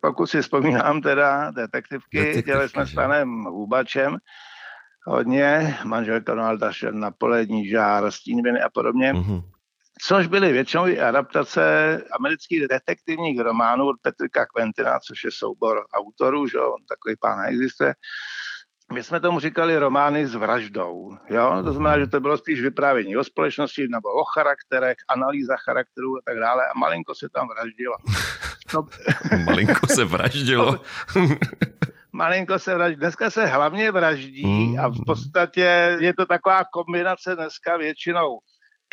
pokud 0.02 0.28
si 0.28 0.42
vzpomínám 0.42 1.02
teda, 1.02 1.52
detektivky. 1.52 2.18
detektivky 2.18 2.52
Dělali 2.52 2.70
jsme 2.70 2.88
s 2.88 2.94
panem 2.94 3.44
Hůbačem 3.44 4.18
hodně, 5.06 5.78
manželka 5.84 6.34
Donalda 6.34 6.72
na 6.92 7.12
polední 7.12 7.70
žár, 7.70 8.12
stínviny 8.12 8.62
a 8.62 8.70
podobně. 8.70 9.14
Uh-huh. 9.14 9.44
Což 10.02 10.28
byly 10.28 10.52
většinou 10.52 10.88
i 10.88 11.00
adaptace 11.00 11.64
amerických 12.20 12.68
detektivních 12.68 13.40
románů 13.40 13.88
od 13.88 13.96
Petrika 14.02 14.46
Quentina, 14.46 15.00
což 15.00 15.24
je 15.24 15.32
soubor 15.32 15.86
autorů, 15.94 16.48
že 16.48 16.60
on 16.60 16.86
takový 16.90 17.16
pán 17.20 17.40
neexistuje. 17.40 17.94
My 18.94 19.04
jsme 19.04 19.20
tomu 19.20 19.40
říkali 19.40 19.78
romány 19.78 20.28
s 20.28 20.36
vraždou. 20.36 21.18
Jo? 21.30 21.62
To 21.64 21.74
znamená, 21.74 22.00
že 22.00 22.08
to 22.08 22.20
bylo 22.20 22.38
spíš 22.38 22.62
vyprávění 22.62 23.18
o 23.18 23.24
společnosti 23.24 23.88
nebo 23.88 24.10
o 24.10 24.24
charakterech, 24.24 24.98
analýza 25.08 25.56
charakterů 25.58 26.18
a 26.18 26.22
tak 26.26 26.40
dále. 26.40 26.64
A 26.68 26.80
malinko 26.80 27.16
se 27.16 27.30
tam 27.30 27.48
vraždilo. 27.48 27.96
No, 28.74 28.88
malinko 29.46 29.88
se 29.88 30.06
vraždilo. 30.06 30.82
malinko 32.12 32.60
se 32.60 32.76
vraždí. 32.76 32.96
Dneska 32.96 33.30
se 33.30 33.46
hlavně 33.46 33.92
vraždí 33.92 34.78
a 34.78 34.88
v 34.88 35.06
podstatě 35.06 35.98
je 36.00 36.14
to 36.14 36.26
taková 36.26 36.64
kombinace 36.74 37.36
dneska 37.36 37.78
většinou 37.78 38.40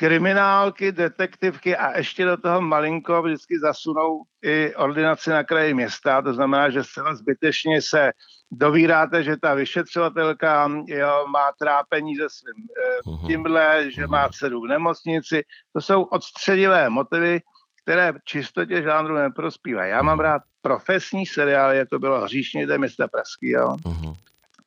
kriminálky, 0.01 0.93
detektivky 0.93 1.77
a 1.77 1.99
ještě 1.99 2.25
do 2.25 2.37
toho 2.37 2.61
malinko 2.61 3.23
vždycky 3.23 3.59
zasunou 3.59 4.23
i 4.43 4.75
ordinaci 4.75 5.31
na 5.31 5.45
kraji 5.45 5.75
města, 5.75 6.23
to 6.23 6.35
znamená, 6.35 6.71
že 6.71 6.85
zcela 6.85 7.15
zbytečně 7.15 7.83
se 7.83 8.13
dovíráte, 8.53 9.23
že 9.23 9.37
ta 9.37 9.55
vyšetřovatelka 9.55 10.69
jo, 10.87 11.27
má 11.29 11.53
trápení 11.59 12.17
se 12.17 12.27
svým 12.31 12.65
e, 12.65 13.27
tímhle, 13.27 13.91
že 13.91 14.07
má 14.07 14.29
dceru 14.29 14.61
v 14.61 14.69
nemocnici. 14.69 15.43
To 15.73 15.81
jsou 15.81 16.03
odstředivé 16.03 16.91
motivy, 16.91 17.41
které 17.83 18.13
čistotě 18.25 18.83
žánru 18.83 19.15
neprospívají. 19.15 19.91
Já 19.91 20.03
mám 20.03 20.21
rád 20.21 20.43
profesní 20.63 21.27
seriály, 21.27 21.79
jako 21.79 21.99
bylo 21.99 22.21
Hříšní 22.21 22.67
jde 22.67 22.79
města 22.79 23.09
Pražský, 23.09 23.51
jo. 23.51 23.77
Uh-huh. 23.85 24.17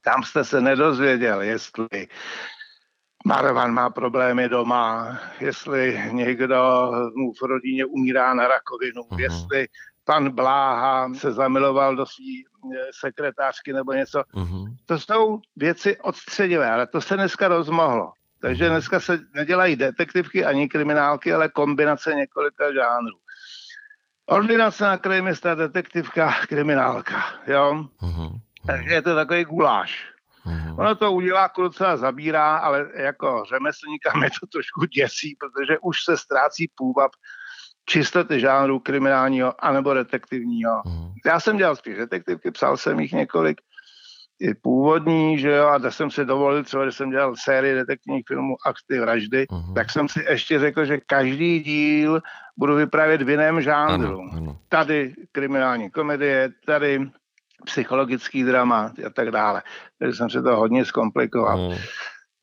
Tam 0.04 0.24
jste 0.24 0.44
se 0.44 0.62
nedozvěděl, 0.62 1.42
jestli 1.42 2.08
Marvan 3.24 3.72
má 3.74 3.90
problémy 3.90 4.50
doma, 4.50 5.18
jestli 5.40 6.02
někdo 6.12 6.92
mu 7.16 7.34
v 7.34 7.42
rodině 7.42 7.86
umírá 7.86 8.34
na 8.34 8.48
rakovinu, 8.48 9.02
uh-huh. 9.02 9.20
jestli 9.20 9.68
pan 10.04 10.30
Bláha 10.30 11.14
se 11.14 11.34
zamiloval 11.34 11.96
do 11.96 12.06
své 12.06 12.44
eh, 12.76 12.88
sekretářky 13.00 13.74
nebo 13.74 13.94
něco. 13.94 14.24
Uh-huh. 14.34 14.76
To 14.86 15.00
jsou 15.00 15.40
věci 15.56 15.98
odstředivé, 15.98 16.72
ale 16.72 16.88
to 16.88 17.02
se 17.02 17.16
dneska 17.16 17.48
rozmohlo. 17.48 18.12
Takže 18.40 18.70
dneska 18.70 19.00
se 19.00 19.20
nedělají 19.36 19.76
detektivky 19.76 20.46
ani 20.46 20.70
kriminálky, 20.70 21.34
ale 21.34 21.50
kombinace 21.50 22.14
několika 22.14 22.74
žánrů. 22.74 23.18
Ordinace 24.26 24.84
na 24.84 24.98
kraji 24.98 25.22
města, 25.22 25.56
detektivka, 25.56 26.34
kriminálka, 26.48 27.24
jo. 27.48 27.86
Uh-huh. 28.02 28.40
Takže 28.66 28.94
je 28.94 29.02
to 29.02 29.16
takový 29.16 29.44
guláš. 29.44 30.13
Uh-huh. 30.46 30.80
Ono 30.80 30.96
to 30.96 31.12
udělá 31.12 31.50
kluce 31.50 31.88
a 31.88 31.98
zabírá, 31.98 32.58
ale 32.58 32.90
jako 32.96 33.44
řemeslníka 33.50 34.12
mě 34.18 34.30
to 34.40 34.48
trošku 34.48 34.86
děsí, 34.86 35.38
protože 35.40 35.78
už 35.82 36.04
se 36.04 36.18
ztrácí 36.18 36.72
půvab 36.76 37.12
čistoty 37.86 38.40
žánru 38.40 38.80
kriminálního 38.80 39.66
anebo 39.66 39.94
detektivního. 39.94 40.82
Uh-huh. 40.82 41.14
Já 41.26 41.40
jsem 41.40 41.58
dělal 41.58 41.76
spíš 41.76 41.98
detektivky, 41.98 42.52
psal 42.52 42.78
jsem 42.78 43.00
jich 43.00 43.12
několik, 43.12 43.62
i 44.40 44.54
původní, 44.54 45.40
že 45.40 45.52
jo, 45.52 45.68
a 45.68 45.92
jsem 45.92 46.12
si 46.12 46.26
dovolil, 46.26 46.64
třeba 46.64 46.84
když 46.84 46.96
jsem 46.96 47.10
dělal 47.10 47.36
sérii 47.36 47.76
detektivních 47.76 48.24
filmů 48.28 48.56
Akty 48.66 49.00
vraždy, 49.00 49.46
uh-huh. 49.46 49.74
tak 49.74 49.92
jsem 49.92 50.10
si 50.10 50.26
ještě 50.30 50.60
řekl, 50.60 50.86
že 50.86 50.98
každý 50.98 51.60
díl 51.60 52.22
budu 52.58 52.76
vyprávět 52.76 53.22
v 53.22 53.30
jiném 53.30 53.62
žánru. 53.62 54.22
Ano, 54.22 54.38
ano. 54.38 54.58
Tady 54.70 55.14
kriminální 55.32 55.92
komedie, 55.92 56.50
tady 56.66 57.10
psychologický 57.66 58.44
drama 58.44 58.92
a 59.08 59.10
tak 59.10 59.32
dále. 59.32 59.64
Takže 60.00 60.18
jsem 60.18 60.30
si 60.30 60.42
to 60.42 60.56
hodně 60.56 60.86
zkomplikoval. 60.86 61.58
Uh-huh. 61.58 61.80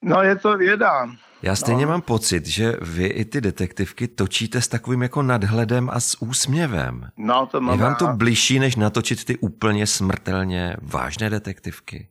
No 0.02 0.22
je 0.22 0.36
to 0.36 0.56
věda. 0.56 1.06
Já 1.42 1.56
stejně 1.56 1.86
no. 1.86 1.92
mám 1.92 2.02
pocit, 2.02 2.46
že 2.46 2.76
vy 2.82 3.06
i 3.06 3.24
ty 3.24 3.40
detektivky 3.40 4.08
točíte 4.08 4.60
s 4.60 4.68
takovým 4.68 5.02
jako 5.02 5.22
nadhledem 5.22 5.90
a 5.90 6.00
s 6.00 6.22
úsměvem. 6.22 7.08
No, 7.16 7.46
to 7.46 7.60
mám 7.60 7.78
Je 7.78 7.84
vám 7.84 7.94
to 7.94 8.06
bližší, 8.06 8.58
než 8.58 8.76
natočit 8.76 9.24
ty 9.24 9.38
úplně 9.38 9.86
smrtelně 9.86 10.76
vážné 10.82 11.30
detektivky? 11.30 12.08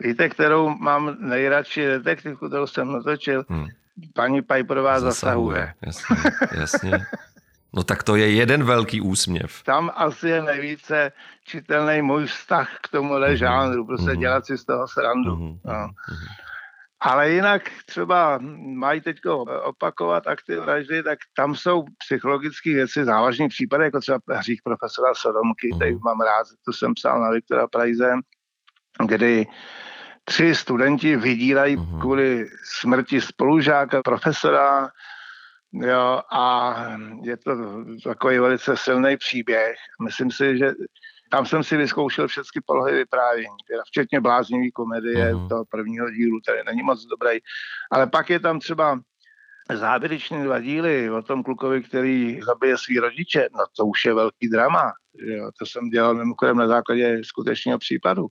Víte, 0.00 0.28
kterou 0.28 0.68
mám 0.68 1.16
nejradši 1.20 1.86
detektivku, 1.86 2.48
kterou 2.48 2.66
jsem 2.66 2.92
natočil? 2.92 3.44
Hmm. 3.48 3.66
Paní 4.14 4.42
Piperová 4.42 5.00
zasahuje. 5.00 5.74
zasahuje. 5.86 6.32
Jasně, 6.50 6.60
jasně. 6.60 6.90
No 7.72 7.84
tak 7.84 8.02
to 8.02 8.16
je 8.16 8.30
jeden 8.30 8.64
velký 8.64 9.00
úsměv. 9.00 9.62
Tam 9.62 9.90
asi 9.94 10.28
je 10.28 10.42
nejvíce 10.42 11.12
čitelný 11.44 12.02
můj 12.02 12.26
vztah 12.26 12.68
k 12.82 12.88
tomuhle 12.88 13.28
mm-hmm. 13.28 13.36
žánru, 13.36 13.86
prostě 13.86 14.10
mm-hmm. 14.10 14.20
dělat 14.20 14.46
si 14.46 14.58
z 14.58 14.64
toho 14.64 14.88
srandu. 14.88 15.36
Mm-hmm. 15.36 15.60
No. 15.64 15.72
Mm-hmm. 15.72 16.48
Ale 17.00 17.30
jinak 17.30 17.62
třeba 17.86 18.38
mají 18.76 19.00
teď 19.00 19.16
opakovat 19.62 20.26
akty 20.26 20.56
vraždy, 20.56 21.02
tak 21.02 21.18
tam 21.36 21.54
jsou 21.54 21.84
psychologické 21.98 22.74
věci, 22.74 23.04
závažný 23.04 23.48
případy, 23.48 23.84
jako 23.84 24.00
třeba 24.00 24.18
hřích 24.30 24.60
profesora 24.64 25.14
Sodomky, 25.14 25.70
mm. 25.72 25.78
teď 25.78 25.94
mám 26.04 26.20
rád, 26.20 26.46
to 26.64 26.72
jsem 26.72 26.94
psal 26.94 27.20
na 27.20 27.30
Viktora 27.30 27.66
Prajze, 27.68 28.12
kdy 29.06 29.46
tři 30.24 30.54
studenti 30.54 31.16
vydírají 31.16 31.76
mm. 31.76 32.00
kvůli 32.00 32.46
smrti 32.64 33.20
spolužáka, 33.20 34.02
profesora, 34.02 34.88
jo, 35.72 36.22
a 36.32 36.74
je 37.22 37.36
to 37.36 37.50
takový 38.04 38.38
velice 38.38 38.76
silný 38.76 39.16
příběh. 39.16 39.76
Myslím 40.02 40.30
si, 40.30 40.58
že 40.58 40.72
tam 41.30 41.46
jsem 41.46 41.64
si 41.64 41.76
vyzkoušel 41.76 42.28
všechny 42.28 42.60
polohy 42.66 42.94
vyprávění, 42.94 43.56
teda 43.68 43.82
včetně 43.86 44.20
bláznivý 44.20 44.72
komedie 44.72 45.34
uh-huh. 45.34 45.48
toho 45.48 45.64
prvního 45.64 46.10
dílu, 46.10 46.40
který 46.40 46.58
není 46.66 46.82
moc 46.82 47.04
dobrý. 47.04 47.38
Ale 47.92 48.06
pak 48.06 48.30
je 48.30 48.40
tam 48.40 48.60
třeba 48.60 49.00
závěrečný 49.72 50.44
dva 50.44 50.60
díly 50.60 51.10
o 51.10 51.22
tom 51.22 51.42
klukovi, 51.42 51.82
který 51.82 52.40
zabije 52.42 52.78
svý 52.78 52.98
rodiče, 52.98 53.48
no 53.52 53.64
to 53.76 53.86
už 53.86 54.04
je 54.04 54.14
velký 54.14 54.48
drama. 54.48 54.92
Jo? 55.14 55.50
To 55.58 55.66
jsem 55.66 55.88
dělal 55.88 56.14
mimochodem 56.14 56.56
na 56.56 56.68
základě 56.68 57.20
skutečného 57.24 57.78
případu. 57.78 58.26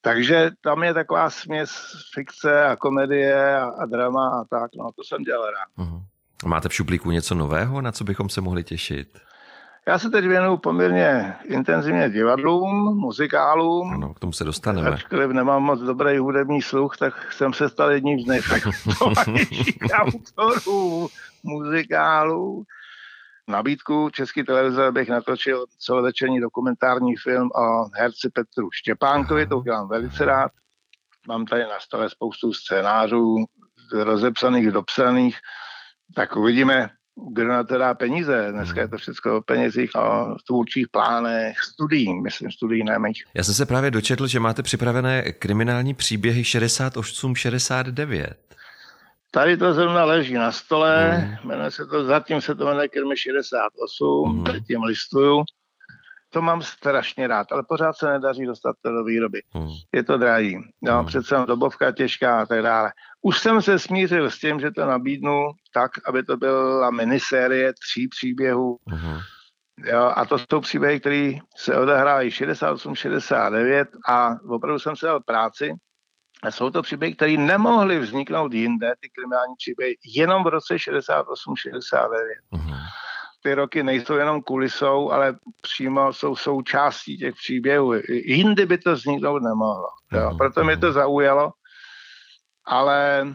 Takže 0.00 0.50
tam 0.60 0.82
je 0.82 0.94
taková 0.94 1.30
směs 1.30 1.92
fikce 2.14 2.64
a 2.64 2.76
komedie 2.76 3.56
a, 3.56 3.64
a 3.64 3.86
drama 3.86 4.28
a 4.40 4.44
tak, 4.44 4.70
no 4.76 4.90
to 4.96 5.04
jsem 5.04 5.22
dělal 5.22 5.50
rád. 5.50 5.84
Uh-huh. 5.84 6.02
Máte 6.44 6.68
v 6.68 6.74
šuplíku 6.74 7.10
něco 7.10 7.34
nového, 7.34 7.80
na 7.80 7.92
co 7.92 8.04
bychom 8.04 8.28
se 8.28 8.40
mohli 8.40 8.64
těšit? 8.64 9.18
Já 9.86 9.98
se 9.98 10.10
teď 10.10 10.24
věnuju 10.24 10.56
poměrně 10.56 11.34
intenzivně 11.44 12.10
divadlům, 12.10 12.98
muzikálům. 12.98 13.92
Ano, 13.92 14.14
k 14.14 14.20
tomu 14.20 14.32
se 14.32 14.44
dostaneme. 14.44 14.90
Ačkoliv 14.90 15.30
nemám 15.30 15.62
moc 15.62 15.80
dobrý 15.80 16.18
hudební 16.18 16.62
sluch, 16.62 16.96
tak 16.96 17.32
jsem 17.32 17.52
se 17.52 17.68
stal 17.68 17.90
jedním 17.90 18.20
z 18.20 18.26
nejfrekventovanějších 18.26 19.78
autorů 19.92 21.08
muzikálů. 21.42 22.64
Nabídku 23.48 24.10
České 24.10 24.44
televize 24.44 24.92
bych 24.92 25.08
natočil 25.08 25.64
celovečerní 25.78 26.40
dokumentární 26.40 27.16
film 27.16 27.48
o 27.48 27.88
herci 27.94 28.30
Petru 28.30 28.68
Štěpánkovi, 28.72 29.46
to 29.46 29.58
udělám 29.58 29.88
velice 29.88 30.24
rád. 30.24 30.50
Mám 31.28 31.46
tady 31.46 31.62
na 31.62 31.80
stole 31.80 32.10
spoustu 32.10 32.52
scénářů, 32.52 33.44
rozepsaných, 33.92 34.70
dopsaných, 34.70 35.38
tak 36.14 36.36
uvidíme, 36.36 36.88
kdo 37.32 37.48
na 37.48 37.64
to 37.64 37.78
dá 37.78 37.94
peníze. 37.94 38.48
Dneska 38.52 38.80
je 38.80 38.88
to 38.88 38.96
všechno 38.96 39.36
o 39.36 39.40
penězích, 39.40 39.90
o 39.94 40.36
tvůrčích 40.46 40.86
plánech, 40.90 41.58
studií, 41.58 42.20
myslím, 42.20 42.50
studií 42.50 42.84
nejmenších. 42.84 43.26
Já 43.34 43.44
jsem 43.44 43.54
se 43.54 43.66
právě 43.66 43.90
dočetl, 43.90 44.26
že 44.26 44.40
máte 44.40 44.62
připravené 44.62 45.32
kriminální 45.32 45.94
příběhy 45.94 46.42
68-69. 46.42 48.26
Tady 49.30 49.56
to 49.56 49.74
zrovna 49.74 50.04
leží 50.04 50.34
na 50.34 50.52
stole, 50.52 51.10
hmm. 51.10 51.36
jmenuje 51.44 51.70
se 51.70 51.86
to, 51.86 52.04
zatím 52.04 52.40
se 52.40 52.54
to 52.54 52.64
jmenuje 52.64 52.88
Krmy 52.88 53.16
68, 53.16 54.44
hmm. 54.44 54.64
tím 54.64 54.82
listuju. 54.82 55.44
To 56.32 56.42
mám 56.42 56.62
strašně 56.62 57.26
rád, 57.26 57.52
ale 57.52 57.62
pořád 57.68 57.96
se 57.96 58.10
nedaří 58.10 58.46
dostat 58.46 58.76
to 58.82 58.92
do 58.92 59.04
výroby. 59.04 59.42
Hmm. 59.50 59.68
Je 59.94 60.02
to 60.02 60.18
drahý. 60.18 60.58
No, 60.82 60.98
hmm. 60.98 61.06
přece 61.06 61.36
dobovka 61.46 61.92
těžká 61.92 62.40
a 62.40 62.46
tak 62.46 62.62
dále. 62.62 62.92
Už 63.22 63.38
jsem 63.38 63.62
se 63.62 63.78
smířil 63.78 64.30
s 64.30 64.38
tím, 64.38 64.60
že 64.60 64.70
to 64.70 64.86
nabídnu 64.86 65.50
tak, 65.74 65.90
aby 66.06 66.22
to 66.22 66.36
byla 66.36 66.90
minisérie 66.90 67.72
tří 67.72 68.08
příběhů. 68.08 68.78
Uh-huh. 68.90 69.20
Jo, 69.84 70.12
a 70.16 70.24
to 70.24 70.38
jsou 70.38 70.60
příběhy, 70.60 71.00
které 71.00 71.32
se 71.56 71.76
odehrávají 71.76 72.30
68, 72.30 72.94
69 72.94 73.88
a 74.08 74.36
opravdu 74.48 74.78
jsem 74.78 74.96
se 74.96 75.06
dal 75.06 75.20
práci. 75.20 75.74
A 76.42 76.50
jsou 76.50 76.70
to 76.70 76.82
příběhy, 76.82 77.14
které 77.14 77.36
nemohly 77.36 77.98
vzniknout 77.98 78.52
jinde, 78.52 78.92
ty 79.00 79.08
kriminální 79.10 79.54
příběhy, 79.58 79.96
jenom 80.16 80.44
v 80.44 80.46
roce 80.46 80.78
68, 80.78 81.56
69. 81.56 82.26
Uh-huh. 82.52 82.78
Ty 83.42 83.54
roky 83.54 83.82
nejsou 83.82 84.14
jenom 84.14 84.42
kulisou, 84.42 85.10
ale 85.10 85.36
přímo 85.62 86.12
jsou 86.12 86.36
součástí 86.36 87.18
těch 87.18 87.34
příběhů. 87.34 87.92
Jindy 88.08 88.66
by 88.66 88.78
to 88.78 88.92
vzniknout 88.92 89.42
nemohlo. 89.42 89.88
Jo. 90.12 90.20
Uh-huh. 90.20 90.36
Proto 90.36 90.64
mě 90.64 90.76
to 90.76 90.92
zaujalo 90.92 91.52
ale 92.64 93.26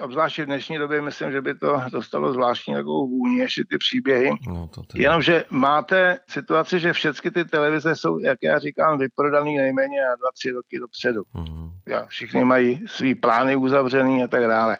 obzvláště 0.00 0.42
v 0.42 0.46
dnešní 0.46 0.78
době 0.78 1.02
myslím, 1.02 1.32
že 1.32 1.40
by 1.40 1.54
to 1.54 1.80
dostalo 1.92 2.32
zvláštní 2.32 2.74
takovou 2.74 3.08
vůni, 3.08 3.38
ještě 3.38 3.64
ty 3.70 3.78
příběhy. 3.78 4.30
No, 4.48 4.68
to 4.74 4.82
tedy. 4.82 5.04
Jenomže 5.04 5.44
máte 5.50 6.18
situaci, 6.28 6.80
že 6.80 6.92
všechny 6.92 7.30
ty 7.30 7.44
televize 7.44 7.96
jsou, 7.96 8.18
jak 8.18 8.38
já 8.42 8.58
říkám, 8.58 8.98
vyprodaný 8.98 9.56
nejméně 9.56 10.00
na 10.00 10.16
dva, 10.16 10.28
tři 10.34 10.50
roky 10.50 10.78
dopředu. 10.78 11.22
Mm-hmm. 11.34 12.06
Všichni 12.06 12.44
mají 12.44 12.84
svý 12.86 13.14
plány 13.14 13.56
uzavřený 13.56 14.24
a 14.24 14.28
tak 14.28 14.42
dále. 14.42 14.78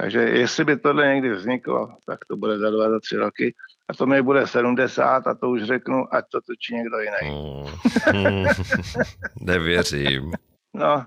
Takže 0.00 0.18
jestli 0.18 0.64
by 0.64 0.76
tohle 0.76 1.14
někdy 1.14 1.32
vzniklo, 1.32 1.88
tak 2.06 2.18
to 2.28 2.36
bude 2.36 2.58
za 2.58 2.70
dva, 2.70 2.90
za 2.90 3.00
tři 3.00 3.16
roky. 3.16 3.54
A 3.88 3.94
to 3.94 4.06
mi 4.06 4.22
bude 4.22 4.46
70 4.46 5.26
a 5.26 5.34
to 5.34 5.50
už 5.50 5.62
řeknu, 5.62 6.14
ať 6.14 6.24
to 6.32 6.40
točí 6.40 6.74
někdo 6.74 6.96
jiný. 6.98 7.54
Mm. 8.12 8.46
Nevěřím. 9.40 10.32
No, 10.74 11.06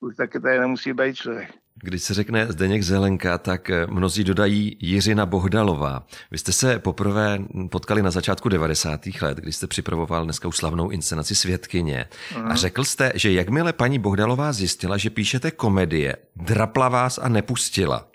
už 0.00 0.16
taky 0.16 0.40
tady 0.40 0.58
nemusí 0.58 0.92
být 0.92 1.14
člověk. 1.16 1.50
Když 1.82 2.02
se 2.02 2.14
řekne 2.14 2.46
Zdeněk 2.46 2.82
Zelenka, 2.82 3.38
tak 3.38 3.70
eh, 3.70 3.86
mnozí 3.86 4.24
dodají 4.24 4.76
Jiřina 4.80 5.26
Bohdalová. 5.26 6.06
Vy 6.30 6.38
jste 6.38 6.52
se 6.52 6.78
poprvé 6.78 7.38
potkali 7.70 8.02
na 8.02 8.10
začátku 8.10 8.48
90. 8.48 9.00
let, 9.22 9.38
když 9.38 9.56
jste 9.56 9.66
připravoval 9.66 10.24
dneska 10.24 10.48
už 10.48 10.56
slavnou 10.56 10.90
inscenaci 10.90 11.34
Světkyně. 11.34 12.08
A 12.36 12.38
mhm. 12.38 12.56
řekl 12.56 12.84
jste, 12.84 13.12
že 13.14 13.32
jakmile 13.32 13.72
paní 13.72 13.98
Bohdalová 13.98 14.52
zjistila, 14.52 14.96
že 14.96 15.10
píšete 15.10 15.50
komedie, 15.50 16.16
drapla 16.36 16.88
vás 16.88 17.18
a 17.18 17.28
nepustila. 17.28 18.08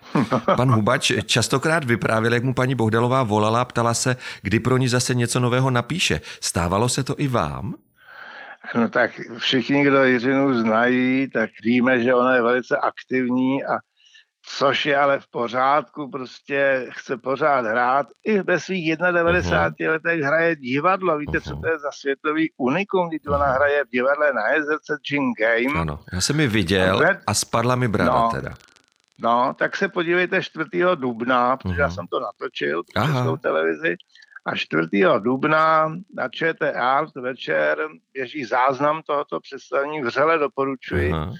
Pan 0.55 0.71
Hubač 0.71 1.11
častokrát 1.25 1.83
vyprávěl, 1.83 2.33
jak 2.33 2.43
mu 2.43 2.53
paní 2.53 2.75
Bohdalová 2.75 3.23
volala 3.23 3.61
a 3.61 3.65
ptala 3.65 3.93
se, 3.93 4.15
kdy 4.41 4.59
pro 4.59 4.77
ní 4.77 4.87
zase 4.87 5.15
něco 5.15 5.39
nového 5.39 5.69
napíše. 5.69 6.21
Stávalo 6.41 6.89
se 6.89 7.03
to 7.03 7.15
i 7.17 7.27
vám? 7.27 7.75
No 8.75 8.89
tak 8.89 9.11
všichni, 9.37 9.83
kdo 9.83 10.03
Jiřinu 10.03 10.59
znají, 10.59 11.29
tak 11.29 11.49
víme, 11.63 12.03
že 12.03 12.13
ona 12.13 12.35
je 12.35 12.41
velice 12.41 12.77
aktivní 12.77 13.63
a 13.63 13.77
což 14.47 14.85
je 14.85 14.97
ale 14.97 15.19
v 15.19 15.27
pořádku, 15.27 16.09
prostě 16.09 16.87
chce 16.91 17.17
pořád 17.17 17.65
hrát. 17.65 18.07
I 18.25 18.41
ve 18.41 18.59
svých 18.59 18.97
91 18.97 19.69
uh-huh. 19.69 19.91
letech 19.91 20.21
hraje 20.21 20.55
divadlo. 20.55 21.17
Víte, 21.17 21.37
uh-huh. 21.37 21.41
co 21.41 21.55
to 21.55 21.67
je 21.67 21.79
za 21.79 21.91
světový 21.91 22.51
unikum, 22.57 23.09
když 23.09 23.21
ona 23.27 23.45
hraje 23.45 23.83
v 23.85 23.89
divadle 23.89 24.33
na 24.33 24.47
jezerce 24.47 24.97
Jim 25.11 25.33
Game. 25.39 25.81
Ano, 25.81 25.99
já 26.13 26.21
jsem 26.21 26.39
ji 26.39 26.47
viděl 26.47 27.01
a 27.27 27.33
spadla 27.33 27.75
mi 27.75 27.87
brada 27.87 28.11
no, 28.11 28.29
teda. 28.31 28.53
No, 29.17 29.55
tak 29.59 29.75
se 29.75 29.89
podívejte 29.89 30.43
4. 30.43 30.69
dubna, 30.95 31.57
protože 31.57 31.75
uh-huh. 31.75 31.79
já 31.79 31.89
jsem 31.89 32.07
to 32.07 32.19
natočil 32.19 32.83
pro 33.23 33.37
televizi. 33.37 33.95
A 34.45 34.55
4. 34.55 34.87
dubna 35.19 35.87
na 36.13 36.29
ČT 36.29 36.75
Art 36.75 37.15
večer 37.15 37.87
běží 38.13 38.45
záznam 38.45 39.01
tohoto 39.01 39.39
představení, 39.39 40.01
vřele 40.01 40.37
doporučuji. 40.37 41.13
Aha. 41.13 41.33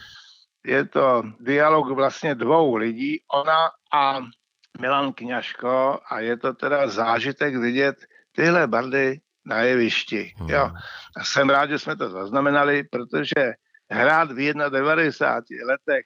Je 0.66 0.86
to 0.86 1.24
dialog 1.40 1.92
vlastně 1.92 2.36
dvou 2.36 2.76
lidí, 2.76 3.22
ona 3.34 3.70
a 3.94 4.20
Milan 4.80 5.14
Kňažko 5.14 6.00
a 6.10 6.20
je 6.20 6.38
to 6.38 6.54
teda 6.54 6.88
zážitek 6.88 7.56
vidět 7.56 7.96
tyhle 8.32 8.68
bardy 8.68 9.22
na 9.46 9.62
jevišti. 9.62 10.34
Hmm. 10.38 10.50
Jo. 10.50 10.72
A 11.18 11.24
jsem 11.24 11.50
rád, 11.50 11.70
že 11.70 11.80
jsme 11.80 11.96
to 11.96 12.10
zaznamenali, 12.10 12.84
protože 12.84 13.54
hrát 13.92 14.32
v 14.32 14.36
91 14.36 15.68
letech 15.68 16.06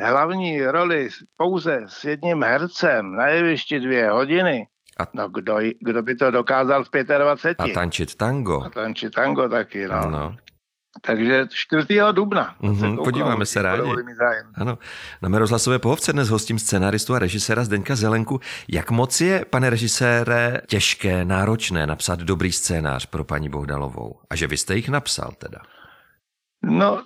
hlavní 0.00 0.66
roli 0.66 1.08
pouze 1.36 1.80
s 1.86 2.04
jedním 2.04 2.42
hercem 2.42 3.16
na 3.16 3.26
jevišti 3.26 3.80
dvě 3.80 4.10
hodiny, 4.10 4.66
a... 4.98 5.06
No 5.14 5.28
kdo, 5.28 5.58
kdo 5.80 6.02
by 6.02 6.14
to 6.14 6.30
dokázal 6.30 6.84
v 6.84 6.88
25? 7.18 7.56
A 7.58 7.74
tančit 7.74 8.14
tango. 8.14 8.62
A 8.62 8.70
tančit 8.70 9.14
tango 9.14 9.48
taky, 9.48 9.88
no. 9.88 10.10
no. 10.10 10.36
Takže 11.02 11.46
4. 11.50 11.86
dubna. 12.12 12.56
Mm-hmm, 12.62 13.04
podíváme 13.04 13.46
se 13.46 13.62
rádi. 13.62 13.82
Ano. 14.54 14.78
Na 15.22 15.28
mé 15.28 15.38
rozhlasové 15.38 15.78
pohovce 15.78 16.12
dnes 16.12 16.28
hostím 16.28 16.58
scenaristu 16.58 17.14
a 17.14 17.18
režiséra 17.18 17.64
Zdeňka 17.64 17.96
Zelenku. 17.96 18.40
Jak 18.68 18.90
moc 18.90 19.20
je, 19.20 19.44
pane 19.44 19.70
režisére, 19.70 20.60
těžké, 20.66 21.24
náročné 21.24 21.86
napsat 21.86 22.20
dobrý 22.20 22.52
scénář 22.52 23.06
pro 23.06 23.24
paní 23.24 23.48
Bohdalovou? 23.48 24.20
A 24.30 24.36
že 24.36 24.46
vy 24.46 24.56
jste 24.56 24.76
jich 24.76 24.88
napsal 24.88 25.32
teda? 25.38 25.58
No, 26.62 27.02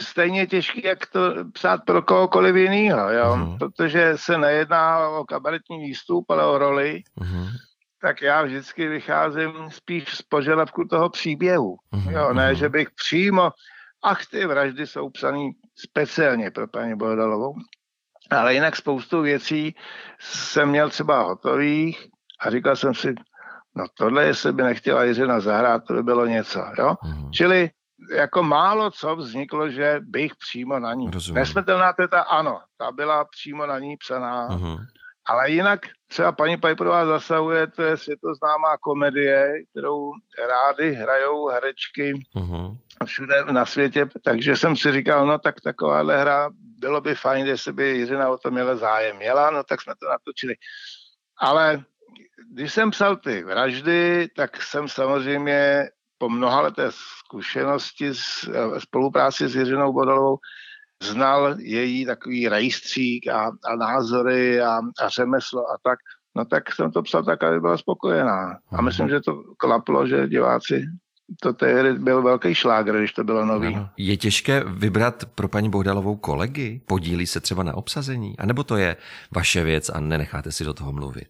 stejně 0.00 0.46
těžký, 0.46 0.82
jak 0.84 1.06
to 1.06 1.20
psát 1.52 1.80
pro 1.86 2.02
kohokoliv 2.02 2.56
jiného, 2.56 3.10
jo? 3.10 3.24
Uh-huh. 3.24 3.58
protože 3.58 4.12
se 4.16 4.38
nejedná 4.38 5.08
o 5.08 5.24
kabaretní 5.24 5.78
výstup, 5.78 6.30
ale 6.30 6.46
o 6.46 6.58
roli. 6.58 7.02
Uh-huh 7.20 7.48
tak 8.00 8.22
já 8.22 8.42
vždycky 8.42 8.88
vycházím 8.88 9.52
spíš 9.68 10.14
z 10.14 10.22
požadavku 10.22 10.84
toho 10.84 11.08
příběhu. 11.08 11.76
Mm-hmm. 11.92 12.12
Jo, 12.12 12.34
ne, 12.34 12.54
že 12.54 12.68
bych 12.68 12.90
přímo, 12.90 13.50
ach 14.02 14.26
ty 14.26 14.46
vraždy 14.46 14.86
jsou 14.86 15.10
psaný 15.10 15.50
speciálně 15.76 16.50
pro 16.50 16.68
paní 16.68 16.94
Bohdalovou, 16.96 17.54
ale 18.30 18.54
jinak 18.54 18.76
spoustu 18.76 19.22
věcí 19.22 19.74
jsem 20.20 20.68
měl 20.68 20.90
třeba 20.90 21.22
hotových 21.22 22.06
a 22.40 22.50
říkal 22.50 22.76
jsem 22.76 22.94
si, 22.94 23.14
no 23.76 23.84
tohle, 23.94 24.24
jestli 24.24 24.52
by 24.52 24.62
nechtěla 24.62 25.04
Jiřina 25.04 25.40
zahrát, 25.40 25.84
to 25.86 25.94
by 25.94 26.02
bylo 26.02 26.26
něco. 26.26 26.58
Jo? 26.78 26.94
Mm-hmm. 27.04 27.30
Čili 27.30 27.70
jako 28.14 28.42
málo 28.42 28.90
co 28.90 29.16
vzniklo, 29.16 29.70
že 29.70 30.00
bych 30.00 30.32
přímo 30.36 30.78
na 30.78 30.94
ní. 30.94 31.10
Rozumím. 31.10 31.34
Nesmrtelná 31.34 31.92
teta, 31.92 32.20
ano, 32.20 32.60
ta 32.76 32.92
byla 32.92 33.24
přímo 33.24 33.66
na 33.66 33.78
ní 33.78 33.96
psaná. 33.96 34.48
Mm-hmm. 34.48 34.78
Ale 35.26 35.50
jinak 35.50 35.80
třeba 36.08 36.32
paní 36.32 36.56
Piperová 36.56 37.06
zasahuje, 37.06 37.66
to 37.66 37.82
je 37.82 37.96
světoznámá 37.96 38.76
komedie, 38.80 39.52
kterou 39.70 40.12
rády 40.48 40.94
hrajou 40.94 41.48
herečky 41.48 42.12
uh-huh. 42.36 42.76
všude 43.04 43.44
na 43.50 43.66
světě, 43.66 44.08
takže 44.24 44.56
jsem 44.56 44.76
si 44.76 44.92
říkal, 44.92 45.26
no 45.26 45.38
tak 45.38 45.60
takováhle 45.60 46.20
hra, 46.20 46.50
bylo 46.78 47.00
by 47.00 47.14
fajn, 47.14 47.46
jestli 47.46 47.72
by 47.72 47.88
Jiřina 47.88 48.28
o 48.28 48.38
to 48.38 48.50
měla 48.50 48.76
zájem. 48.76 49.16
Měla, 49.16 49.50
no 49.50 49.64
tak 49.64 49.80
jsme 49.80 49.94
to 50.02 50.08
natočili. 50.08 50.54
Ale 51.38 51.84
když 52.52 52.72
jsem 52.72 52.90
psal 52.90 53.16
ty 53.16 53.44
vraždy, 53.44 54.28
tak 54.36 54.62
jsem 54.62 54.88
samozřejmě 54.88 55.88
po 56.20 56.28
mnoha 56.28 56.60
leté 56.60 56.88
zkušenosti 56.92 58.14
s 58.14 58.50
spolupráci 58.78 59.48
s 59.48 59.56
Jiřinou 59.56 59.92
Bodalovou 59.92 60.38
znal 61.02 61.54
její 61.58 62.06
takový 62.06 62.48
rejstřík 62.48 63.28
a, 63.28 63.52
a 63.64 63.76
názory 63.76 64.60
a, 64.60 64.80
a 65.02 65.08
řemeslo 65.08 65.60
a 65.60 65.76
tak, 65.82 65.98
no 66.36 66.44
tak 66.44 66.74
jsem 66.74 66.92
to 66.92 67.02
psal 67.02 67.24
tak, 67.24 67.42
aby 67.42 67.60
byla 67.60 67.76
spokojená. 67.76 68.58
A 68.72 68.76
mhm. 68.76 68.84
myslím, 68.84 69.08
že 69.08 69.20
to 69.20 69.42
klaplo, 69.56 70.06
že 70.06 70.28
diváci 70.28 70.86
to 71.42 71.52
tehdy 71.52 71.92
byl 71.92 72.22
velký 72.22 72.54
šlágr, 72.54 72.98
když 72.98 73.12
to 73.12 73.24
bylo 73.24 73.44
nový. 73.44 73.74
Ano. 73.74 73.88
Je 73.96 74.16
těžké 74.16 74.64
vybrat 74.66 75.24
pro 75.34 75.48
paní 75.48 75.70
Bohdalovou 75.70 76.16
kolegy? 76.16 76.80
Podílí 76.86 77.26
se 77.26 77.40
třeba 77.40 77.62
na 77.62 77.74
obsazení? 77.74 78.38
A 78.38 78.46
nebo 78.46 78.64
to 78.64 78.76
je 78.76 78.96
vaše 79.34 79.64
věc 79.64 79.90
a 79.90 80.00
nenecháte 80.00 80.52
si 80.52 80.64
do 80.64 80.74
toho 80.74 80.92
mluvit? 80.92 81.28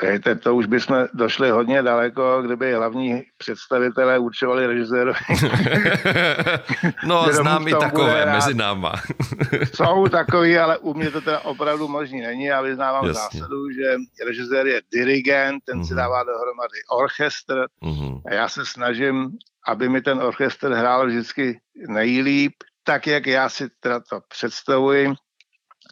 Pejte, 0.00 0.34
to 0.34 0.54
už 0.54 0.66
bychom 0.66 1.06
došli 1.14 1.50
hodně 1.50 1.82
daleko, 1.82 2.42
kdyby 2.42 2.74
hlavní 2.74 3.22
představitelé 3.38 4.18
určovali 4.18 4.66
režisérovi. 4.66 5.18
no, 7.06 7.26
znám 7.32 7.68
i 7.68 7.70
takové 7.70 8.32
mezi 8.32 8.54
náma. 8.54 8.92
Jsou 9.74 10.08
takový, 10.08 10.58
ale 10.58 10.78
u 10.78 10.94
mě 10.94 11.10
to 11.10 11.20
teda 11.20 11.40
opravdu 11.40 11.88
možný 11.88 12.20
není. 12.20 12.44
Já 12.44 12.60
vyznávám 12.60 13.06
Jasně. 13.06 13.40
zásadu, 13.40 13.70
že 13.70 13.96
režisér 14.26 14.66
je 14.66 14.82
dirigent, 14.92 15.64
ten 15.64 15.78
mm-hmm. 15.78 15.86
si 15.86 15.92
mhm. 15.92 15.96
dává 15.96 16.24
dohromady 16.24 16.78
orchestr 16.90 17.66
mm-hmm. 17.82 18.22
a 18.26 18.34
já 18.34 18.48
se 18.48 18.66
snažím, 18.66 19.30
aby 19.68 19.88
mi 19.88 20.00
ten 20.00 20.18
orchestr 20.18 20.72
hrál 20.72 21.06
vždycky 21.06 21.60
nejlíp, 21.88 22.52
tak, 22.84 23.06
jak 23.06 23.26
já 23.26 23.48
si 23.48 23.68
teda 23.80 24.00
to 24.00 24.20
představuji. 24.28 25.14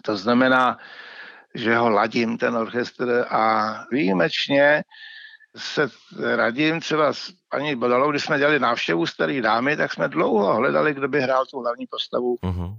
To 0.03 0.17
znamená, 0.17 0.79
že 1.55 1.77
ho 1.77 1.91
ladím, 1.91 2.39
ten 2.39 2.57
orchestr 2.57 3.27
a 3.31 3.75
výjimečně 3.91 4.83
se 5.57 5.89
radím 6.37 6.81
třeba 6.81 7.13
s 7.13 7.33
paní 7.49 7.77
Bodalou, 7.77 8.11
když 8.11 8.25
jsme 8.25 8.39
dělali 8.39 8.59
návštěvu 8.59 9.07
staré 9.07 9.41
dámy, 9.43 9.77
tak 9.77 9.93
jsme 9.93 10.09
dlouho 10.09 10.55
hledali, 10.55 10.95
kdo 10.95 11.09
by 11.09 11.21
hrál 11.21 11.47
tu 11.47 11.61
hlavní 11.61 11.87
postavu 11.87 12.37
uh-huh. 12.43 12.77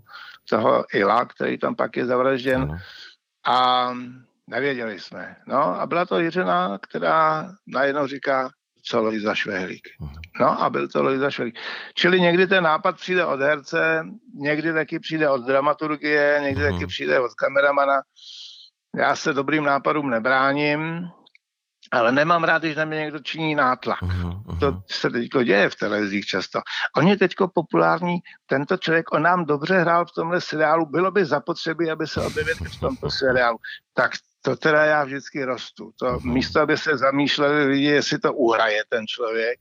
toho 0.49 0.85
Ila, 0.93 1.25
který 1.25 1.57
tam 1.57 1.75
pak 1.75 1.97
je 1.97 2.05
zavražděn. 2.05 2.63
Uh-huh. 2.63 2.79
A 3.45 3.91
nevěděli 4.47 4.99
jsme. 4.99 5.35
No 5.47 5.81
a 5.81 5.87
byla 5.87 6.05
to 6.05 6.19
Jiřina, 6.19 6.77
která 6.81 7.51
najednou 7.67 8.07
říká, 8.07 8.49
co 8.83 9.01
Lojza 9.01 9.35
Švehlík. 9.35 9.87
Uh-huh. 10.01 10.19
No 10.39 10.61
a 10.61 10.69
byl 10.69 10.87
to 10.87 11.03
Lojza 11.03 11.29
Švehlík. 11.29 11.59
Čili 11.93 12.21
někdy 12.21 12.47
ten 12.47 12.63
nápad 12.63 12.95
přijde 12.95 13.25
od 13.25 13.39
herce, 13.39 14.05
někdy 14.33 14.73
taky 14.73 14.99
přijde 14.99 15.29
od 15.29 15.45
dramaturgie, 15.45 16.39
někdy 16.41 16.63
uh-huh. 16.63 16.73
taky 16.73 16.87
přijde 16.87 17.19
od 17.19 17.33
kameramana. 17.33 18.01
Já 18.97 19.15
se 19.15 19.33
dobrým 19.33 19.63
nápadům 19.63 20.09
nebráním, 20.09 21.11
ale 21.91 22.11
nemám 22.11 22.43
rád, 22.43 22.63
když 22.63 22.75
na 22.75 22.85
mě 22.85 22.97
někdo 22.97 23.19
činí 23.19 23.55
nátlak. 23.55 24.01
Uh-huh, 24.01 24.41
uh-huh. 24.43 24.59
To 24.59 24.81
se 24.91 25.09
teď 25.09 25.29
děje 25.43 25.69
v 25.69 25.75
televizích 25.75 26.25
často. 26.25 26.59
On 26.97 27.07
je 27.07 27.17
teď 27.17 27.31
populární, 27.53 28.19
tento 28.45 28.77
člověk, 28.77 29.11
on 29.11 29.21
nám 29.21 29.45
dobře 29.45 29.79
hrál 29.79 30.05
v 30.05 30.13
tomhle 30.15 30.41
seriálu, 30.41 30.85
bylo 30.85 31.11
by 31.11 31.25
zapotřebí, 31.25 31.91
aby 31.91 32.07
se 32.07 32.21
objevil 32.21 32.55
v 32.55 32.79
tomto 32.79 33.09
seriálu. 33.09 33.57
Tak 33.93 34.11
to 34.41 34.55
teda 34.55 34.85
já 34.85 35.03
vždycky 35.03 35.43
rostu. 35.43 35.91
To 35.99 36.05
uh-huh. 36.05 36.33
místo, 36.33 36.61
aby 36.61 36.77
se 36.77 36.97
zamýšleli 36.97 37.65
lidi, 37.65 37.85
jestli 37.85 38.19
to 38.19 38.33
uhraje 38.33 38.83
ten 38.89 39.07
člověk 39.07 39.59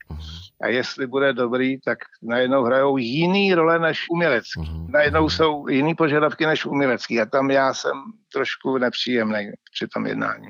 a 0.63 0.69
jestli 0.69 1.07
bude 1.07 1.33
dobrý, 1.33 1.81
tak 1.81 1.99
najednou 2.23 2.65
hrajou 2.65 2.97
jiný 2.97 3.55
role 3.55 3.79
než 3.79 3.99
umělecký. 4.11 4.61
Najednou 4.89 5.29
jsou 5.29 5.69
jiný 5.69 5.95
požadavky 5.95 6.47
než 6.47 6.67
umělecký 6.67 7.21
a 7.21 7.27
tam 7.27 7.51
já 7.51 7.75
jsem 7.75 7.93
trošku 8.33 8.79
nepříjemný 8.79 9.51
při 9.73 9.87
tom 9.89 10.07
jednání. 10.07 10.49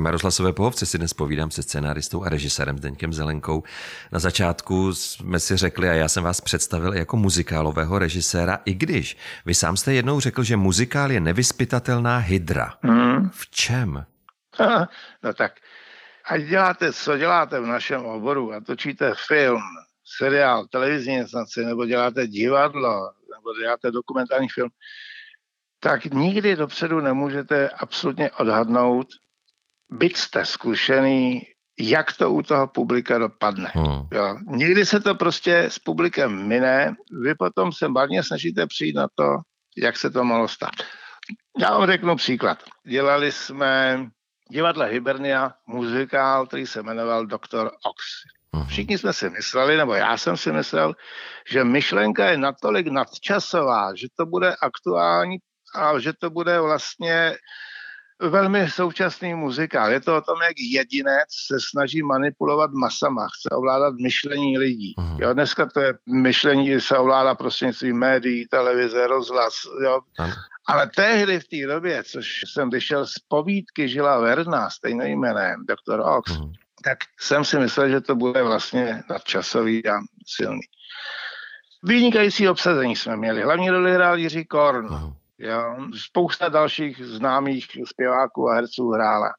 Na 0.00 0.10
rozhlasové 0.10 0.52
pohovce 0.52 0.86
si 0.86 0.98
dnes 0.98 1.14
povídám 1.14 1.50
se 1.50 1.62
scenáristou 1.62 2.24
a 2.24 2.28
režisérem 2.28 2.78
Zdeňkem 2.78 3.12
Zelenkou. 3.12 3.62
Na 4.12 4.18
začátku 4.18 4.94
jsme 4.94 5.40
si 5.40 5.56
řekli, 5.56 5.88
a 5.88 5.92
já 5.92 6.08
jsem 6.08 6.24
vás 6.24 6.40
představil 6.40 6.94
jako 6.94 7.16
muzikálového 7.16 7.98
režiséra, 7.98 8.58
i 8.64 8.74
když 8.74 9.16
vy 9.46 9.54
sám 9.54 9.76
jste 9.76 9.94
jednou 9.94 10.20
řekl, 10.20 10.42
že 10.42 10.56
muzikál 10.56 11.12
je 11.12 11.20
nevyspytatelná 11.20 12.18
hydra. 12.18 12.74
Uh-huh. 12.84 13.30
V 13.32 13.50
čem? 13.50 14.06
no 15.22 15.34
tak, 15.34 15.52
ať 16.30 16.42
děláte, 16.42 16.92
co 16.92 17.18
děláte 17.18 17.60
v 17.60 17.66
našem 17.66 18.06
oboru 18.06 18.52
a 18.52 18.60
točíte 18.60 19.12
film, 19.26 19.62
seriál, 20.18 20.66
televizní 20.66 21.14
instaci, 21.14 21.64
nebo 21.64 21.86
děláte 21.86 22.26
divadlo, 22.26 23.10
nebo 23.36 23.54
děláte 23.60 23.90
dokumentární 23.90 24.48
film, 24.48 24.70
tak 25.80 26.04
nikdy 26.04 26.56
dopředu 26.56 27.00
nemůžete 27.00 27.68
absolutně 27.68 28.30
odhadnout, 28.30 29.06
byť 29.90 30.16
jste 30.16 30.44
zkušený, 30.44 31.42
jak 31.80 32.12
to 32.12 32.30
u 32.30 32.42
toho 32.42 32.66
publika 32.66 33.18
dopadne. 33.18 33.70
Hmm. 33.74 34.08
Jo. 34.12 34.38
Nikdy 34.46 34.86
se 34.86 35.00
to 35.00 35.14
prostě 35.14 35.58
s 35.58 35.78
publikem 35.78 36.46
mine, 36.46 36.94
vy 37.22 37.34
potom 37.34 37.72
se 37.72 37.88
marně 37.88 38.22
snažíte 38.22 38.66
přijít 38.66 38.96
na 38.96 39.06
to, 39.14 39.36
jak 39.76 39.96
se 39.96 40.10
to 40.10 40.24
mohlo 40.24 40.48
stát. 40.48 40.74
Já 41.58 41.78
vám 41.78 41.86
řeknu 41.86 42.16
příklad. 42.16 42.62
Dělali 42.86 43.32
jsme 43.32 44.04
divadle 44.50 44.88
Hibernia 44.88 45.52
muzikál, 45.66 46.46
který 46.46 46.66
se 46.66 46.82
jmenoval 46.82 47.26
Doktor 47.26 47.66
Ox. 47.66 48.04
Hmm. 48.54 48.66
Všichni 48.66 48.98
jsme 48.98 49.12
si 49.12 49.30
mysleli, 49.30 49.76
nebo 49.76 49.94
já 49.94 50.16
jsem 50.16 50.36
si 50.36 50.52
myslel, 50.52 50.94
že 51.50 51.64
myšlenka 51.64 52.30
je 52.30 52.36
natolik 52.36 52.86
nadčasová, 52.86 53.94
že 53.94 54.06
to 54.16 54.26
bude 54.26 54.54
aktuální 54.62 55.36
a 55.74 55.98
že 55.98 56.12
to 56.12 56.30
bude 56.30 56.60
vlastně 56.60 57.36
velmi 58.30 58.70
současný 58.70 59.34
muzikál. 59.34 59.90
Je 59.90 60.00
to 60.00 60.16
o 60.16 60.20
tom, 60.20 60.42
jak 60.42 60.56
jedinec 60.58 61.28
se 61.46 61.56
snaží 61.70 62.02
manipulovat 62.02 62.70
masama, 62.70 63.26
chce 63.26 63.48
ovládat 63.56 63.94
myšlení 64.02 64.58
lidí. 64.58 64.94
Uh-huh. 64.98 65.16
Jo, 65.20 65.32
dneska 65.32 65.66
to 65.66 65.80
je 65.80 65.94
myšlení, 66.06 66.80
se 66.80 66.98
ovládá 66.98 67.34
prostřednictvím 67.34 67.98
médií, 67.98 68.46
televize, 68.46 69.06
rozhlas. 69.06 69.54
Jo. 69.84 70.00
Ale 70.66 70.90
tehdy 70.96 71.40
v 71.40 71.48
té 71.48 71.74
době, 71.74 72.02
což 72.04 72.26
jsem 72.52 72.70
vyšel 72.70 73.06
z 73.06 73.14
povídky 73.28 73.88
Žila 73.88 74.20
Verna, 74.20 74.70
stejným 74.70 75.20
jménem, 75.20 75.64
Dr. 75.66 76.00
Ox, 76.00 76.32
uh-huh. 76.32 76.52
tak 76.84 76.98
jsem 77.20 77.44
si 77.44 77.58
myslel, 77.58 77.88
že 77.88 78.00
to 78.00 78.14
bude 78.14 78.42
vlastně 78.42 79.02
nadčasový 79.10 79.86
a 79.88 79.94
silný. 80.26 80.60
Vynikající 81.82 82.48
obsazení 82.48 82.96
jsme 82.96 83.16
měli. 83.16 83.42
Hlavní 83.42 83.70
roli 83.70 83.94
hrál 83.94 84.18
Jiří 84.18 84.44
Korn. 84.44 84.86
Uh-huh. 84.86 85.14
Jo, 85.44 85.76
spousta 86.06 86.48
dalších 86.48 87.04
známých 87.04 87.66
zpěváků 87.84 88.48
a 88.48 88.54
herců 88.54 88.90
hrála. 88.90 89.32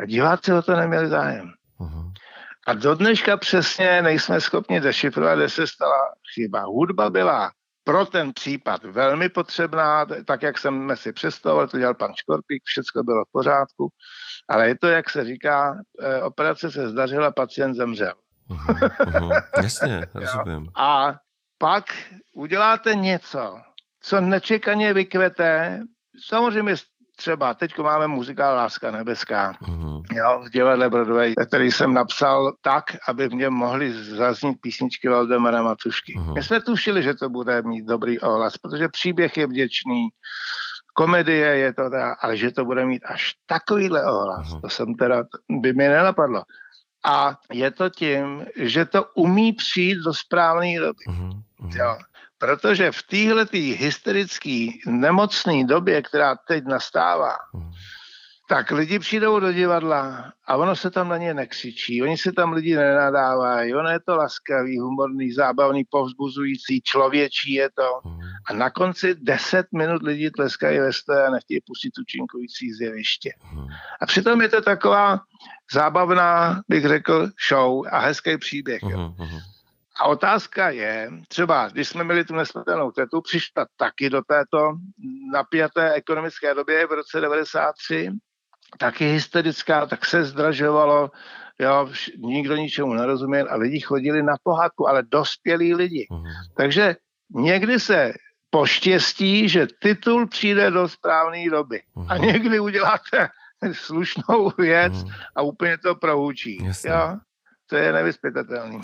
A 0.00 0.04
diváci 0.04 0.52
o 0.52 0.62
to 0.62 0.76
neměli 0.76 1.08
zájem. 1.08 1.52
Uh-huh. 1.80 2.12
A 2.66 2.74
do 2.74 2.94
dneška 2.94 3.36
přesně 3.36 4.02
nejsme 4.02 4.40
schopni 4.40 4.80
dešifrovat, 4.80 5.38
kde 5.38 5.48
se 5.48 5.66
stala 5.66 6.14
chyba. 6.34 6.62
Hudba 6.62 7.10
byla 7.10 7.50
pro 7.84 8.06
ten 8.06 8.32
případ 8.32 8.84
velmi 8.84 9.28
potřebná, 9.28 10.06
tak 10.26 10.42
jak 10.42 10.58
jsme 10.58 10.96
si 10.96 11.12
představoval, 11.12 11.68
to 11.68 11.78
dělal 11.78 11.94
pan 11.94 12.14
Škorpík, 12.14 12.62
všechno 12.64 13.02
bylo 13.02 13.24
v 13.24 13.32
pořádku, 13.32 13.88
ale 14.48 14.68
je 14.68 14.78
to, 14.78 14.86
jak 14.86 15.10
se 15.10 15.24
říká, 15.24 15.74
eh, 16.02 16.22
operace 16.22 16.70
se 16.70 16.88
zdařila, 16.88 17.30
pacient 17.30 17.74
zemřel. 17.74 18.14
Uh-huh, 18.50 18.88
uh-huh. 18.88 19.42
Jasně, 19.62 20.06
rozumím. 20.14 20.68
A 20.76 21.14
pak 21.58 21.84
uděláte 22.34 22.94
něco, 22.94 23.60
co 24.02 24.20
nečekaně 24.20 24.92
vykvete, 24.92 25.80
samozřejmě 26.26 26.74
třeba 27.16 27.54
teď 27.54 27.78
máme 27.78 28.06
muzikál 28.08 28.56
Láska 28.56 28.90
nebeská, 28.90 29.52
mm. 29.68 30.00
jo, 30.12 30.42
v 30.46 30.50
divadle 30.50 30.90
Broadway, 30.90 31.34
který 31.48 31.72
jsem 31.72 31.94
napsal 31.94 32.52
tak, 32.60 32.84
aby 33.08 33.28
v 33.28 33.34
něm 33.34 33.52
mohly 33.52 33.92
zaznít 33.92 34.60
písničky 34.60 35.08
Valdemara 35.08 35.62
Matušky. 35.62 36.18
Mm. 36.18 36.34
My 36.34 36.42
jsme 36.42 36.60
tušili, 36.60 37.02
že 37.02 37.14
to 37.14 37.28
bude 37.28 37.62
mít 37.62 37.84
dobrý 37.84 38.20
ohlas, 38.20 38.56
protože 38.58 38.88
příběh 38.88 39.36
je 39.36 39.46
vděčný, 39.46 40.08
komedie 40.94 41.56
je 41.56 41.72
to 41.72 41.90
teda, 41.90 42.16
ale 42.20 42.36
že 42.36 42.50
to 42.50 42.64
bude 42.64 42.86
mít 42.86 43.02
až 43.04 43.34
takovýhle 43.46 44.04
ohlas, 44.04 44.54
mm. 44.54 44.60
to 44.60 44.68
jsem 44.68 44.94
teda, 44.94 45.24
by 45.50 45.72
mi 45.72 45.88
nenapadlo. 45.88 46.42
A 47.04 47.36
je 47.52 47.70
to 47.70 47.90
tím, 47.90 48.46
že 48.56 48.84
to 48.84 49.04
umí 49.14 49.52
přijít 49.52 49.98
do 50.04 50.14
správné 50.14 50.80
doby. 50.80 51.04
Mm. 51.08 51.42
Jo. 51.74 51.96
Protože 52.40 52.92
v 52.92 53.02
téhle 53.02 53.46
hysterické 53.52 54.66
nemocné 54.86 55.64
době, 55.64 56.02
která 56.02 56.36
teď 56.48 56.64
nastává, 56.64 57.36
hmm. 57.54 57.70
tak 58.48 58.70
lidi 58.70 58.98
přijdou 58.98 59.40
do 59.40 59.52
divadla 59.52 60.32
a 60.46 60.56
ono 60.56 60.76
se 60.76 60.90
tam 60.90 61.08
na 61.08 61.16
ně 61.16 61.34
nekřičí, 61.34 62.02
oni 62.02 62.16
se 62.16 62.32
tam 62.32 62.52
lidi 62.52 62.76
nenadávají, 62.76 63.74
ono 63.74 63.88
je 63.88 64.00
to 64.00 64.16
laskavý, 64.16 64.78
humorný, 64.78 65.32
zábavný, 65.32 65.84
povzbuzující, 65.90 66.80
člověčí 66.80 67.52
je 67.52 67.70
to. 67.70 68.00
Hmm. 68.04 68.20
A 68.46 68.52
na 68.52 68.70
konci 68.70 69.14
deset 69.14 69.66
minut 69.76 70.02
lidi 70.02 70.30
tleskají 70.30 70.78
ve 70.78 70.92
stoje 70.92 71.26
a 71.26 71.30
nechtějí 71.30 71.60
pustit 71.66 71.92
účinkující 72.00 72.72
zjeviště. 72.72 73.32
Hmm. 73.40 73.66
A 74.00 74.06
přitom 74.06 74.40
je 74.40 74.48
to 74.48 74.60
taková 74.60 75.20
zábavná, 75.72 76.60
bych 76.68 76.86
řekl, 76.86 77.30
show 77.48 77.86
a 77.92 77.98
hezký 77.98 78.38
příběh. 78.38 78.82
Jo. 78.82 79.14
A 80.00 80.04
otázka 80.04 80.70
je, 80.70 81.10
třeba 81.28 81.68
když 81.68 81.88
jsme 81.88 82.04
měli 82.04 82.24
tu 82.24 82.34
nesmrtelnou 82.34 82.90
tetu, 82.90 83.20
přišla 83.20 83.66
taky 83.76 84.10
do 84.10 84.22
této 84.22 84.72
napjaté 85.32 85.92
ekonomické 85.92 86.54
době 86.54 86.86
v 86.86 86.92
roce 86.92 87.20
93, 87.20 88.10
taky 88.78 89.04
hysterická, 89.04 89.86
tak 89.86 90.04
se 90.06 90.24
zdražovalo, 90.24 91.10
jo, 91.58 91.90
nikdo 92.16 92.56
ničemu 92.56 92.94
nerozuměl 92.94 93.46
a 93.50 93.56
lidi 93.56 93.80
chodili 93.80 94.22
na 94.22 94.34
pohádku, 94.42 94.88
ale 94.88 95.02
dospělí 95.02 95.74
lidi. 95.74 96.06
Mm. 96.10 96.22
Takže 96.56 96.96
někdy 97.34 97.80
se 97.80 98.12
poštěstí, 98.50 99.48
že 99.48 99.66
titul 99.82 100.26
přijde 100.26 100.70
do 100.70 100.88
správné 100.88 101.50
doby. 101.50 101.82
Mm. 101.94 102.06
A 102.08 102.16
někdy 102.16 102.60
uděláte 102.60 103.28
slušnou 103.72 104.52
věc 104.58 105.04
mm. 105.04 105.10
a 105.36 105.42
úplně 105.42 105.78
to 105.78 105.94
proučí. 105.94 106.58
Jo? 106.84 107.18
To 107.66 107.76
je 107.76 107.92
nevyspytatelné. 107.92 108.80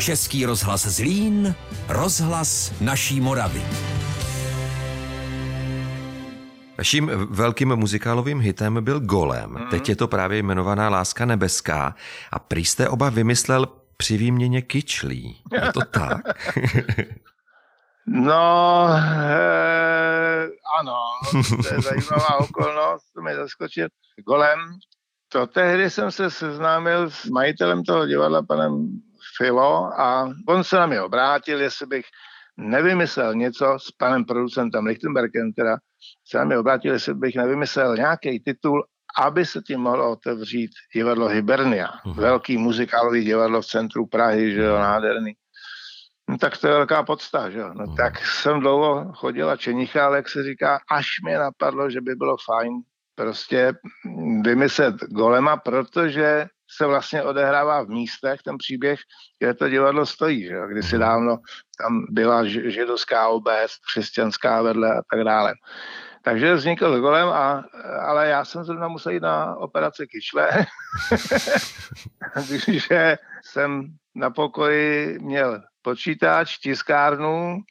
Český 0.00 0.46
rozhlas 0.46 0.86
Zlín, 0.86 1.54
rozhlas 1.88 2.72
naší 2.80 3.20
Moravy. 3.20 3.62
Vaším 6.78 7.10
velkým 7.30 7.76
muzikálovým 7.76 8.40
hitem 8.40 8.84
byl 8.84 9.00
Golem. 9.00 9.50
Mm. 9.50 9.66
Teď 9.70 9.88
je 9.88 9.96
to 9.96 10.08
právě 10.08 10.38
jmenovaná 10.38 10.88
Láska 10.88 11.24
nebeská. 11.24 11.94
A 12.32 12.38
prý 12.38 12.64
jste 12.64 12.88
oba 12.88 13.10
vymyslel 13.10 13.66
při 13.96 14.16
výměně 14.16 14.62
kyčlí. 14.62 15.42
Je 15.52 15.72
to 15.72 15.80
tak? 15.90 16.20
no, 18.06 18.86
e, 18.96 20.48
ano, 20.80 20.96
to 21.32 21.74
je 21.74 21.80
zajímavá 21.80 22.40
okolnost, 22.40 23.04
to 23.14 23.22
mě 23.22 23.36
zaskočil. 23.36 23.88
Golem, 24.26 24.58
to 25.28 25.46
tehdy 25.46 25.90
jsem 25.90 26.10
se 26.10 26.30
seznámil 26.30 27.10
s 27.10 27.26
majitelem 27.26 27.84
toho 27.84 28.06
divadla, 28.06 28.42
panem 28.42 29.00
Filo 29.40 30.00
a 30.00 30.28
on 30.48 30.64
se 30.64 30.76
na 30.76 30.86
mě 30.86 31.02
obrátil, 31.02 31.60
jestli 31.60 31.86
bych 31.86 32.04
nevymyslel 32.56 33.34
něco 33.34 33.78
s 33.80 33.90
panem 33.90 34.24
producentem 34.24 34.86
Lichtenbergem, 34.86 35.52
teda 35.52 35.76
se 36.26 36.38
na 36.38 36.44
mě 36.44 36.58
obrátil, 36.58 36.92
jestli 36.92 37.14
bych 37.14 37.34
nevymyslel 37.34 37.96
nějaký 37.96 38.40
titul, 38.40 38.84
aby 39.18 39.46
se 39.46 39.60
tím 39.62 39.80
mohlo 39.80 40.10
otevřít 40.10 40.70
divadlo 40.94 41.28
Hibernia. 41.28 41.88
Uh-huh. 41.88 42.14
Velký 42.14 42.58
muzikálový 42.58 43.24
divadlo 43.24 43.62
v 43.62 43.66
centru 43.66 44.06
Prahy, 44.06 44.52
že 44.52 44.62
jo, 44.62 44.78
nádherný. 44.78 45.32
No, 46.28 46.38
tak 46.38 46.58
to 46.58 46.66
je 46.66 46.72
velká 46.72 47.02
podsta, 47.02 47.50
že 47.50 47.58
jo. 47.58 47.70
No, 47.74 47.84
uh-huh. 47.84 47.96
tak 47.96 48.26
jsem 48.26 48.60
dlouho 48.60 49.12
chodil 49.12 49.50
a 49.50 49.56
čenichal, 49.56 50.14
jak 50.14 50.28
se 50.28 50.44
říká, 50.44 50.80
až 50.90 51.06
mě 51.24 51.38
napadlo, 51.38 51.90
že 51.90 52.00
by 52.00 52.14
bylo 52.14 52.36
fajn 52.44 52.72
prostě 53.14 53.72
vymyslet 54.44 54.94
golema, 55.10 55.56
protože 55.56 56.46
se 56.76 56.86
vlastně 56.86 57.22
odehrává 57.22 57.82
v 57.82 57.88
místech, 57.88 58.42
ten 58.42 58.58
příběh, 58.58 59.00
kde 59.38 59.54
to 59.54 59.68
divadlo 59.68 60.06
stojí, 60.06 60.44
že 60.44 60.54
jo? 60.54 60.66
si 60.82 60.96
mhm. 60.96 61.00
dávno 61.00 61.38
tam 61.82 62.06
byla 62.10 62.44
židovská 62.44 63.28
obec, 63.28 63.70
křesťanská 63.90 64.62
vedle 64.62 64.92
a 64.92 65.02
tak 65.12 65.24
dále. 65.24 65.54
Takže 66.22 66.54
vznikl 66.54 67.00
golem, 67.00 67.28
a, 67.28 67.64
ale 68.00 68.28
já 68.28 68.44
jsem 68.44 68.64
zrovna 68.64 68.88
musel 68.88 69.12
jít 69.12 69.22
na 69.22 69.56
operaci 69.56 70.06
kyčle, 70.06 70.50
takže 72.34 73.18
jsem 73.44 73.84
na 74.14 74.30
pokoji 74.30 75.18
měl 75.18 75.62
počítač, 75.82 76.58
tiskárnu, 76.58 77.62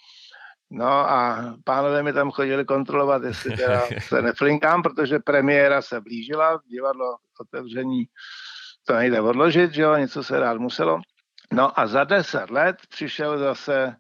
No 0.71 0.85
a 0.85 1.53
pánové 1.63 2.03
mi 2.03 2.13
tam 2.13 2.31
chodili 2.31 2.65
kontrolovat, 2.65 3.23
jestli 3.23 3.57
teda 3.57 3.81
se 4.07 4.21
neflinkám, 4.21 4.83
protože 4.83 5.19
premiéra 5.19 5.81
se 5.81 6.01
blížila, 6.01 6.62
divadlo 6.67 7.17
otevření 7.39 8.05
to 8.89 8.95
nejde 8.95 9.21
odložit, 9.21 9.73
že 9.73 9.82
jo, 9.82 9.95
něco 9.95 10.23
se 10.23 10.39
rád 10.39 10.58
muselo. 10.58 11.02
No 11.54 11.80
a 11.80 11.88
za 11.88 12.04
deset 12.04 12.49
let 12.49 12.78
přišel 12.89 13.38
zase 13.38 13.95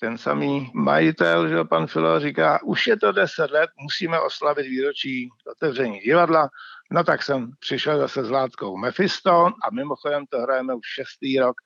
ten 0.00 0.18
samý 0.18 0.70
majitel, 0.74 1.48
že 1.48 1.54
jo, 1.54 1.64
pan 1.64 1.86
Filo 1.86 2.20
říká, 2.20 2.62
už 2.62 2.86
je 2.86 2.96
to 2.96 3.12
deset 3.12 3.50
let, 3.50 3.70
musíme 3.80 4.20
oslavit 4.20 4.66
výročí 4.66 5.28
otevření 5.52 5.98
divadla. 5.98 6.48
No 6.90 7.04
tak 7.04 7.22
jsem 7.22 7.50
přišel 7.60 7.98
zase 7.98 8.24
s 8.24 8.30
látkou 8.30 8.76
Mephisto 8.76 9.46
a 9.46 9.70
mimochodem 9.72 10.26
to 10.26 10.40
hrajeme 10.40 10.74
už 10.74 10.86
šestý 10.86 11.38
rok 11.38 11.56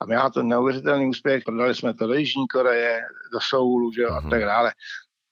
a 0.00 0.06
má 0.06 0.30
to 0.30 0.42
neuvěřitelný 0.42 1.06
úspěch, 1.06 1.44
prodali 1.44 1.74
jsme 1.74 1.94
to 1.94 2.06
do 2.06 2.14
Jižní 2.14 2.48
Koreje, 2.48 3.00
do 3.32 3.40
Soulu, 3.40 3.92
že 3.92 4.02
jo, 4.02 4.10
a 4.10 4.20
mhm. 4.20 4.30
tak 4.30 4.40
dále. 4.40 4.72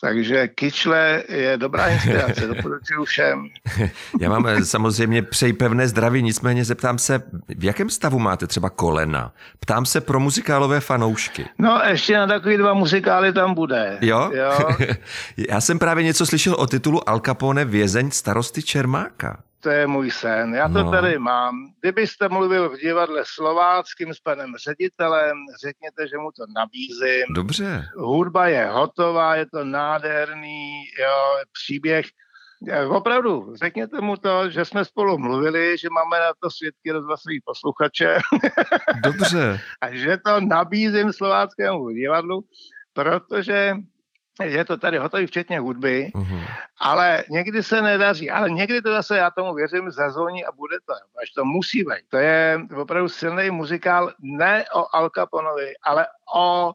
Takže 0.00 0.48
kyčle 0.48 1.22
je 1.28 1.56
dobrá 1.56 1.88
inspirace, 1.88 2.46
doporučuju 2.54 3.04
všem. 3.04 3.48
Já 4.20 4.30
mám 4.30 4.46
eh, 4.46 4.64
samozřejmě 4.64 5.22
přeji 5.22 5.52
pevné 5.52 5.88
zdraví, 5.88 6.22
nicméně 6.22 6.64
zeptám 6.64 6.98
se, 6.98 7.22
v 7.48 7.64
jakém 7.64 7.90
stavu 7.90 8.18
máte 8.18 8.46
třeba 8.46 8.70
kolena? 8.70 9.32
Ptám 9.60 9.86
se 9.86 10.00
pro 10.00 10.20
muzikálové 10.20 10.80
fanoušky. 10.80 11.44
No, 11.58 11.80
ještě 11.88 12.16
na 12.16 12.26
takový 12.26 12.56
dva 12.56 12.74
muzikály 12.74 13.32
tam 13.32 13.54
bude. 13.54 13.98
Jo? 14.00 14.30
jo. 14.34 14.68
Já 15.50 15.60
jsem 15.60 15.78
právě 15.78 16.04
něco 16.04 16.26
slyšel 16.26 16.54
o 16.54 16.66
titulu 16.66 17.08
Al 17.08 17.20
Capone 17.20 17.64
vězeň 17.64 18.10
starosty 18.10 18.62
Čermáka 18.62 19.42
to 19.60 19.70
je 19.70 19.86
můj 19.86 20.10
sen. 20.10 20.54
Já 20.54 20.68
to 20.68 20.82
no. 20.82 20.90
tady 20.90 21.18
mám. 21.18 21.72
Kdybyste 21.80 22.28
mluvil 22.28 22.70
v 22.70 22.78
divadle 22.78 23.22
slováckým 23.26 24.14
s 24.14 24.20
panem 24.20 24.52
ředitelem, 24.68 25.36
řekněte, 25.64 26.08
že 26.08 26.18
mu 26.18 26.30
to 26.30 26.44
nabízím. 26.56 27.34
Dobře. 27.34 27.88
Hudba 27.96 28.48
je 28.48 28.66
hotová, 28.66 29.34
je 29.34 29.46
to 29.46 29.64
nádherný 29.64 30.84
jo, 31.00 31.44
příběh. 31.52 32.06
Opravdu, 32.88 33.54
řekněte 33.56 34.00
mu 34.00 34.16
to, 34.16 34.50
že 34.50 34.64
jsme 34.64 34.84
spolu 34.84 35.18
mluvili, 35.18 35.78
že 35.78 35.88
máme 35.90 36.18
na 36.18 36.32
to 36.42 36.50
svědky 36.50 36.90
rozhlasový 36.90 37.40
posluchače. 37.44 38.18
Dobře. 39.04 39.60
a 39.80 39.94
že 39.94 40.18
to 40.24 40.40
nabízím 40.40 41.12
slováckému 41.12 41.90
divadlu, 41.90 42.44
protože 42.92 43.74
je 44.44 44.64
to 44.64 44.76
tady 44.76 44.98
hotový 44.98 45.26
včetně 45.26 45.60
hudby, 45.60 46.10
uh-huh. 46.14 46.46
ale 46.80 47.24
někdy 47.30 47.62
se 47.62 47.82
nedaří. 47.82 48.30
Ale 48.30 48.50
někdy 48.50 48.82
to 48.82 48.90
zase, 48.90 49.18
já 49.18 49.30
tomu 49.30 49.54
věřím, 49.54 49.90
zazvoní 49.90 50.44
a 50.44 50.52
bude 50.52 50.76
to, 50.86 50.92
až 51.22 51.30
to 51.30 51.44
musí 51.44 51.78
být. 51.78 52.04
To 52.08 52.16
je 52.16 52.60
opravdu 52.76 53.08
silný 53.08 53.50
muzikál 53.50 54.12
ne 54.22 54.64
o 54.74 54.96
Al 54.96 55.10
Caponovi, 55.10 55.72
ale 55.82 56.06
o 56.36 56.72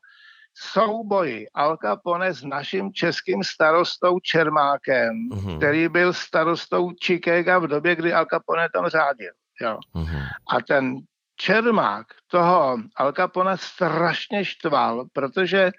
souboji 0.54 1.48
Al 1.54 1.78
Capone 1.78 2.34
s 2.34 2.44
naším 2.44 2.94
českým 2.94 3.44
starostou 3.44 4.20
Čermákem, 4.20 5.14
uh-huh. 5.32 5.58
který 5.58 5.90
byl 5.90 6.14
starostou 6.14 6.92
Chicaga 7.04 7.60
v 7.60 7.68
době, 7.68 7.96
kdy 7.96 8.14
Al 8.14 8.26
Capone 8.26 8.70
tam 8.70 8.88
řádil. 8.88 9.32
Jo. 9.62 9.80
Uh-huh. 9.96 10.24
A 10.50 10.62
ten 10.68 10.96
Čermák 11.36 12.08
toho 12.28 12.78
Al 12.96 13.12
Capone 13.12 13.58
strašně 13.58 14.46
štval, 14.46 15.06
protože 15.14 15.72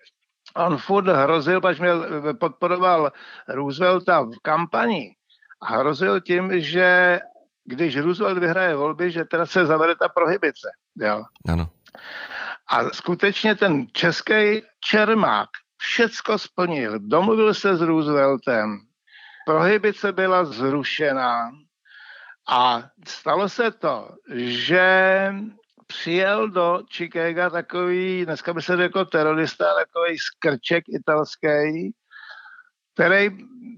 on 0.57 0.78
furt 0.78 1.07
hrozil, 1.07 1.61
pač 1.61 1.78
měl, 1.78 2.07
podporoval 2.40 3.12
Roosevelta 3.48 4.20
v 4.20 4.38
kampani 4.42 5.16
a 5.62 5.66
hrozil 5.66 6.20
tím, 6.20 6.61
že 6.61 7.20
když 7.64 7.96
Roosevelt 7.96 8.38
vyhraje 8.38 8.76
volby, 8.76 9.11
že 9.11 9.24
teda 9.24 9.46
se 9.46 9.66
zavede 9.66 9.94
ta 9.96 10.09
prohibice. 10.09 10.68
Jo. 10.96 11.24
Ano. 11.48 11.68
A 12.68 12.90
skutečně 12.90 13.55
ten 13.55 13.86
český 13.92 14.62
Čermák 14.80 15.48
všecko 15.76 16.38
splnil. 16.38 16.98
Domluvil 16.98 17.55
se 17.55 17.76
s 17.76 17.80
Rooseveltem, 17.80 18.78
prohibice 19.46 20.12
byla 20.12 20.44
zrušená 20.44 21.50
a 22.48 22.82
stalo 23.07 23.48
se 23.48 23.70
to, 23.70 24.09
že 24.34 25.34
přijel 25.87 26.49
do 26.49 26.82
Chicaga 26.93 27.51
takový, 27.51 28.24
dneska 28.24 28.55
by 28.55 28.62
se 28.62 28.76
řekl 28.76 29.05
terorista, 29.05 29.64
takový 29.74 30.18
skrček 30.18 30.85
italský, 30.89 31.95
který 32.95 33.30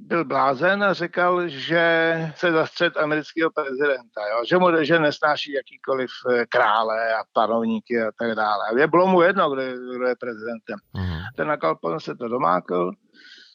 byl 0.06 0.24
blázen 0.24 0.84
a 0.84 0.92
řekl, 0.92 1.48
že 1.48 2.16
se 2.36 2.52
zastřed 2.52 2.96
amerického 2.96 3.50
prezidenta, 3.50 4.20
jo? 4.30 4.44
že 4.48 4.58
mu 4.58 4.66
že 4.80 4.98
nesnáší 4.98 5.52
jakýkoliv 5.52 6.10
eh, 6.30 6.46
krále 6.46 7.14
a 7.14 7.22
panovníky 7.32 8.02
a 8.02 8.10
tak 8.18 8.34
dále. 8.36 8.80
Je 8.80 8.86
bylo 8.86 9.06
mu 9.06 9.22
jedno, 9.22 9.50
kdo, 9.50 9.62
kdo 9.96 10.06
je 10.06 10.14
prezidentem. 10.20 10.78
Mm. 10.92 11.20
Ten 11.36 11.48
Nakalpon 11.48 12.00
se 12.00 12.14
to 12.14 12.28
domákl 12.28 12.92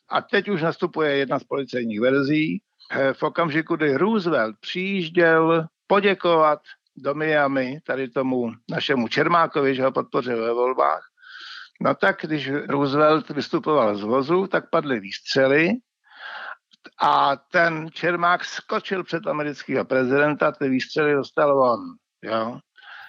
a 0.10 0.22
teď 0.22 0.50
už 0.50 0.62
nastupuje 0.62 1.18
jedna 1.18 1.40
z 1.40 1.44
policejních 1.44 2.02
verzí. 2.02 2.62
Eh, 2.92 3.14
v 3.14 3.24
okamžiku, 3.24 3.76
kdy 3.76 3.98
Roosevelt 3.98 4.56
přijížděl 4.60 5.66
poděkovat 5.88 6.60
do 6.98 7.14
Miami, 7.14 7.80
tady 7.86 8.10
tomu 8.10 8.52
našemu 8.70 9.08
Čermákovi, 9.08 9.76
že 9.76 9.84
ho 9.84 9.92
podpořil 9.92 10.42
ve 10.42 10.54
volbách, 10.54 11.12
No 11.82 11.96
tak, 11.96 12.16
když 12.22 12.52
Roosevelt 12.70 13.30
vystupoval 13.30 13.96
z 13.96 14.04
vozu, 14.04 14.48
tak 14.48 14.70
padly 14.70 15.00
výstřely 15.00 15.70
a 17.02 17.36
ten 17.36 17.90
Čermák 17.94 18.46
skočil 18.46 19.04
před 19.04 19.28
amerického 19.28 19.86
prezidenta, 19.86 20.52
ty 20.52 20.70
výstřely 20.70 21.14
dostal 21.14 21.64
on. 21.64 21.80
Jo? 22.24 22.60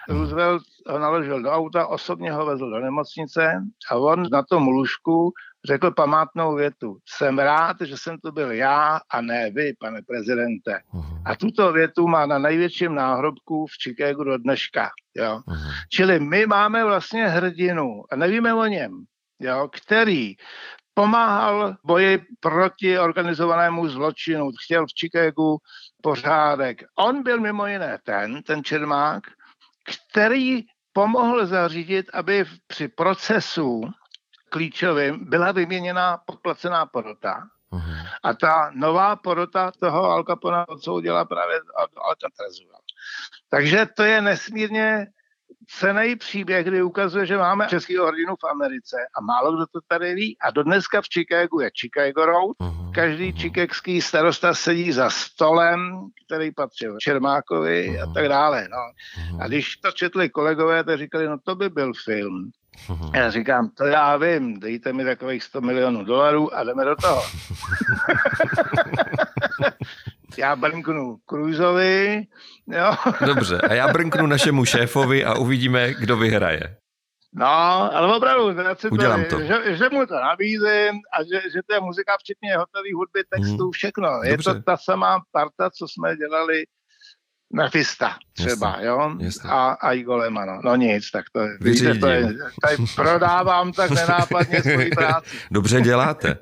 Roosevelt 0.09 0.63
ho 0.87 0.99
naložil 0.99 1.43
do 1.43 1.51
auta, 1.51 1.87
osobně 1.87 2.33
ho 2.33 2.47
vezl 2.47 2.71
do 2.71 2.81
nemocnice 2.81 3.63
a 3.91 3.97
on 3.97 4.27
na 4.33 4.43
tom 4.43 4.69
lůžku 4.69 5.33
řekl 5.67 5.91
památnou 5.91 6.55
větu. 6.55 6.99
Jsem 7.09 7.39
rád, 7.39 7.77
že 7.81 7.97
jsem 7.97 8.19
to 8.19 8.33
byl 8.33 8.53
já 8.53 9.01
a 9.11 9.21
ne 9.21 9.51
vy, 9.51 9.73
pane 9.81 10.03
prezidente. 10.03 10.81
Uh-huh. 10.95 11.23
A 11.25 11.37
tuto 11.37 11.73
větu 11.73 12.09
má 12.09 12.27
na 12.27 12.39
největším 12.39 12.95
náhrobku 12.95 13.67
v 13.67 13.73
Chicagu 13.83 14.25
do 14.25 14.39
dneška. 14.39 14.91
Jo? 15.17 15.41
Uh-huh. 15.47 15.71
Čili 15.93 16.21
my 16.21 16.47
máme 16.47 16.85
vlastně 16.85 17.29
hrdinu 17.29 18.05
a 18.11 18.17
nevíme 18.17 18.55
o 18.55 18.67
něm, 18.67 19.05
jo, 19.41 19.69
který 19.73 20.35
pomáhal 20.95 21.77
boji 21.85 22.25
proti 22.41 22.99
organizovanému 22.99 23.89
zločinu, 23.89 24.51
chtěl 24.65 24.87
v 24.87 24.91
Chicagu 25.01 25.59
pořádek. 26.03 26.83
On 26.99 27.23
byl 27.23 27.41
mimo 27.41 27.67
jiné 27.67 27.99
ten, 28.03 28.43
ten 28.43 28.65
Čermák, 28.65 29.23
který 30.11 30.65
pomohl 30.93 31.47
zařídit, 31.47 32.07
aby 32.13 32.45
při 32.67 32.89
procesu 32.89 33.83
klíčovým 34.53 35.25
byla 35.31 35.53
vyměněna 35.53 36.17
podplacená 36.17 36.87
porota. 36.87 37.49
Uh-huh. 37.73 38.09
A 38.23 38.35
ta 38.35 38.71
nová 38.75 39.17
porota 39.17 39.73
toho 39.81 40.05
Al 40.05 40.25
Capona 40.25 40.69
odsoudila 40.69 41.25
právě 41.25 41.61
Alcatrazu. 41.97 42.65
Takže 43.51 43.87
to 43.97 44.03
je 44.03 44.23
nesmírně 44.23 45.07
cený 45.69 46.17
příběh, 46.17 46.67
kdy 46.67 46.83
ukazuje, 46.83 47.27
že 47.27 47.37
máme 47.37 47.67
českého 47.69 48.07
hrdinu 48.07 48.35
v 48.35 48.51
Americe 48.51 48.97
a 49.19 49.21
málo 49.21 49.57
kdo 49.57 49.67
to 49.67 49.81
tady 49.89 50.15
ví. 50.15 50.37
A 50.41 50.51
do 50.51 50.63
dneska 50.63 51.03
v 51.03 51.07
Chicagu 51.15 51.61
je 51.61 51.71
Chicago 51.81 52.27
Road. 52.27 52.57
Každý 52.95 53.33
chicagský 53.33 54.01
starosta 54.01 54.55
sedí 54.55 54.93
za 54.93 55.11
stolem, 55.11 56.07
který 56.27 56.51
patřil 56.51 56.97
Čermákovi 56.99 58.01
a 58.01 58.07
tak 58.07 58.29
dále. 58.29 58.69
No. 58.71 58.93
A 59.41 59.49
když 59.49 59.77
to 59.77 59.93
četli 59.93 60.29
kolegové, 60.29 60.85
tak 60.85 60.99
říkali, 60.99 61.29
no 61.29 61.37
to 61.45 61.55
by 61.55 61.69
byl 61.69 61.93
film. 62.05 62.51
Já 63.15 63.31
říkám, 63.31 63.69
to 63.69 63.85
já 63.85 64.17
vím, 64.17 64.61
dejte 64.61 64.93
mi 64.93 65.05
takových 65.05 65.43
100 65.43 65.61
milionů 65.61 66.05
dolarů 66.05 66.55
a 66.55 66.65
jdeme 66.65 66.85
do 66.85 66.97
toho. 66.97 67.23
já 70.39 70.57
brnknu 70.57 71.17
Cruisovi, 71.29 72.23
jo. 72.67 72.95
Dobře, 73.27 73.61
a 73.61 73.75
já 73.75 73.89
brnknu 73.89 74.27
našemu 74.27 74.65
šéfovi 74.65 75.25
a 75.25 75.35
uvidíme, 75.35 75.95
kdo 75.95 76.17
vyhraje. 76.17 76.77
No, 77.35 77.47
ale 77.97 78.17
opravdu, 78.17 78.45
Udělám 78.91 79.25
to. 79.25 79.41
Že, 79.41 79.77
že 79.77 79.89
mu 79.93 80.07
to 80.07 80.15
nabízím 80.15 80.95
a 81.17 81.23
že, 81.25 81.51
že 81.51 81.61
to 81.67 81.75
je 81.75 81.81
muzika 81.81 82.17
včetně 82.21 82.57
hotové 82.57 82.93
hudby, 82.95 83.21
textů, 83.29 83.65
hmm. 83.65 83.73
všechno. 83.73 84.09
Dobře. 84.09 84.29
Je 84.29 84.55
to 84.55 84.63
ta 84.63 84.77
samá 84.77 85.21
parta, 85.33 85.71
co 85.71 85.89
jsme 85.89 86.17
dělali 86.17 86.65
Mefista 87.53 88.17
třeba, 88.33 88.69
jasně, 88.69 88.87
jo? 88.87 89.15
Jasně. 89.19 89.51
A, 89.51 89.71
a 89.81 89.93
Igor 89.93 90.31
no. 90.31 90.61
no 90.65 90.77
nic, 90.77 91.11
tak 91.11 91.25
to 91.33 91.41
je, 91.41 91.49
víte, 91.61 91.95
to 91.95 92.07
je, 92.07 92.35
tady 92.63 92.77
prodávám 92.95 93.73
tak 93.73 93.91
nenápadně 93.91 94.63
svoji 94.63 94.91
práci. 94.95 95.37
Dobře 95.51 95.81
děláte. 95.81 96.39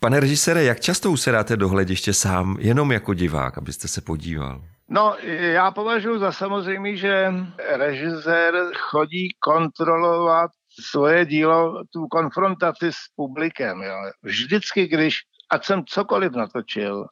Pane 0.00 0.20
režisére, 0.20 0.62
jak 0.62 0.80
často 0.80 1.10
usedáte 1.10 1.56
do 1.56 1.68
hlediště 1.68 2.12
sám, 2.12 2.56
jenom 2.60 2.92
jako 2.92 3.14
divák, 3.14 3.58
abyste 3.58 3.88
se 3.88 4.00
podíval? 4.00 4.62
No, 4.88 5.16
já 5.38 5.70
považuji 5.70 6.18
za 6.18 6.32
samozřejmé, 6.32 6.96
že 6.96 7.32
režisér 7.76 8.54
chodí 8.90 9.28
kontrolovat 9.38 10.50
svoje 10.80 11.26
dílo, 11.26 11.82
tu 11.92 12.06
konfrontaci 12.06 12.86
s 12.92 12.98
publikem. 13.16 13.82
Jo. 13.82 13.96
Vždycky, 14.22 14.86
když, 14.86 15.16
ať 15.50 15.64
jsem 15.64 15.84
cokoliv 15.86 16.32
natočil, 16.32 17.06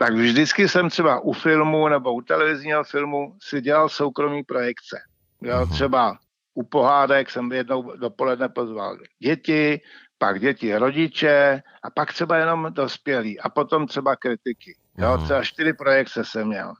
tak 0.00 0.14
vždycky 0.14 0.68
jsem 0.68 0.90
třeba 0.90 1.20
u 1.20 1.32
filmu 1.32 1.88
nebo 1.88 2.14
u 2.14 2.20
televizního 2.20 2.84
filmu 2.84 3.36
si 3.42 3.60
dělal 3.60 3.88
soukromý 3.88 4.42
projekce. 4.42 4.98
Jo, 5.42 5.60
mhm. 5.60 5.70
třeba 5.70 6.18
u 6.54 6.62
pohádek 6.62 7.30
jsem 7.30 7.52
jednou 7.52 7.96
dopoledne 7.96 8.48
pozval 8.48 8.98
děti, 9.18 9.80
pak 10.18 10.40
děti 10.40 10.76
rodiče 10.76 11.62
a 11.82 11.90
pak 11.90 12.12
třeba 12.12 12.36
jenom 12.36 12.66
dospělí 12.70 13.40
a 13.40 13.48
potom 13.48 13.86
třeba 13.86 14.16
kritiky. 14.16 14.76
Jo, 14.98 15.16
mhm. 15.16 15.24
třeba 15.24 15.44
čtyři 15.44 15.72
projekce 15.72 16.24
jsem 16.24 16.48
měl. 16.48 16.72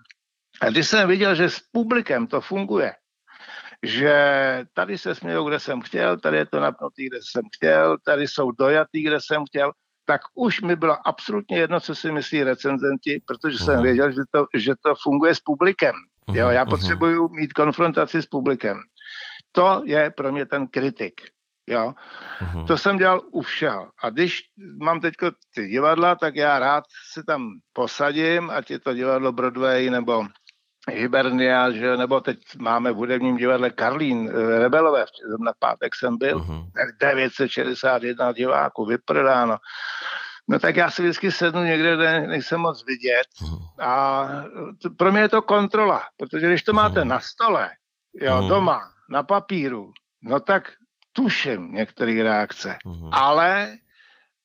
A 0.61 0.71
když 0.71 0.89
jsem 0.89 1.09
viděl, 1.09 1.35
že 1.35 1.51
s 1.51 1.61
publikem 1.73 2.27
to 2.27 2.41
funguje, 2.41 2.93
že 3.83 4.15
tady 4.75 4.99
se 4.99 5.15
smějou, 5.15 5.49
kde 5.49 5.61
jsem 5.61 5.81
chtěl, 5.81 6.19
tady 6.19 6.37
je 6.37 6.47
to 6.47 6.61
napnutý, 6.61 7.07
kde 7.07 7.19
jsem 7.23 7.43
chtěl, 7.57 7.99
tady 8.05 8.29
jsou 8.29 8.51
dojatý, 8.51 9.03
kde 9.03 9.19
jsem 9.21 9.45
chtěl, 9.45 9.73
tak 10.11 10.21
už 10.35 10.61
mi 10.61 10.77
bylo 10.77 11.09
absolutně 11.09 11.59
jedno, 11.59 11.81
co 11.81 11.95
si 11.95 12.13
myslí 12.13 12.43
recenzenti, 12.43 13.23
protože 13.27 13.57
uh-huh. 13.57 13.65
jsem 13.65 13.75
mhm. 13.75 13.83
věděl, 13.83 14.11
že 14.13 14.23
to, 14.31 14.47
že 14.55 14.75
to 14.83 14.95
funguje 15.03 15.35
s 15.35 15.41
publikem. 15.41 15.95
Uh-huh. 15.95 16.37
Jo, 16.37 16.49
já 16.49 16.63
mhm. 16.65 16.71
potřebuju 16.71 17.29
mít 17.29 17.53
konfrontaci 17.53 18.23
s 18.23 18.27
publikem. 18.27 18.81
To 19.53 19.83
je 19.85 20.11
pro 20.11 20.33
mě 20.33 20.47
ten 20.47 20.67
kritik. 20.67 21.21
Jo? 21.67 21.95
Uh-huh. 22.41 22.67
To 22.67 22.79
jsem 22.79 22.99
dělal 22.99 23.23
u 23.31 23.43
všeho. 23.43 23.89
A 24.03 24.11
když 24.11 24.43
mám 24.83 25.01
teď 25.01 25.15
ty 25.55 25.69
divadla, 25.69 26.15
tak 26.15 26.37
já 26.37 26.59
rád 26.59 26.85
si 27.13 27.23
tam 27.25 27.51
posadím, 27.73 28.51
ať 28.51 28.71
je 28.71 28.79
to 28.79 28.95
divadlo 28.95 29.33
Broadway 29.33 29.91
nebo 29.91 30.27
Hibernia, 30.89 31.71
že, 31.71 31.97
nebo 31.97 32.21
teď 32.21 32.39
máme 32.59 32.93
v 32.93 32.97
hudebním 32.97 33.37
divadle 33.37 33.71
Karlín 33.71 34.31
eh, 34.31 34.59
Rebelové, 34.59 35.05
na 35.45 35.53
pátek 35.59 35.95
jsem 35.95 36.19
byl, 36.19 36.39
uh-huh. 36.39 36.67
961 37.01 38.33
diváků, 38.33 38.87
vyprodáno. 38.87 39.57
No 40.49 40.59
tak 40.59 40.77
já 40.77 40.91
si 40.91 41.03
vždycky 41.03 41.33
sednu 41.33 41.65
někde, 41.65 41.97
kde 41.97 42.21
nejsem 42.27 42.61
moc 42.61 42.85
vidět 42.87 43.27
uh-huh. 43.43 43.85
a 43.85 44.27
to, 44.83 44.91
pro 44.91 45.13
mě 45.13 45.21
je 45.21 45.29
to 45.29 45.43
kontrola, 45.43 46.03
protože 46.17 46.49
když 46.49 46.63
to 46.63 46.73
máte 46.73 47.01
uh-huh. 47.01 47.09
na 47.09 47.21
stole, 47.21 47.71
jo, 48.15 48.49
doma, 48.49 48.81
na 49.11 49.23
papíru, 49.23 49.93
no 50.23 50.41
tak 50.41 50.73
tuším 51.13 51.73
některé 51.73 52.23
reakce, 52.23 52.79
ale 53.13 53.77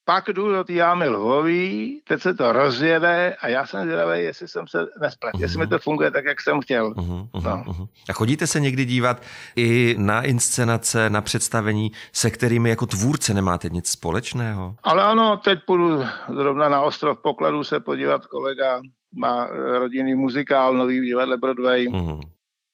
pak 0.05 0.27
jdu 0.27 0.51
do 0.51 0.63
té 0.63 0.73
jámy 0.73 1.09
Lvový, 1.09 2.01
teď 2.07 2.21
se 2.21 2.33
to 2.33 2.51
rozjede 2.51 3.35
a 3.41 3.47
já 3.47 3.65
jsem 3.65 3.83
zvědavý, 3.83 4.19
jestli 4.19 4.47
jsem 4.47 4.67
se 4.67 4.77
nesplet, 5.01 5.33
uh-huh. 5.33 5.41
jestli 5.41 5.59
mi 5.59 5.67
to 5.67 5.79
funguje 5.79 6.11
tak, 6.11 6.25
jak 6.25 6.41
jsem 6.41 6.61
chtěl. 6.61 6.91
Uh-huh, 6.91 7.29
no. 7.33 7.41
uh-huh. 7.41 7.87
A 8.09 8.13
chodíte 8.13 8.47
se 8.47 8.59
někdy 8.59 8.85
dívat 8.85 9.21
i 9.55 9.95
na 9.97 10.21
inscenace, 10.21 11.09
na 11.09 11.21
představení, 11.21 11.91
se 12.11 12.31
kterými 12.31 12.69
jako 12.69 12.85
tvůrce 12.85 13.33
nemáte 13.33 13.69
nic 13.69 13.89
společného? 13.89 14.75
Ale 14.83 15.03
ano, 15.03 15.37
teď 15.37 15.59
půjdu 15.65 16.03
zrovna 16.35 16.69
na 16.69 16.81
ostrov 16.81 17.19
pokladů 17.21 17.63
se 17.63 17.79
podívat, 17.79 18.25
kolega 18.25 18.81
má 19.15 19.47
rodinný 19.77 20.15
muzikál, 20.15 20.73
nový 20.73 21.05
divadle 21.05 21.37
Broadway. 21.37 21.87
Uh-huh 21.87 22.21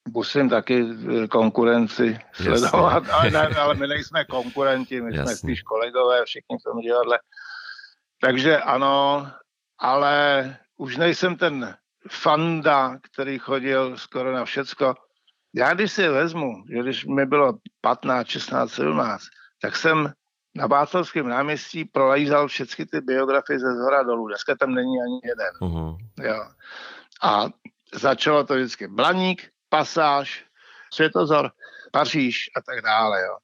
musím 0.10 0.50
taky 0.50 0.86
eh, 1.24 1.28
konkurenci 1.28 2.20
sledovat, 2.34 3.04
ale, 3.10 3.32
ne, 3.32 3.48
ale 3.60 3.76
my 3.76 3.88
nejsme 3.88 4.26
konkurenti, 4.26 5.02
my 5.02 5.16
Jasně. 5.16 5.26
jsme 5.26 5.36
spíš 5.36 5.62
kolegové, 5.62 6.26
všichni 6.26 6.58
v 6.58 6.64
tom 6.64 6.80
divadle. 6.82 7.20
Takže 8.22 8.58
ano, 8.58 9.28
ale 9.80 10.58
už 10.78 10.98
nejsem 10.98 11.36
ten 11.36 11.76
fanda, 12.10 12.98
který 13.12 13.40
chodil 13.40 13.98
skoro 13.98 14.34
na 14.34 14.46
všecko. 14.46 14.96
Já 15.56 15.74
když 15.74 15.92
si 15.92 16.08
vezmu, 16.08 16.64
že 16.72 16.80
když 16.80 17.06
mi 17.06 17.26
bylo 17.26 17.54
15, 17.82 18.28
16, 18.28 18.72
17, 18.72 19.24
tak 19.62 19.76
jsem 19.76 20.14
na 20.56 20.68
Václavském 20.68 21.28
náměstí 21.28 21.86
prolejzal 21.86 22.48
všechny 22.48 22.86
ty 22.86 23.02
biografie 23.02 23.60
ze 23.60 23.76
zhora 23.76 24.04
dolů. 24.04 24.28
Dneska 24.28 24.56
tam 24.56 24.74
není 24.74 25.02
ani 25.02 25.20
jeden. 25.24 25.54
Uh-huh. 25.62 25.98
Jo. 26.24 26.46
A 27.24 27.46
začalo 27.94 28.44
to 28.44 28.56
vždycky 28.56 28.88
Blaník, 28.88 29.50
Pasáž, 29.72 30.46
Světozor, 30.94 31.52
Paříž 31.92 32.50
a 32.56 32.62
tak 32.62 32.82
dále. 32.82 33.22
Jo. 33.22 33.38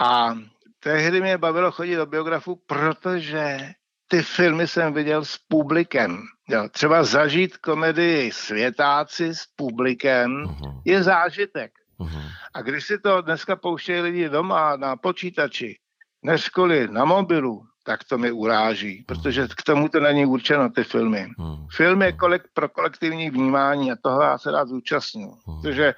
A 0.00 0.38
tehdy 0.80 1.20
mě 1.20 1.38
bavilo 1.38 1.72
chodit 1.72 1.96
do 1.96 2.06
biografu, 2.06 2.62
protože 2.66 3.72
ty 4.08 4.22
filmy 4.22 4.68
jsem 4.68 4.94
viděl 4.94 5.24
s 5.24 5.38
publikem. 5.38 6.22
Jo. 6.48 6.68
Třeba 6.68 7.04
zažít 7.04 7.56
komedii 7.56 8.32
Světáci 8.32 9.34
s 9.34 9.46
publikem 9.56 10.44
uh-huh. 10.44 10.82
je 10.84 11.02
zážitek. 11.02 11.72
Uh-huh. 11.98 12.30
A 12.54 12.62
když 12.62 12.84
si 12.84 12.98
to 12.98 13.22
dneska 13.22 13.56
pouštějí 13.56 14.00
lidi 14.00 14.28
doma 14.28 14.76
na 14.76 14.96
počítači, 14.96 15.78
než 16.22 16.50
na 16.90 17.04
mobilu, 17.04 17.66
tak 17.88 18.04
to 18.04 18.18
mi 18.18 18.32
uráží, 18.32 19.02
protože 19.08 19.48
k 19.48 19.62
tomu 19.62 19.88
to 19.88 20.00
není 20.00 20.26
určeno, 20.26 20.68
ty 20.68 20.84
filmy. 20.84 21.32
Hmm. 21.38 21.66
Film 21.72 22.02
je 22.02 22.12
kolek, 22.12 22.42
pro 22.52 22.68
kolektivní 22.68 23.30
vnímání 23.30 23.92
a 23.92 23.96
toho 23.96 24.22
já 24.22 24.38
se 24.38 24.50
rád 24.50 24.68
zúčastnil, 24.68 25.32
hmm. 25.46 25.62
protože 25.62 25.94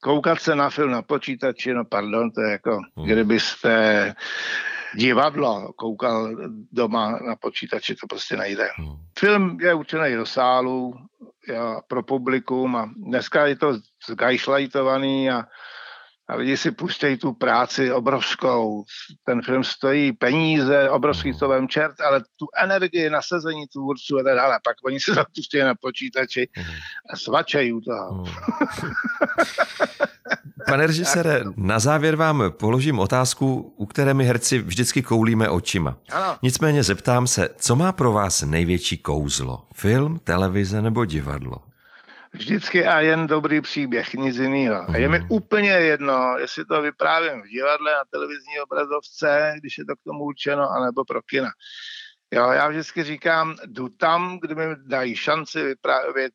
koukat 0.00 0.40
se 0.40 0.54
na 0.54 0.70
film 0.70 0.90
na 0.90 1.02
počítači, 1.02 1.74
no 1.74 1.84
pardon, 1.84 2.30
to 2.30 2.40
je 2.40 2.50
jako, 2.52 2.80
hmm. 2.96 3.06
kdybyste 3.06 4.14
divadlo 4.94 5.72
koukal 5.72 6.36
doma 6.72 7.18
na 7.26 7.36
počítači, 7.36 7.94
to 7.94 8.06
prostě 8.06 8.36
nejde. 8.36 8.68
Hmm. 8.76 8.96
Film 9.18 9.58
je 9.60 9.74
určený 9.74 10.14
do 10.14 10.26
sálu 10.26 10.94
jo, 11.48 11.80
pro 11.88 12.02
publikum 12.02 12.76
a 12.76 12.90
dneska 12.96 13.46
je 13.46 13.56
to 13.56 13.78
zgajšlajtovaný 14.08 15.30
a 15.30 15.48
a 16.32 16.36
lidi 16.36 16.56
si 16.56 16.70
pustí 16.70 17.16
tu 17.16 17.32
práci 17.32 17.92
obrovskou. 17.92 18.84
Ten 19.24 19.42
film 19.42 19.64
stojí 19.64 20.12
peníze, 20.12 20.90
obrovský 20.90 21.38
to 21.38 21.48
vem 21.48 21.68
čert, 21.68 22.00
ale 22.00 22.20
tu 22.20 22.46
energii, 22.62 23.10
nasazení 23.10 23.66
tvůrců 23.72 24.18
a 24.18 24.22
tak 24.22 24.34
dále. 24.34 24.58
Pak 24.64 24.76
oni 24.84 25.00
se 25.00 25.14
zapustí 25.14 25.58
na 25.58 25.74
počítači 25.74 26.48
a 27.12 27.16
svačejí 27.16 27.72
u 27.72 27.80
toho. 27.80 28.12
Hmm. 28.12 28.26
Pane 30.66 30.86
režisére, 30.86 31.44
na 31.56 31.78
závěr 31.78 32.16
vám 32.16 32.44
položím 32.50 32.98
otázku, 32.98 33.74
u 33.76 33.86
které 33.86 34.14
my 34.14 34.24
herci 34.24 34.58
vždycky 34.58 35.02
koulíme 35.02 35.48
očima. 35.48 35.96
Ano. 36.12 36.36
Nicméně 36.42 36.82
zeptám 36.82 37.26
se, 37.26 37.48
co 37.56 37.76
má 37.76 37.92
pro 37.92 38.12
vás 38.12 38.42
největší 38.42 38.98
kouzlo? 38.98 39.66
Film, 39.74 40.18
televize 40.24 40.82
nebo 40.82 41.04
divadlo? 41.04 41.71
Vždycky 42.32 42.86
a 42.86 43.00
jen 43.00 43.26
dobrý 43.26 43.60
příběh, 43.60 44.14
nic 44.14 44.36
jiného. 44.36 44.84
A 44.88 44.96
je 44.96 45.08
mi 45.08 45.18
mhm. 45.18 45.26
úplně 45.30 45.70
jedno, 45.70 46.38
jestli 46.38 46.64
to 46.64 46.82
vyprávím 46.82 47.42
v 47.42 47.48
divadle, 47.48 47.92
na 47.92 48.04
televizní 48.10 48.60
obrazovce, 48.60 49.54
když 49.60 49.78
je 49.78 49.84
to 49.84 49.96
k 49.96 50.04
tomu 50.04 50.24
určeno, 50.24 50.70
anebo 50.70 51.04
pro 51.04 51.22
kina. 51.22 51.50
Jo, 52.34 52.50
já 52.50 52.68
vždycky 52.68 53.04
říkám, 53.04 53.56
jdu 53.66 53.88
tam, 53.88 54.38
kde 54.40 54.54
mi 54.54 54.76
dají 54.86 55.16
šanci 55.16 55.62
vyprávět 55.62 56.32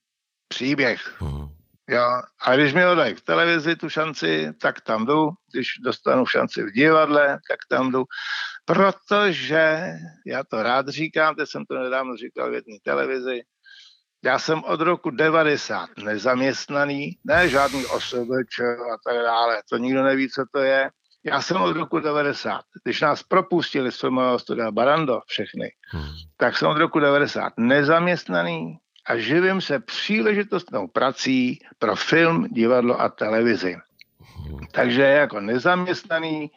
příběh. 0.47 1.21
Mhm. 1.21 1.57
Jo, 1.89 2.21
a 2.41 2.55
když 2.55 2.73
mi 2.73 2.83
ho 2.83 2.95
dají 2.95 3.15
v 3.15 3.21
televizi 3.21 3.75
tu 3.75 3.89
šanci, 3.89 4.53
tak 4.61 4.81
tam 4.81 5.05
jdu. 5.05 5.29
Když 5.53 5.67
dostanu 5.83 6.25
šanci 6.25 6.63
v 6.63 6.71
divadle, 6.71 7.39
tak 7.49 7.59
tam 7.69 7.91
jdu. 7.91 8.03
Protože, 8.65 9.93
já 10.25 10.43
to 10.43 10.63
rád 10.63 10.87
říkám, 10.87 11.35
teď 11.35 11.49
jsem 11.49 11.65
to 11.65 11.75
nedávno 11.83 12.17
říkal 12.17 12.49
v 12.51 12.53
jedné 12.53 12.75
televizi, 12.83 13.41
já 14.23 14.39
jsem 14.39 14.63
od 14.63 14.81
roku 14.81 15.09
90 15.09 15.89
nezaměstnaný, 16.03 17.17
ne 17.23 17.49
žádný 17.49 17.85
osobeč 17.85 18.59
a 18.59 18.97
tak 19.05 19.23
dále, 19.23 19.61
to 19.69 19.77
nikdo 19.77 20.03
neví, 20.03 20.29
co 20.29 20.45
to 20.51 20.59
je. 20.59 20.89
Já 21.23 21.41
jsem 21.41 21.61
od 21.61 21.75
roku 21.75 21.99
90, 21.99 22.61
když 22.83 23.01
nás 23.01 23.23
propustili 23.23 23.91
z 23.91 23.99
filmového 23.99 24.39
studia 24.39 24.71
Barando 24.71 25.21
všechny, 25.27 25.71
hmm. 25.91 26.09
tak 26.37 26.57
jsem 26.57 26.67
od 26.67 26.77
roku 26.77 26.99
90 26.99 27.53
nezaměstnaný 27.57 28.77
a 29.05 29.17
živím 29.17 29.61
se 29.61 29.79
příležitostnou 29.79 30.87
prací 30.87 31.59
pro 31.79 31.95
film, 31.95 32.47
divadlo 32.51 33.01
a 33.01 33.09
televizi. 33.09 33.77
Hmm. 34.19 34.59
Takže 34.71 35.01
jako 35.01 35.39
nezaměstnaný 35.39 36.51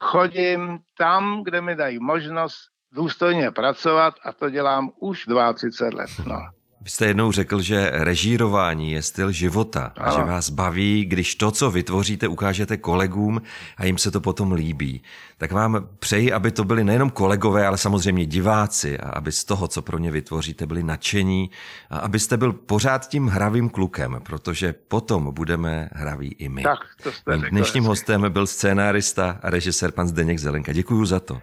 chodím 0.00 0.78
tam, 0.98 1.42
kde 1.44 1.60
mi 1.60 1.76
dají 1.76 1.98
možnost 1.98 2.58
důstojně 2.92 3.50
pracovat 3.50 4.14
a 4.24 4.32
to 4.32 4.50
dělám 4.50 4.90
už 5.00 5.26
32 5.54 6.02
let. 6.02 6.10
No. 6.26 6.61
Vy 6.84 6.90
jste 6.90 7.06
jednou 7.06 7.32
řekl, 7.32 7.60
že 7.60 7.90
režírování 7.92 8.92
je 8.92 9.02
styl 9.02 9.32
života 9.32 9.92
a 9.96 10.10
že 10.10 10.18
vás 10.18 10.50
baví, 10.50 11.04
když 11.04 11.34
to, 11.34 11.50
co 11.50 11.70
vytvoříte, 11.70 12.28
ukážete 12.28 12.76
kolegům 12.76 13.42
a 13.76 13.84
jim 13.84 13.98
se 13.98 14.10
to 14.10 14.20
potom 14.20 14.52
líbí. 14.52 15.02
Tak 15.38 15.52
vám 15.52 15.88
přeji, 15.98 16.32
aby 16.32 16.50
to 16.50 16.64
byli 16.64 16.84
nejenom 16.84 17.10
kolegové, 17.10 17.66
ale 17.66 17.78
samozřejmě 17.78 18.26
diváci 18.26 18.98
a 18.98 19.08
aby 19.08 19.32
z 19.32 19.44
toho, 19.44 19.68
co 19.68 19.82
pro 19.82 19.98
ně 19.98 20.10
vytvoříte, 20.10 20.66
byli 20.66 20.82
nadšení 20.82 21.50
a 21.90 21.98
abyste 21.98 22.36
byl 22.36 22.52
pořád 22.52 23.08
tím 23.08 23.26
hravým 23.26 23.68
klukem, 23.68 24.20
protože 24.22 24.74
potom 24.88 25.34
budeme 25.34 25.88
hraví 25.92 26.36
i 26.38 26.48
my. 26.48 26.62
Tak, 26.62 26.78
to 27.02 27.12
jste 27.12 27.36
Mým 27.36 27.50
dnešním 27.50 27.84
hostem 27.84 28.24
byl 28.28 28.46
scénárista 28.46 29.38
a 29.42 29.50
režisér 29.50 29.92
pan 29.92 30.08
Zdeněk 30.08 30.38
Zelenka. 30.38 30.72
Děkuji 30.72 31.04
za 31.04 31.20
to. 31.20 31.40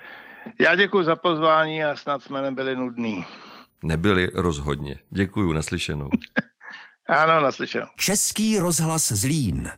Já 0.59 0.75
děkuji 0.75 1.03
za 1.03 1.15
pozvání 1.15 1.83
a 1.83 1.95
snad 1.95 2.23
jsme 2.23 2.41
nebyli 2.41 2.75
nudný. 2.75 3.25
Nebyli 3.83 4.29
rozhodně. 4.33 4.99
Děkuji, 5.09 5.53
naslyšenou. 5.53 6.09
ano, 7.07 7.41
naslyšenou. 7.41 7.87
Český 7.95 8.59
rozhlas 8.59 9.11
Zlín. 9.11 9.71